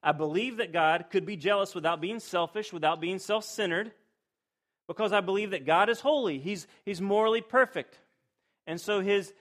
I 0.03 0.13
believe 0.13 0.59
that 0.59 0.73
God 0.73 1.07
could 1.11 1.27
be 1.27 1.37
jealous 1.37 1.75
without 1.75 2.01
being 2.01 2.21
selfish, 2.21 2.73
without 2.73 3.01
being 3.01 3.19
self 3.19 3.45
centered, 3.45 3.93
because 4.87 5.13
I 5.13 5.21
believe 5.21 5.51
that 5.51 5.67
God 5.67 5.89
is 5.89 6.01
holy. 6.01 6.39
He's, 6.39 6.67
he's 6.85 7.01
morally 7.01 7.41
perfect. 7.41 7.99
And 8.67 8.81
so 8.81 9.01
his 9.01 9.33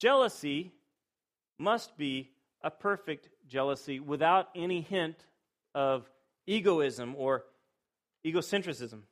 jealousy 0.00 0.72
must 1.58 1.96
be 1.96 2.30
a 2.62 2.70
perfect 2.70 3.28
jealousy 3.52 4.00
without 4.00 4.48
any 4.56 4.80
hint 4.80 5.16
of 5.74 6.10
egoism 6.46 7.14
or 7.16 7.44
egocentrism. 8.26 9.02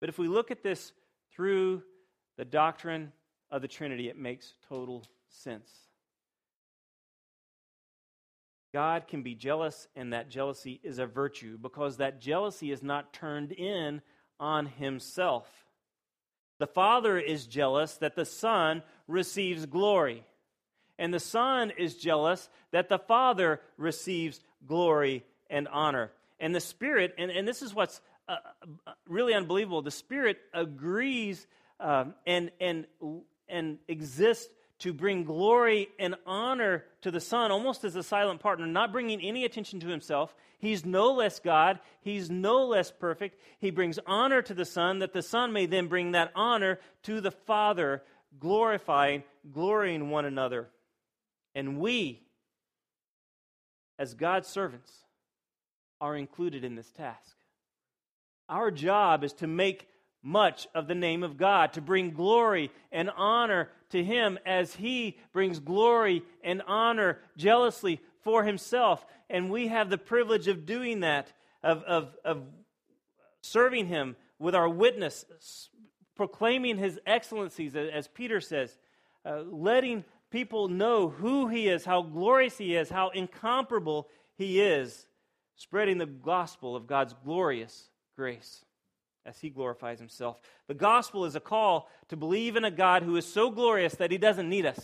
But 0.00 0.08
if 0.08 0.18
we 0.18 0.26
look 0.26 0.50
at 0.50 0.62
this 0.62 0.92
through 1.34 1.82
the 2.38 2.44
doctrine 2.44 3.12
of 3.50 3.60
the 3.62 3.68
Trinity, 3.68 4.08
it 4.08 4.18
makes 4.18 4.54
total 4.68 5.04
sense. 5.28 5.70
God 8.72 9.08
can 9.08 9.22
be 9.22 9.34
jealous, 9.34 9.88
and 9.94 10.12
that 10.12 10.30
jealousy 10.30 10.80
is 10.82 10.98
a 10.98 11.06
virtue 11.06 11.58
because 11.58 11.98
that 11.98 12.20
jealousy 12.20 12.70
is 12.70 12.82
not 12.82 13.12
turned 13.12 13.52
in 13.52 14.00
on 14.38 14.66
himself. 14.66 15.48
The 16.60 16.68
Father 16.68 17.18
is 17.18 17.46
jealous 17.46 17.96
that 17.96 18.16
the 18.16 18.24
Son 18.24 18.82
receives 19.08 19.66
glory, 19.66 20.24
and 21.00 21.12
the 21.12 21.18
Son 21.18 21.72
is 21.76 21.96
jealous 21.96 22.48
that 22.70 22.88
the 22.88 22.98
Father 22.98 23.60
receives 23.78 24.38
glory 24.68 25.24
and 25.48 25.66
honor. 25.66 26.12
And 26.38 26.54
the 26.54 26.60
Spirit, 26.60 27.14
and, 27.18 27.30
and 27.30 27.48
this 27.48 27.62
is 27.62 27.74
what's 27.74 28.00
uh, 28.28 28.36
uh 28.86 28.92
really 29.08 29.34
unbelievable, 29.34 29.82
the 29.82 29.90
Spirit 29.90 30.38
agrees 30.52 31.46
um, 31.80 32.14
and, 32.26 32.50
and, 32.60 32.86
and 33.48 33.78
exists 33.88 34.52
to 34.80 34.92
bring 34.92 35.24
glory 35.24 35.88
and 35.98 36.14
honor 36.26 36.84
to 37.00 37.10
the 37.10 37.20
Son, 37.20 37.50
almost 37.50 37.82
as 37.84 37.96
a 37.96 38.02
silent 38.02 38.40
partner, 38.40 38.66
not 38.66 38.92
bringing 38.92 39.22
any 39.22 39.46
attention 39.46 39.80
to 39.80 39.88
himself. 39.88 40.34
He's 40.58 40.84
no 40.84 41.12
less 41.12 41.40
God. 41.40 41.80
He's 42.02 42.30
no 42.30 42.66
less 42.66 42.90
perfect. 42.90 43.40
He 43.58 43.70
brings 43.70 43.98
honor 44.06 44.42
to 44.42 44.52
the 44.52 44.66
Son, 44.66 44.98
that 44.98 45.14
the 45.14 45.22
Son 45.22 45.54
may 45.54 45.64
then 45.64 45.88
bring 45.88 46.12
that 46.12 46.30
honor 46.34 46.78
to 47.04 47.22
the 47.22 47.30
Father, 47.30 48.02
glorifying, 48.38 49.22
glorying 49.50 50.10
one 50.10 50.26
another. 50.26 50.68
And 51.54 51.78
we, 51.78 52.22
as 53.98 54.14
God's 54.14 54.48
servants, 54.48 54.92
are 56.00 56.16
included 56.16 56.64
in 56.64 56.74
this 56.74 56.90
task. 56.90 57.36
Our 58.48 58.70
job 58.70 59.22
is 59.22 59.32
to 59.34 59.46
make 59.46 59.86
much 60.22 60.66
of 60.74 60.86
the 60.86 60.94
name 60.94 61.22
of 61.22 61.36
God, 61.36 61.72
to 61.74 61.80
bring 61.80 62.10
glory 62.10 62.70
and 62.92 63.10
honor 63.16 63.70
to 63.90 64.02
Him 64.02 64.38
as 64.44 64.74
He 64.74 65.16
brings 65.32 65.60
glory 65.60 66.22
and 66.42 66.62
honor 66.66 67.18
jealously 67.36 68.00
for 68.22 68.44
Himself. 68.44 69.04
And 69.28 69.50
we 69.50 69.68
have 69.68 69.88
the 69.88 69.98
privilege 69.98 70.48
of 70.48 70.66
doing 70.66 71.00
that, 71.00 71.32
of, 71.62 71.82
of, 71.84 72.16
of 72.24 72.42
serving 73.42 73.86
Him 73.86 74.16
with 74.38 74.54
our 74.54 74.68
witness, 74.68 75.24
proclaiming 76.16 76.76
His 76.76 76.98
excellencies, 77.06 77.74
as 77.76 78.08
Peter 78.08 78.40
says, 78.40 78.76
uh, 79.24 79.42
letting 79.42 80.04
people 80.30 80.68
know 80.68 81.08
who 81.08 81.48
He 81.48 81.68
is, 81.68 81.84
how 81.84 82.02
glorious 82.02 82.56
He 82.56 82.74
is, 82.76 82.88
how 82.88 83.10
incomparable 83.10 84.08
He 84.36 84.60
is, 84.60 85.06
spreading 85.56 85.98
the 85.98 86.06
gospel 86.06 86.76
of 86.76 86.86
God's 86.86 87.14
glorious 87.24 87.88
grace 88.16 88.64
as 89.26 89.38
He 89.38 89.50
glorifies 89.50 89.98
Himself. 89.98 90.40
The 90.68 90.74
gospel 90.74 91.24
is 91.24 91.36
a 91.36 91.40
call 91.40 91.88
to 92.08 92.16
believe 92.16 92.56
in 92.56 92.64
a 92.64 92.70
God 92.70 93.02
who 93.02 93.16
is 93.16 93.26
so 93.26 93.50
glorious 93.50 93.94
that 93.96 94.10
He 94.10 94.18
doesn't 94.18 94.48
need 94.48 94.66
us. 94.66 94.80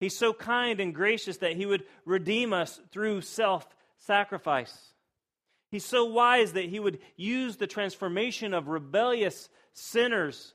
He's 0.00 0.16
so 0.16 0.32
kind 0.32 0.80
and 0.80 0.94
gracious 0.94 1.38
that 1.38 1.56
He 1.56 1.66
would 1.66 1.84
redeem 2.04 2.52
us 2.52 2.80
through 2.90 3.22
self 3.22 3.66
sacrifice. 3.98 4.76
He's 5.70 5.84
so 5.84 6.04
wise 6.04 6.52
that 6.52 6.66
He 6.66 6.78
would 6.78 7.00
use 7.16 7.56
the 7.56 7.66
transformation 7.66 8.54
of 8.54 8.68
rebellious 8.68 9.48
sinners 9.72 10.54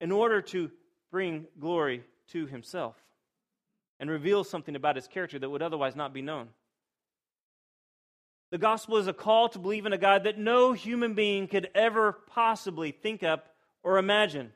in 0.00 0.12
order 0.12 0.42
to 0.42 0.70
bring 1.10 1.46
glory 1.58 2.04
to 2.32 2.46
himself 2.46 2.96
and 4.00 4.10
reveal 4.10 4.44
something 4.44 4.76
about 4.76 4.96
his 4.96 5.08
character 5.08 5.38
that 5.38 5.50
would 5.50 5.62
otherwise 5.62 5.96
not 5.96 6.12
be 6.12 6.22
known. 6.22 6.48
The 8.50 8.58
gospel 8.58 8.96
is 8.96 9.06
a 9.06 9.12
call 9.12 9.48
to 9.50 9.58
believe 9.58 9.84
in 9.84 9.92
a 9.92 9.98
God 9.98 10.24
that 10.24 10.38
no 10.38 10.72
human 10.72 11.14
being 11.14 11.48
could 11.48 11.68
ever 11.74 12.12
possibly 12.12 12.92
think 12.92 13.22
up 13.22 13.48
or 13.82 13.98
imagine. 13.98 14.52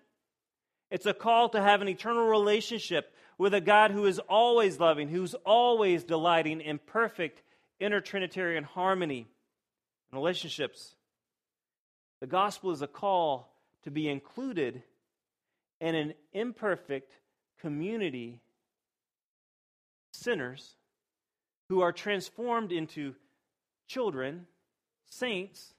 It's 0.91 1.07
a 1.07 1.15
call 1.15 1.51
to 1.51 1.61
have 1.61 1.83
an 1.83 1.89
eternal 1.89 2.27
relationship 2.27 3.13
with 3.37 3.55
a 3.55 3.61
God 3.61 3.91
who 3.91 4.07
is 4.07 4.19
always 4.19 4.79
loving, 4.79 5.09
who's 5.09 5.35
always 5.45 6.05
delighting 6.05 6.61
in 6.61 6.79
perfect 6.79 7.43
intertrinitarian 7.81 8.65
harmony 8.65 9.27
and 10.11 10.21
relationships. 10.21 10.95
The 12.21 12.27
gospel 12.27 12.71
is 12.71 12.83
a 12.83 12.87
call 12.87 13.53
to 13.83 13.91
be 13.91 14.09
included 14.09 14.83
in 15.81 15.95
an 15.95 16.15
imperfect 16.33 17.13
community, 17.63 18.41
sinners, 20.13 20.75
who 21.69 21.81
are 21.81 21.93
transformed 21.93 22.73
into 22.73 23.15
children, 23.89 24.47
saints, 25.09 25.73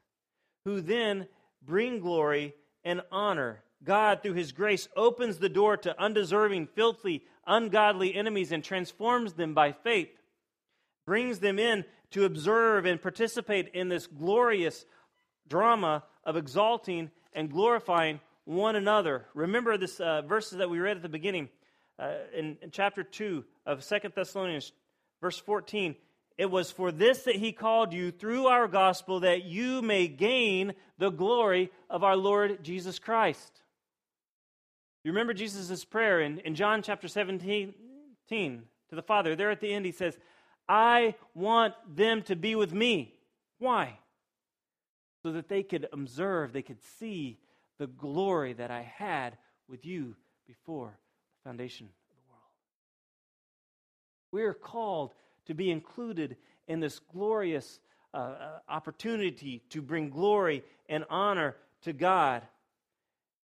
who 0.66 0.82
then 0.82 1.28
bring 1.62 2.00
glory 2.00 2.56
and 2.84 3.02
honor. 3.12 3.64
God, 3.84 4.24
through 4.24 4.34
His 4.34 4.54
grace, 4.54 4.88
opens 4.96 5.38
the 5.38 5.50
door 5.50 5.76
to 5.78 6.02
undeserving, 6.02 6.68
filthy, 6.74 7.26
ungodly 7.46 8.16
enemies 8.16 8.54
and 8.54 8.64
transforms 8.64 9.34
them 9.34 9.54
by 9.54 9.74
faith, 9.74 10.10
brings 11.06 11.40
them 11.40 11.60
in 11.60 11.84
to 12.12 12.24
observe 12.24 12.86
and 12.86 13.02
participate 13.02 13.70
in 13.74 13.90
this 13.90 14.08
glorious 14.08 14.86
drama 15.50 16.04
of 16.24 16.38
exalting 16.38 17.12
and 17.34 17.52
glorifying 17.52 18.22
one 18.46 18.78
another. 18.78 19.26
Remember 19.34 19.78
this 19.78 20.00
uh, 20.00 20.22
verses 20.22 20.60
that 20.60 20.70
we 20.70 20.80
read 20.80 20.96
at 20.96 21.04
the 21.04 21.10
beginning 21.10 21.50
uh, 22.00 22.14
in, 22.36 22.58
in, 22.62 22.72
chapter 22.72 23.04
2 23.04 23.44
of 23.66 23.84
Second 23.84 24.14
Thessalonians, 24.16 24.72
verse 25.22 25.38
14. 25.38 25.96
It 26.38 26.50
was 26.50 26.72
for 26.72 26.91
this 26.91 27.24
that 27.24 27.36
he 27.36 27.52
called 27.52 27.94
you 27.94 28.12
through 28.12 28.48
our 28.48 28.68
gospel 28.68 29.20
that 29.20 29.44
you 29.44 29.82
may 29.82 30.08
gain 30.08 30.74
the 30.98 31.12
glory 31.12 31.72
of 31.89 32.04
our 32.04 32.16
Lord 32.16 32.64
Jesus 32.64 32.98
Christ. 32.98 33.62
You 35.04 35.12
remember 35.12 35.34
Jesus' 35.34 35.86
prayer 35.86 36.22
in, 36.22 36.39
in 36.39 36.56
John 36.56 36.82
chapter 36.82 37.08
17 37.08 37.74
to 38.30 38.96
the 38.96 39.04
Father. 39.04 39.36
There 39.36 39.52
at 39.52 39.62
the 39.62 39.72
end, 39.72 39.86
he 39.86 39.91
says, 39.91 40.18
I 40.68 41.14
want 41.36 41.76
them 41.88 42.24
to 42.24 42.36
be 42.36 42.56
with 42.56 42.74
me. 42.74 43.14
Why? 43.60 44.00
So 45.22 45.34
that 45.34 45.50
they 45.50 45.62
could 45.62 45.88
observe, 45.94 46.52
they 46.52 46.64
could 46.64 46.82
see 47.00 47.38
the 47.78 47.88
glory 47.88 48.54
that 48.54 48.72
I 48.72 48.82
had 48.82 49.38
with 49.68 49.86
you 49.86 50.16
before 50.48 50.98
foundation 51.44 51.88
of 51.88 52.16
the 52.16 52.30
world. 52.30 52.41
We 54.32 54.44
are 54.44 54.54
called 54.54 55.14
to 55.46 55.54
be 55.54 55.70
included 55.70 56.38
in 56.68 56.80
this 56.80 57.00
glorious 57.00 57.80
uh, 58.14 58.18
uh, 58.18 58.60
opportunity 58.70 59.64
to 59.70 59.82
bring 59.82 60.10
glory 60.10 60.64
and 60.88 61.04
honor 61.10 61.56
to 61.82 61.94
God. 61.94 62.44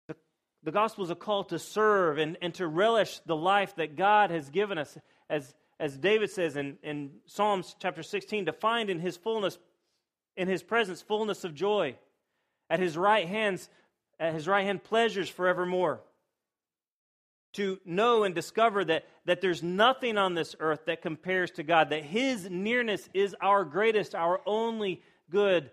The, 0.06 0.16
the 0.62 0.72
gospel 0.72 1.04
is 1.04 1.10
a 1.10 1.16
call 1.16 1.44
to 1.44 1.58
serve 1.58 2.18
and, 2.18 2.36
and 2.40 2.54
to 2.54 2.66
relish 2.66 3.20
the 3.26 3.36
life 3.36 3.74
that 3.76 3.96
God 3.96 4.30
has 4.30 4.48
given 4.50 4.78
us. 4.78 4.96
As, 5.28 5.54
as 5.80 5.96
David 5.96 6.30
says 6.30 6.56
in, 6.56 6.76
in 6.82 7.10
Psalms 7.26 7.74
chapter 7.80 8.02
16, 8.02 8.46
to 8.46 8.52
find 8.52 8.90
in 8.90 9.00
his 9.00 9.16
fullness, 9.16 9.58
in 10.36 10.48
his 10.48 10.62
presence, 10.62 11.02
fullness 11.02 11.44
of 11.44 11.54
joy. 11.54 11.96
At 12.70 12.80
his 12.80 12.96
right 12.96 13.26
hands, 13.26 13.68
at 14.20 14.34
his 14.34 14.46
right 14.46 14.64
hand 14.64 14.84
pleasures 14.84 15.28
forevermore. 15.28 16.00
To 17.54 17.80
know 17.84 18.24
and 18.24 18.34
discover 18.34 18.84
that, 18.84 19.06
that 19.24 19.40
there's 19.40 19.62
nothing 19.62 20.18
on 20.18 20.34
this 20.34 20.54
earth 20.60 20.80
that 20.86 21.02
compares 21.02 21.50
to 21.52 21.62
God, 21.62 21.90
that 21.90 22.04
his 22.04 22.48
nearness 22.50 23.08
is 23.14 23.34
our 23.40 23.64
greatest, 23.64 24.14
our 24.14 24.40
only 24.46 25.02
good, 25.30 25.70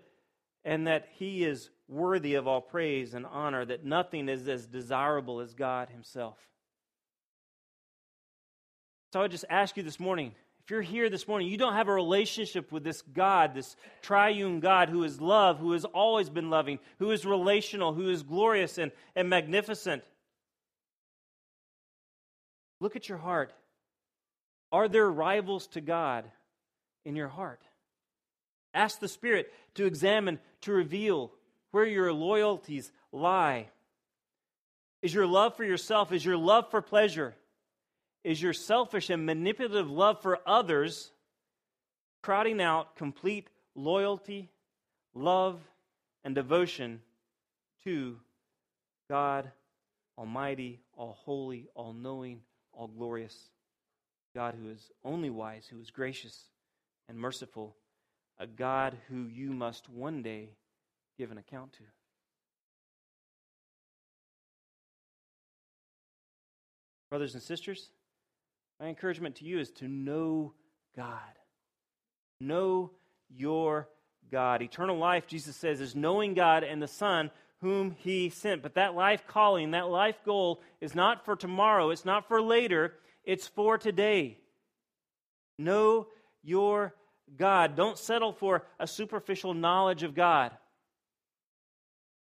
and 0.64 0.86
that 0.86 1.08
he 1.12 1.44
is 1.44 1.70
worthy 1.86 2.34
of 2.34 2.48
all 2.48 2.60
praise 2.60 3.14
and 3.14 3.26
honor, 3.26 3.64
that 3.64 3.84
nothing 3.84 4.28
is 4.28 4.48
as 4.48 4.66
desirable 4.66 5.40
as 5.40 5.54
God 5.54 5.90
himself. 5.90 6.38
So 9.12 9.22
I 9.22 9.28
just 9.28 9.44
ask 9.48 9.76
you 9.76 9.82
this 9.82 10.00
morning 10.00 10.32
if 10.66 10.70
you're 10.72 10.82
here 10.82 11.08
this 11.08 11.28
morning, 11.28 11.46
you 11.46 11.56
don't 11.56 11.74
have 11.74 11.86
a 11.86 11.92
relationship 11.92 12.72
with 12.72 12.82
this 12.82 13.00
God, 13.00 13.54
this 13.54 13.76
triune 14.02 14.58
God 14.58 14.88
who 14.88 15.04
is 15.04 15.20
love, 15.20 15.60
who 15.60 15.70
has 15.70 15.84
always 15.84 16.28
been 16.28 16.50
loving, 16.50 16.80
who 16.98 17.12
is 17.12 17.24
relational, 17.24 17.92
who 17.92 18.10
is 18.10 18.24
glorious 18.24 18.76
and, 18.76 18.90
and 19.14 19.30
magnificent. 19.30 20.02
Look 22.80 22.96
at 22.96 23.08
your 23.08 23.18
heart. 23.18 23.52
Are 24.72 24.88
there 24.88 25.10
rivals 25.10 25.66
to 25.68 25.80
God 25.80 26.24
in 27.04 27.16
your 27.16 27.28
heart? 27.28 27.62
Ask 28.74 29.00
the 29.00 29.08
Spirit 29.08 29.52
to 29.74 29.86
examine, 29.86 30.38
to 30.62 30.72
reveal 30.72 31.32
where 31.70 31.86
your 31.86 32.12
loyalties 32.12 32.92
lie. 33.12 33.68
Is 35.02 35.14
your 35.14 35.26
love 35.26 35.56
for 35.56 35.64
yourself, 35.64 36.12
is 36.12 36.24
your 36.24 36.36
love 36.36 36.70
for 36.70 36.82
pleasure? 36.82 37.34
is 38.26 38.42
your 38.42 38.52
selfish 38.52 39.08
and 39.08 39.24
manipulative 39.24 39.88
love 39.88 40.20
for 40.20 40.40
others 40.44 41.12
crowding 42.24 42.60
out 42.60 42.96
complete 42.96 43.48
loyalty, 43.76 44.50
love, 45.14 45.60
and 46.24 46.34
devotion 46.34 47.00
to 47.84 48.16
God 49.08 49.52
Almighty, 50.18 50.80
all 50.96 51.16
holy, 51.20 51.68
all 51.76 51.92
knowing, 51.92 52.40
all 52.76 52.88
glorious, 52.88 53.34
God 54.34 54.54
who 54.60 54.70
is 54.70 54.90
only 55.04 55.30
wise, 55.30 55.66
who 55.66 55.80
is 55.80 55.90
gracious 55.90 56.44
and 57.08 57.18
merciful, 57.18 57.74
a 58.38 58.46
God 58.46 58.96
who 59.08 59.26
you 59.26 59.50
must 59.52 59.88
one 59.88 60.22
day 60.22 60.50
give 61.18 61.30
an 61.30 61.38
account 61.38 61.72
to. 61.74 61.82
Brothers 67.10 67.34
and 67.34 67.42
sisters, 67.42 67.88
my 68.80 68.88
encouragement 68.88 69.36
to 69.36 69.44
you 69.44 69.58
is 69.58 69.70
to 69.72 69.88
know 69.88 70.52
God. 70.94 71.20
Know 72.40 72.90
your 73.34 73.88
God. 74.30 74.60
Eternal 74.60 74.98
life, 74.98 75.26
Jesus 75.26 75.56
says, 75.56 75.80
is 75.80 75.94
knowing 75.94 76.34
God 76.34 76.62
and 76.64 76.82
the 76.82 76.88
Son 76.88 77.30
whom 77.66 77.96
He 77.98 78.30
sent. 78.30 78.62
But 78.62 78.74
that 78.74 78.94
life 78.94 79.26
calling, 79.26 79.72
that 79.72 79.88
life 79.88 80.22
goal 80.24 80.60
is 80.80 80.94
not 80.94 81.24
for 81.24 81.34
tomorrow, 81.34 81.90
it's 81.90 82.04
not 82.04 82.28
for 82.28 82.40
later, 82.40 82.94
it's 83.24 83.48
for 83.48 83.76
today. 83.76 84.38
Know 85.58 86.06
your 86.44 86.94
God. 87.36 87.74
Don't 87.74 87.98
settle 87.98 88.32
for 88.32 88.64
a 88.78 88.86
superficial 88.86 89.52
knowledge 89.52 90.04
of 90.04 90.14
God. 90.14 90.52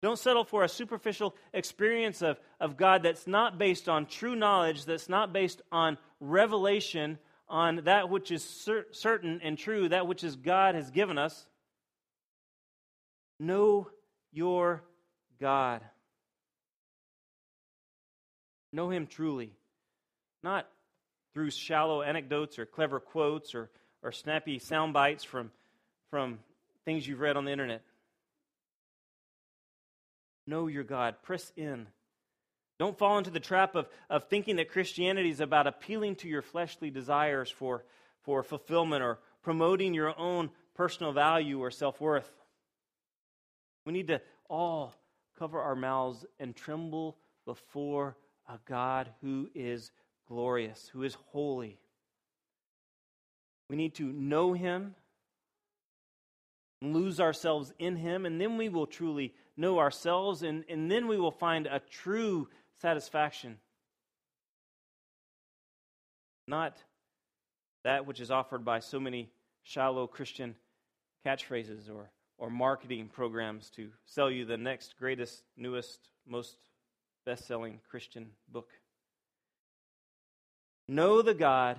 Don't 0.02 0.18
settle 0.18 0.44
for 0.44 0.64
a 0.64 0.70
superficial 0.70 1.36
experience 1.54 2.24
of, 2.24 2.40
of 2.60 2.76
God 2.76 3.04
that's 3.04 3.28
not 3.28 3.60
based 3.60 3.88
on 3.88 4.08
true 4.08 4.36
knowledge, 4.36 4.86
that's 4.86 5.10
not 5.10 5.34
based 5.34 5.62
on 5.72 6.00
revelation, 6.20 7.20
on 7.48 7.82
that 7.84 8.10
which 8.10 8.32
is 8.32 8.44
cer- 8.44 8.88
certain 8.92 9.40
and 9.44 9.56
true, 9.56 9.88
that 9.90 10.08
which 10.08 10.24
is 10.24 10.36
God 10.36 10.74
has 10.74 10.90
given 10.90 11.20
us. 11.20 11.46
Know 13.40 13.90
your 14.32 14.84
God. 15.40 15.82
Know 18.72 18.90
Him 18.90 19.08
truly. 19.08 19.52
Not 20.44 20.68
through 21.34 21.52
shallow 21.52 22.02
anecdotes 22.02 22.58
or 22.60 22.66
clever 22.66 23.00
quotes 23.00 23.54
or, 23.54 23.70
or 24.02 24.12
snappy 24.12 24.60
sound 24.60 24.94
bites 24.94 25.24
from, 25.24 25.52
from 26.10 26.40
things 26.86 27.08
you've 27.08 27.20
read 27.20 27.38
on 27.38 27.46
the 27.46 27.52
internet. 27.52 27.82
Know 30.46 30.68
your 30.68 30.84
God. 30.84 31.16
Press 31.24 31.52
in. 31.56 31.88
Don't 32.80 32.98
fall 32.98 33.18
into 33.18 33.32
the 33.32 33.40
trap 33.40 33.76
of, 33.76 33.88
of 34.10 34.26
thinking 34.26 34.58
that 34.58 34.72
Christianity 34.72 35.30
is 35.30 35.40
about 35.40 35.68
appealing 35.68 36.16
to 36.18 36.28
your 36.28 36.42
fleshly 36.42 36.90
desires 36.90 37.50
for, 37.50 37.84
for 38.22 38.44
fulfillment 38.44 39.04
or 39.04 39.20
promoting 39.42 39.94
your 39.94 40.18
own 40.18 40.50
personal 40.76 41.12
value 41.12 41.60
or 41.60 41.72
self 41.72 42.00
worth. 42.00 42.30
We 43.86 43.94
need 43.94 44.08
to 44.08 44.22
all 44.50 44.94
cover 45.38 45.60
our 45.60 45.76
mouths 45.76 46.26
and 46.40 46.56
tremble 46.56 47.18
before 47.46 48.18
a 48.50 48.60
God 48.66 49.10
who 49.22 49.50
is 49.54 49.92
glorious, 50.28 50.90
who 50.92 51.04
is 51.04 51.16
holy. 51.32 51.80
We 53.70 53.76
need 53.76 53.96
to 53.96 54.04
know 54.04 54.54
him, 54.54 54.96
lose 56.82 57.20
ourselves 57.20 57.74
in 57.80 57.96
him, 57.98 58.26
and 58.26 58.40
then 58.40 58.58
we 58.58 58.70
will 58.70 58.88
truly 58.88 59.34
know 59.56 59.80
ourselves, 59.80 60.44
and, 60.44 60.64
and 60.70 60.90
then 60.90 61.08
we 61.08 61.18
will 61.18 61.32
find 61.32 61.68
a 61.68 61.80
true 61.80 62.48
satisfaction. 62.82 63.58
Not 66.48 66.78
that 67.84 68.06
which 68.06 68.22
is 68.22 68.32
offered 68.32 68.64
by 68.64 68.80
so 68.80 69.00
many 69.00 69.30
shallow 69.64 70.08
Christian 70.08 70.56
catchphrases 71.26 71.90
or, 71.90 72.10
or 72.38 72.50
marketing 72.50 73.10
programs 73.12 73.70
to 73.72 73.90
sell 74.06 74.30
you 74.30 74.46
the 74.46 74.58
next 74.58 74.98
greatest, 74.98 75.44
newest, 75.56 76.00
most 76.28 76.58
best 77.26 77.48
selling 77.48 77.80
Christian 77.90 78.30
book. 78.52 78.70
Know 80.88 81.22
the 81.22 81.34
God 81.34 81.78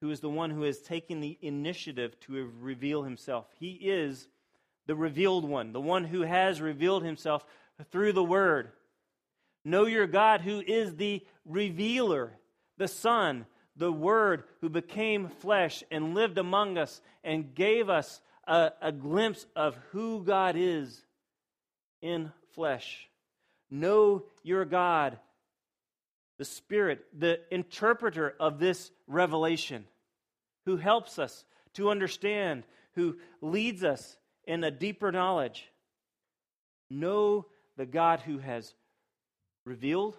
who 0.00 0.10
is 0.10 0.20
the 0.20 0.30
one 0.30 0.50
who 0.50 0.62
has 0.62 0.78
taken 0.78 1.20
the 1.20 1.38
initiative 1.40 2.18
to 2.20 2.50
reveal 2.60 3.02
himself. 3.02 3.46
He 3.58 3.72
is 3.72 4.28
the 4.86 4.94
revealed 4.94 5.44
one, 5.44 5.72
the 5.72 5.80
one 5.80 6.04
who 6.04 6.22
has 6.22 6.60
revealed 6.60 7.04
himself 7.04 7.44
through 7.90 8.12
the 8.12 8.24
Word. 8.24 8.72
Know 9.64 9.86
your 9.86 10.06
God 10.06 10.40
who 10.40 10.60
is 10.60 10.96
the 10.96 11.24
revealer, 11.44 12.32
the 12.78 12.88
Son, 12.88 13.46
the 13.76 13.92
Word 13.92 14.44
who 14.60 14.68
became 14.68 15.28
flesh 15.28 15.84
and 15.90 16.14
lived 16.14 16.38
among 16.38 16.78
us 16.78 17.00
and 17.22 17.54
gave 17.54 17.88
us 17.88 18.20
a, 18.50 18.72
a 18.82 18.92
glimpse 18.92 19.46
of 19.54 19.78
who 19.92 20.24
God 20.24 20.56
is 20.58 21.00
in 22.02 22.32
flesh. 22.52 23.08
Know 23.70 24.24
your 24.42 24.64
God, 24.64 25.16
the 26.36 26.44
Spirit, 26.44 27.06
the 27.16 27.38
interpreter 27.52 28.34
of 28.40 28.58
this 28.58 28.90
revelation, 29.06 29.84
who 30.66 30.76
helps 30.76 31.18
us 31.18 31.44
to 31.74 31.90
understand, 31.90 32.64
who 32.94 33.18
leads 33.40 33.84
us 33.84 34.16
in 34.44 34.64
a 34.64 34.70
deeper 34.72 35.12
knowledge. 35.12 35.70
Know 36.90 37.46
the 37.76 37.86
God 37.86 38.18
who 38.18 38.38
has 38.38 38.74
revealed, 39.64 40.16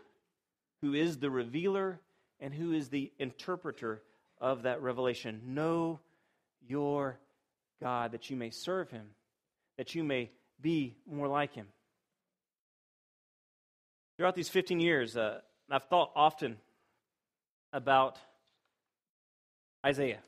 who 0.81 0.93
is 0.93 1.17
the 1.17 1.29
revealer, 1.29 1.99
and 2.39 2.53
who 2.53 2.71
is 2.71 2.87
the 2.87 3.11
interpreter 3.19 4.01
of 4.39 4.63
that 4.63 4.81
revelation. 4.81 5.41
Know 5.47 5.99
your 6.65 7.19
God 7.81 8.11
that 8.11 8.29
you 8.29 8.35
may 8.35 8.51
serve 8.51 8.89
him, 8.91 9.07
that 9.77 9.95
you 9.95 10.03
may 10.03 10.29
be 10.61 10.95
more 11.09 11.27
like 11.27 11.53
him. 11.53 11.67
Throughout 14.17 14.35
these 14.35 14.49
15 14.49 14.79
years, 14.79 15.17
uh, 15.17 15.39
I've 15.69 15.85
thought 15.85 16.11
often 16.15 16.57
about 17.73 18.17
Isaiah, 19.85 20.19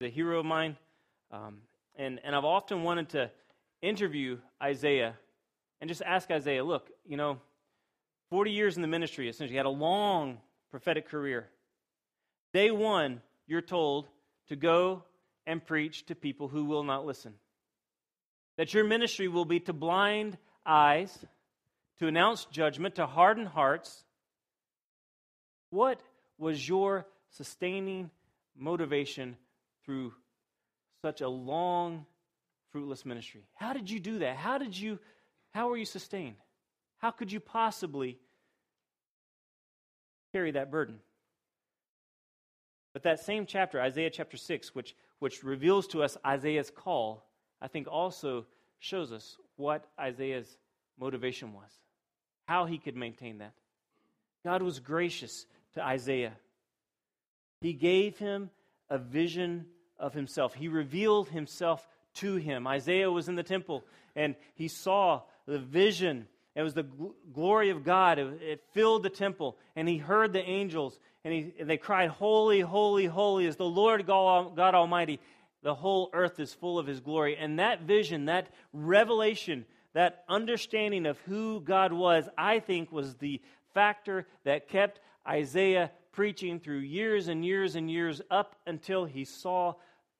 the 0.00 0.08
hero 0.08 0.40
of 0.40 0.46
mine. 0.46 0.76
Um, 1.30 1.58
and, 1.96 2.20
and 2.24 2.34
I've 2.34 2.44
often 2.44 2.82
wanted 2.82 3.10
to 3.10 3.30
interview 3.80 4.38
Isaiah 4.62 5.14
and 5.80 5.88
just 5.88 6.02
ask 6.02 6.30
Isaiah, 6.30 6.64
look, 6.64 6.90
you 7.06 7.16
know, 7.16 7.38
40 8.30 8.50
years 8.50 8.76
in 8.76 8.82
the 8.82 8.88
ministry, 8.88 9.28
essentially, 9.28 9.56
had 9.56 9.66
a 9.66 9.70
long 9.70 10.38
prophetic 10.70 11.08
career. 11.08 11.48
Day 12.52 12.70
one, 12.70 13.20
you're 13.46 13.60
told 13.60 14.08
to 14.48 14.56
go 14.56 15.04
and 15.46 15.64
preach 15.64 16.06
to 16.06 16.14
people 16.14 16.48
who 16.48 16.64
will 16.64 16.84
not 16.84 17.06
listen. 17.06 17.34
That 18.56 18.74
your 18.74 18.84
ministry 18.84 19.28
will 19.28 19.44
be 19.44 19.60
to 19.60 19.72
blind 19.72 20.38
eyes, 20.64 21.16
to 21.98 22.06
announce 22.06 22.44
judgment, 22.46 22.96
to 22.96 23.06
harden 23.06 23.46
hearts. 23.46 24.04
What 25.70 26.00
was 26.38 26.68
your 26.68 27.06
sustaining 27.30 28.10
motivation 28.56 29.36
through 29.84 30.12
such 31.00 31.20
a 31.20 31.28
long, 31.28 32.06
fruitless 32.70 33.04
ministry? 33.04 33.42
How 33.54 33.72
did 33.72 33.90
you 33.90 33.98
do 33.98 34.18
that? 34.20 34.36
How 34.36 34.58
did 34.58 34.78
you, 34.78 34.98
how 35.54 35.68
were 35.68 35.76
you 35.76 35.86
sustained? 35.86 36.36
How 36.98 37.10
could 37.10 37.32
you 37.32 37.40
possibly 37.40 38.18
carry 40.32 40.50
that 40.52 40.70
burden. 40.70 40.98
But 42.92 43.04
that 43.04 43.20
same 43.20 43.46
chapter, 43.46 43.80
Isaiah 43.80 44.10
chapter 44.10 44.36
6, 44.36 44.74
which, 44.74 44.94
which 45.22 45.44
reveals 45.44 45.86
to 45.86 46.02
us 46.02 46.16
Isaiah's 46.26 46.68
call, 46.68 47.24
I 47.60 47.68
think 47.68 47.86
also 47.86 48.44
shows 48.80 49.12
us 49.12 49.36
what 49.54 49.86
Isaiah's 49.96 50.58
motivation 50.98 51.52
was, 51.52 51.70
how 52.48 52.64
he 52.64 52.76
could 52.76 52.96
maintain 52.96 53.38
that. 53.38 53.52
God 54.44 54.62
was 54.62 54.80
gracious 54.80 55.46
to 55.74 55.84
Isaiah. 55.84 56.32
He 57.60 57.72
gave 57.72 58.18
him 58.18 58.50
a 58.90 58.98
vision 58.98 59.66
of 59.96 60.12
himself, 60.12 60.54
he 60.54 60.66
revealed 60.66 61.28
himself 61.28 61.86
to 62.14 62.34
him. 62.34 62.66
Isaiah 62.66 63.08
was 63.08 63.28
in 63.28 63.36
the 63.36 63.44
temple 63.44 63.84
and 64.16 64.34
he 64.56 64.66
saw 64.66 65.22
the 65.46 65.60
vision 65.60 66.26
it 66.54 66.62
was 66.62 66.74
the 66.74 66.84
gl- 66.84 67.12
glory 67.32 67.70
of 67.70 67.84
God. 67.84 68.18
It, 68.18 68.42
it, 68.42 68.64
filled 68.72 69.02
the 69.02 69.10
temple, 69.10 69.56
and 69.74 69.88
he 69.88 69.98
heard 69.98 70.32
the 70.32 70.42
angels, 70.42 70.98
and, 71.24 71.32
he, 71.32 71.54
and 71.58 71.68
they 71.68 71.76
cried, 71.76 72.10
Holy, 72.10 72.60
holy, 72.60 73.06
holy 73.06 73.46
is 73.46 73.56
the 73.56 73.64
Lord 73.64 74.06
God, 74.06 74.56
God 74.56 74.74
Almighty. 74.74 75.18
The 75.62 75.74
whole 75.74 76.10
earth 76.12 76.40
is 76.40 76.52
full 76.52 76.78
of 76.78 76.86
his 76.86 77.00
glory. 77.00 77.36
And 77.36 77.58
that 77.58 77.82
vision, 77.82 78.26
that 78.26 78.48
revelation, 78.72 79.64
that 79.94 80.24
understanding 80.28 81.06
of 81.06 81.18
who 81.20 81.60
God 81.60 81.92
was, 81.92 82.28
I 82.36 82.58
think 82.58 82.90
was 82.90 83.14
the 83.14 83.40
factor 83.72 84.26
that 84.44 84.68
kept 84.68 85.00
Isaiah 85.26 85.90
preaching 86.10 86.60
through 86.60 86.78
years 86.78 87.28
and 87.28 87.44
years 87.44 87.76
and 87.76 87.90
years 87.90 88.20
up 88.30 88.56
until 88.66 89.04
he 89.04 89.24
saw 89.24 89.74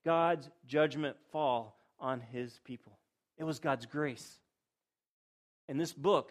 God's 0.04 0.48
judgment 0.66 1.16
fall 1.30 1.76
on 2.00 2.20
his 2.20 2.60
people. 2.64 2.92
It 3.36 3.44
was 3.44 3.58
God's 3.58 3.86
grace. 3.86 4.38
And 5.72 5.80
this 5.80 5.94
book 5.94 6.30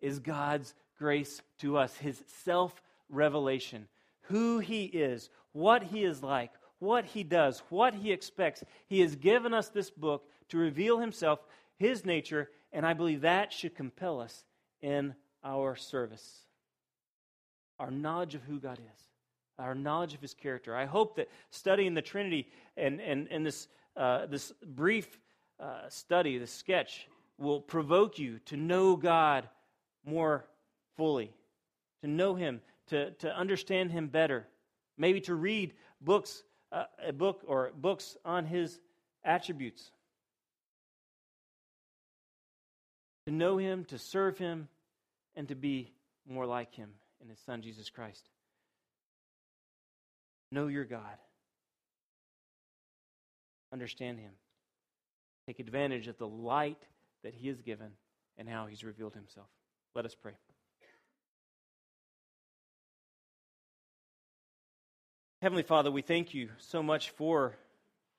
is 0.00 0.18
God's 0.18 0.72
grace 0.98 1.42
to 1.58 1.76
us, 1.76 1.94
his 1.98 2.24
self 2.42 2.82
revelation, 3.10 3.86
who 4.22 4.60
he 4.60 4.84
is, 4.84 5.28
what 5.52 5.82
he 5.82 6.04
is 6.04 6.22
like, 6.22 6.52
what 6.78 7.04
he 7.04 7.22
does, 7.22 7.62
what 7.68 7.92
he 7.92 8.12
expects. 8.12 8.64
He 8.86 9.00
has 9.00 9.14
given 9.14 9.52
us 9.52 9.68
this 9.68 9.90
book 9.90 10.26
to 10.48 10.56
reveal 10.56 11.00
himself, 11.00 11.38
his 11.76 12.06
nature, 12.06 12.48
and 12.72 12.86
I 12.86 12.94
believe 12.94 13.20
that 13.20 13.52
should 13.52 13.74
compel 13.74 14.22
us 14.22 14.42
in 14.80 15.14
our 15.44 15.76
service. 15.76 16.46
Our 17.78 17.90
knowledge 17.90 18.34
of 18.34 18.42
who 18.44 18.58
God 18.58 18.78
is, 18.78 19.02
our 19.58 19.74
knowledge 19.74 20.14
of 20.14 20.22
his 20.22 20.32
character. 20.32 20.74
I 20.74 20.86
hope 20.86 21.16
that 21.16 21.28
studying 21.50 21.92
the 21.92 22.00
Trinity 22.00 22.48
and, 22.74 23.02
and, 23.02 23.28
and 23.30 23.44
this, 23.44 23.68
uh, 23.98 24.24
this 24.24 24.50
brief 24.64 25.20
uh, 25.60 25.90
study, 25.90 26.38
this 26.38 26.52
sketch, 26.52 27.06
will 27.38 27.60
provoke 27.60 28.18
you 28.18 28.40
to 28.46 28.56
know 28.56 28.96
God 28.96 29.48
more 30.04 30.44
fully, 30.96 31.32
to 32.02 32.08
know 32.08 32.34
Him, 32.34 32.60
to, 32.88 33.12
to 33.12 33.34
understand 33.34 33.92
Him 33.92 34.08
better, 34.08 34.46
maybe 34.96 35.20
to 35.22 35.34
read 35.34 35.74
books, 36.00 36.42
uh, 36.72 36.84
a 37.06 37.12
book 37.12 37.42
or 37.46 37.70
books 37.76 38.16
on 38.24 38.44
His 38.44 38.80
attributes, 39.24 39.90
to 43.26 43.32
know 43.32 43.56
Him, 43.56 43.84
to 43.86 43.98
serve 43.98 44.38
Him, 44.38 44.68
and 45.36 45.46
to 45.48 45.54
be 45.54 45.92
more 46.28 46.46
like 46.46 46.74
Him 46.74 46.90
in 47.22 47.28
His 47.28 47.38
Son, 47.40 47.62
Jesus 47.62 47.88
Christ. 47.90 48.28
Know 50.50 50.66
your 50.66 50.84
God. 50.84 51.02
Understand 53.72 54.18
Him. 54.18 54.32
Take 55.46 55.60
advantage 55.60 56.08
of 56.08 56.18
the 56.18 56.26
light 56.26 56.82
that 57.24 57.34
He 57.34 57.48
has 57.48 57.60
given 57.60 57.90
and 58.36 58.48
how 58.48 58.66
He's 58.66 58.84
revealed 58.84 59.14
Himself. 59.14 59.48
Let 59.94 60.04
us 60.04 60.14
pray. 60.14 60.32
Heavenly 65.40 65.62
Father, 65.62 65.90
we 65.90 66.02
thank 66.02 66.34
you 66.34 66.48
so 66.58 66.82
much 66.82 67.10
for 67.10 67.56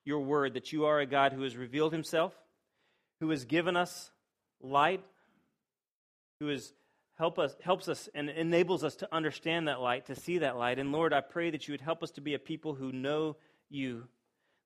your 0.04 0.20
word 0.20 0.54
that 0.54 0.72
you 0.72 0.86
are 0.86 1.00
a 1.00 1.06
God 1.06 1.32
who 1.32 1.42
has 1.42 1.56
revealed 1.56 1.92
Himself, 1.92 2.32
who 3.20 3.28
has 3.30 3.44
given 3.44 3.76
us 3.76 4.10
light, 4.62 5.04
who 6.38 6.48
has 6.48 6.72
help 7.18 7.38
us, 7.38 7.54
helps 7.62 7.88
us 7.88 8.08
and 8.14 8.30
enables 8.30 8.82
us 8.82 8.96
to 8.96 9.14
understand 9.14 9.68
that 9.68 9.80
light, 9.80 10.06
to 10.06 10.16
see 10.16 10.38
that 10.38 10.56
light. 10.56 10.78
And 10.78 10.90
Lord, 10.90 11.12
I 11.12 11.20
pray 11.20 11.50
that 11.50 11.68
you 11.68 11.72
would 11.72 11.82
help 11.82 12.02
us 12.02 12.10
to 12.12 12.22
be 12.22 12.32
a 12.32 12.38
people 12.38 12.74
who 12.74 12.90
know 12.90 13.36
you 13.68 14.08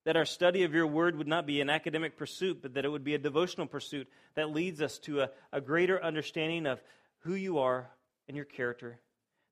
that 0.04 0.16
our 0.16 0.24
study 0.24 0.64
of 0.64 0.74
your 0.74 0.86
word 0.86 1.16
would 1.16 1.26
not 1.26 1.46
be 1.46 1.60
an 1.60 1.70
academic 1.70 2.16
pursuit, 2.16 2.60
but 2.60 2.74
that 2.74 2.84
it 2.84 2.90
would 2.90 3.04
be 3.04 3.14
a 3.14 3.18
devotional 3.18 3.66
pursuit 3.66 4.08
that 4.34 4.50
leads 4.50 4.82
us 4.82 4.98
to 4.98 5.20
a, 5.20 5.30
a 5.52 5.60
greater 5.60 6.02
understanding 6.02 6.66
of 6.66 6.82
who 7.20 7.34
you 7.34 7.58
are 7.58 7.90
and 8.28 8.36
your 8.36 8.44
character. 8.44 8.98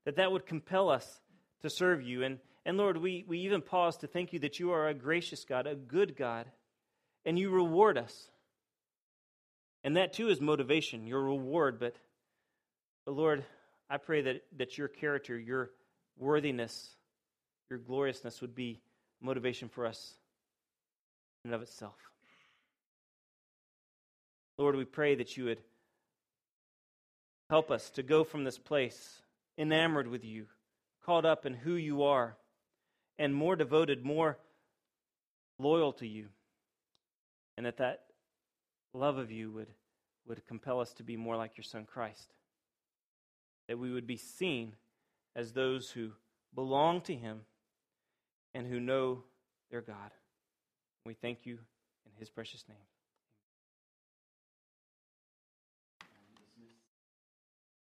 That 0.05 0.17
that 0.17 0.31
would 0.31 0.45
compel 0.45 0.89
us 0.89 1.21
to 1.61 1.69
serve 1.69 2.03
you. 2.03 2.23
And, 2.23 2.37
and 2.65 2.77
Lord, 2.77 2.97
we, 2.97 3.25
we 3.27 3.39
even 3.39 3.61
pause 3.61 3.97
to 3.97 4.07
thank 4.07 4.31
you 4.31 4.39
that 4.39 4.59
you 4.59 4.71
are 4.71 4.87
a 4.87 4.93
gracious 4.93 5.43
God, 5.43 5.65
a 5.65 5.75
good 5.75 6.15
God, 6.15 6.45
and 7.25 7.39
you 7.39 7.49
reward 7.49 7.97
us. 7.97 8.29
And 9.83 9.97
that 9.97 10.13
too 10.13 10.29
is 10.29 10.39
motivation, 10.39 11.07
your 11.07 11.23
reward. 11.23 11.79
But, 11.79 11.95
but 13.05 13.15
Lord, 13.15 13.43
I 13.89 13.97
pray 13.97 14.21
that, 14.21 14.43
that 14.57 14.77
your 14.77 14.87
character, 14.87 15.37
your 15.37 15.71
worthiness, 16.15 16.95
your 17.71 17.79
gloriousness 17.79 18.39
would 18.41 18.53
be 18.53 18.81
motivation 19.19 19.67
for 19.67 19.87
us 19.87 20.13
and 21.43 21.53
of 21.53 21.61
itself. 21.61 21.95
Lord, 24.57 24.75
we 24.75 24.85
pray 24.85 25.15
that 25.15 25.35
you 25.35 25.45
would 25.45 25.61
help 27.49 27.71
us 27.71 27.89
to 27.91 28.03
go 28.03 28.23
from 28.23 28.43
this 28.43 28.57
place 28.57 29.21
enamored 29.57 30.07
with 30.07 30.23
you, 30.23 30.45
caught 31.05 31.25
up 31.25 31.45
in 31.45 31.53
who 31.53 31.73
you 31.73 32.03
are, 32.03 32.37
and 33.19 33.33
more 33.33 33.55
devoted, 33.55 34.03
more 34.03 34.37
loyal 35.59 35.93
to 35.93 36.07
you. 36.07 36.27
And 37.57 37.65
that 37.65 37.77
that 37.77 38.05
love 38.93 39.17
of 39.17 39.31
you 39.31 39.51
would, 39.51 39.67
would 40.27 40.45
compel 40.47 40.79
us 40.79 40.93
to 40.93 41.03
be 41.03 41.17
more 41.17 41.35
like 41.35 41.57
your 41.57 41.63
son 41.63 41.85
Christ. 41.85 42.33
That 43.67 43.79
we 43.79 43.91
would 43.91 44.07
be 44.07 44.17
seen 44.17 44.75
as 45.35 45.51
those 45.51 45.91
who 45.91 46.11
belong 46.53 47.01
to 47.01 47.15
him 47.15 47.41
and 48.53 48.67
who 48.67 48.79
know 48.79 49.23
their 49.71 49.81
God. 49.81 50.11
We 51.05 51.13
thank 51.13 51.45
you 51.45 51.59
in 52.05 52.11
his 52.17 52.29
precious 52.29 52.63
name. 52.69 52.92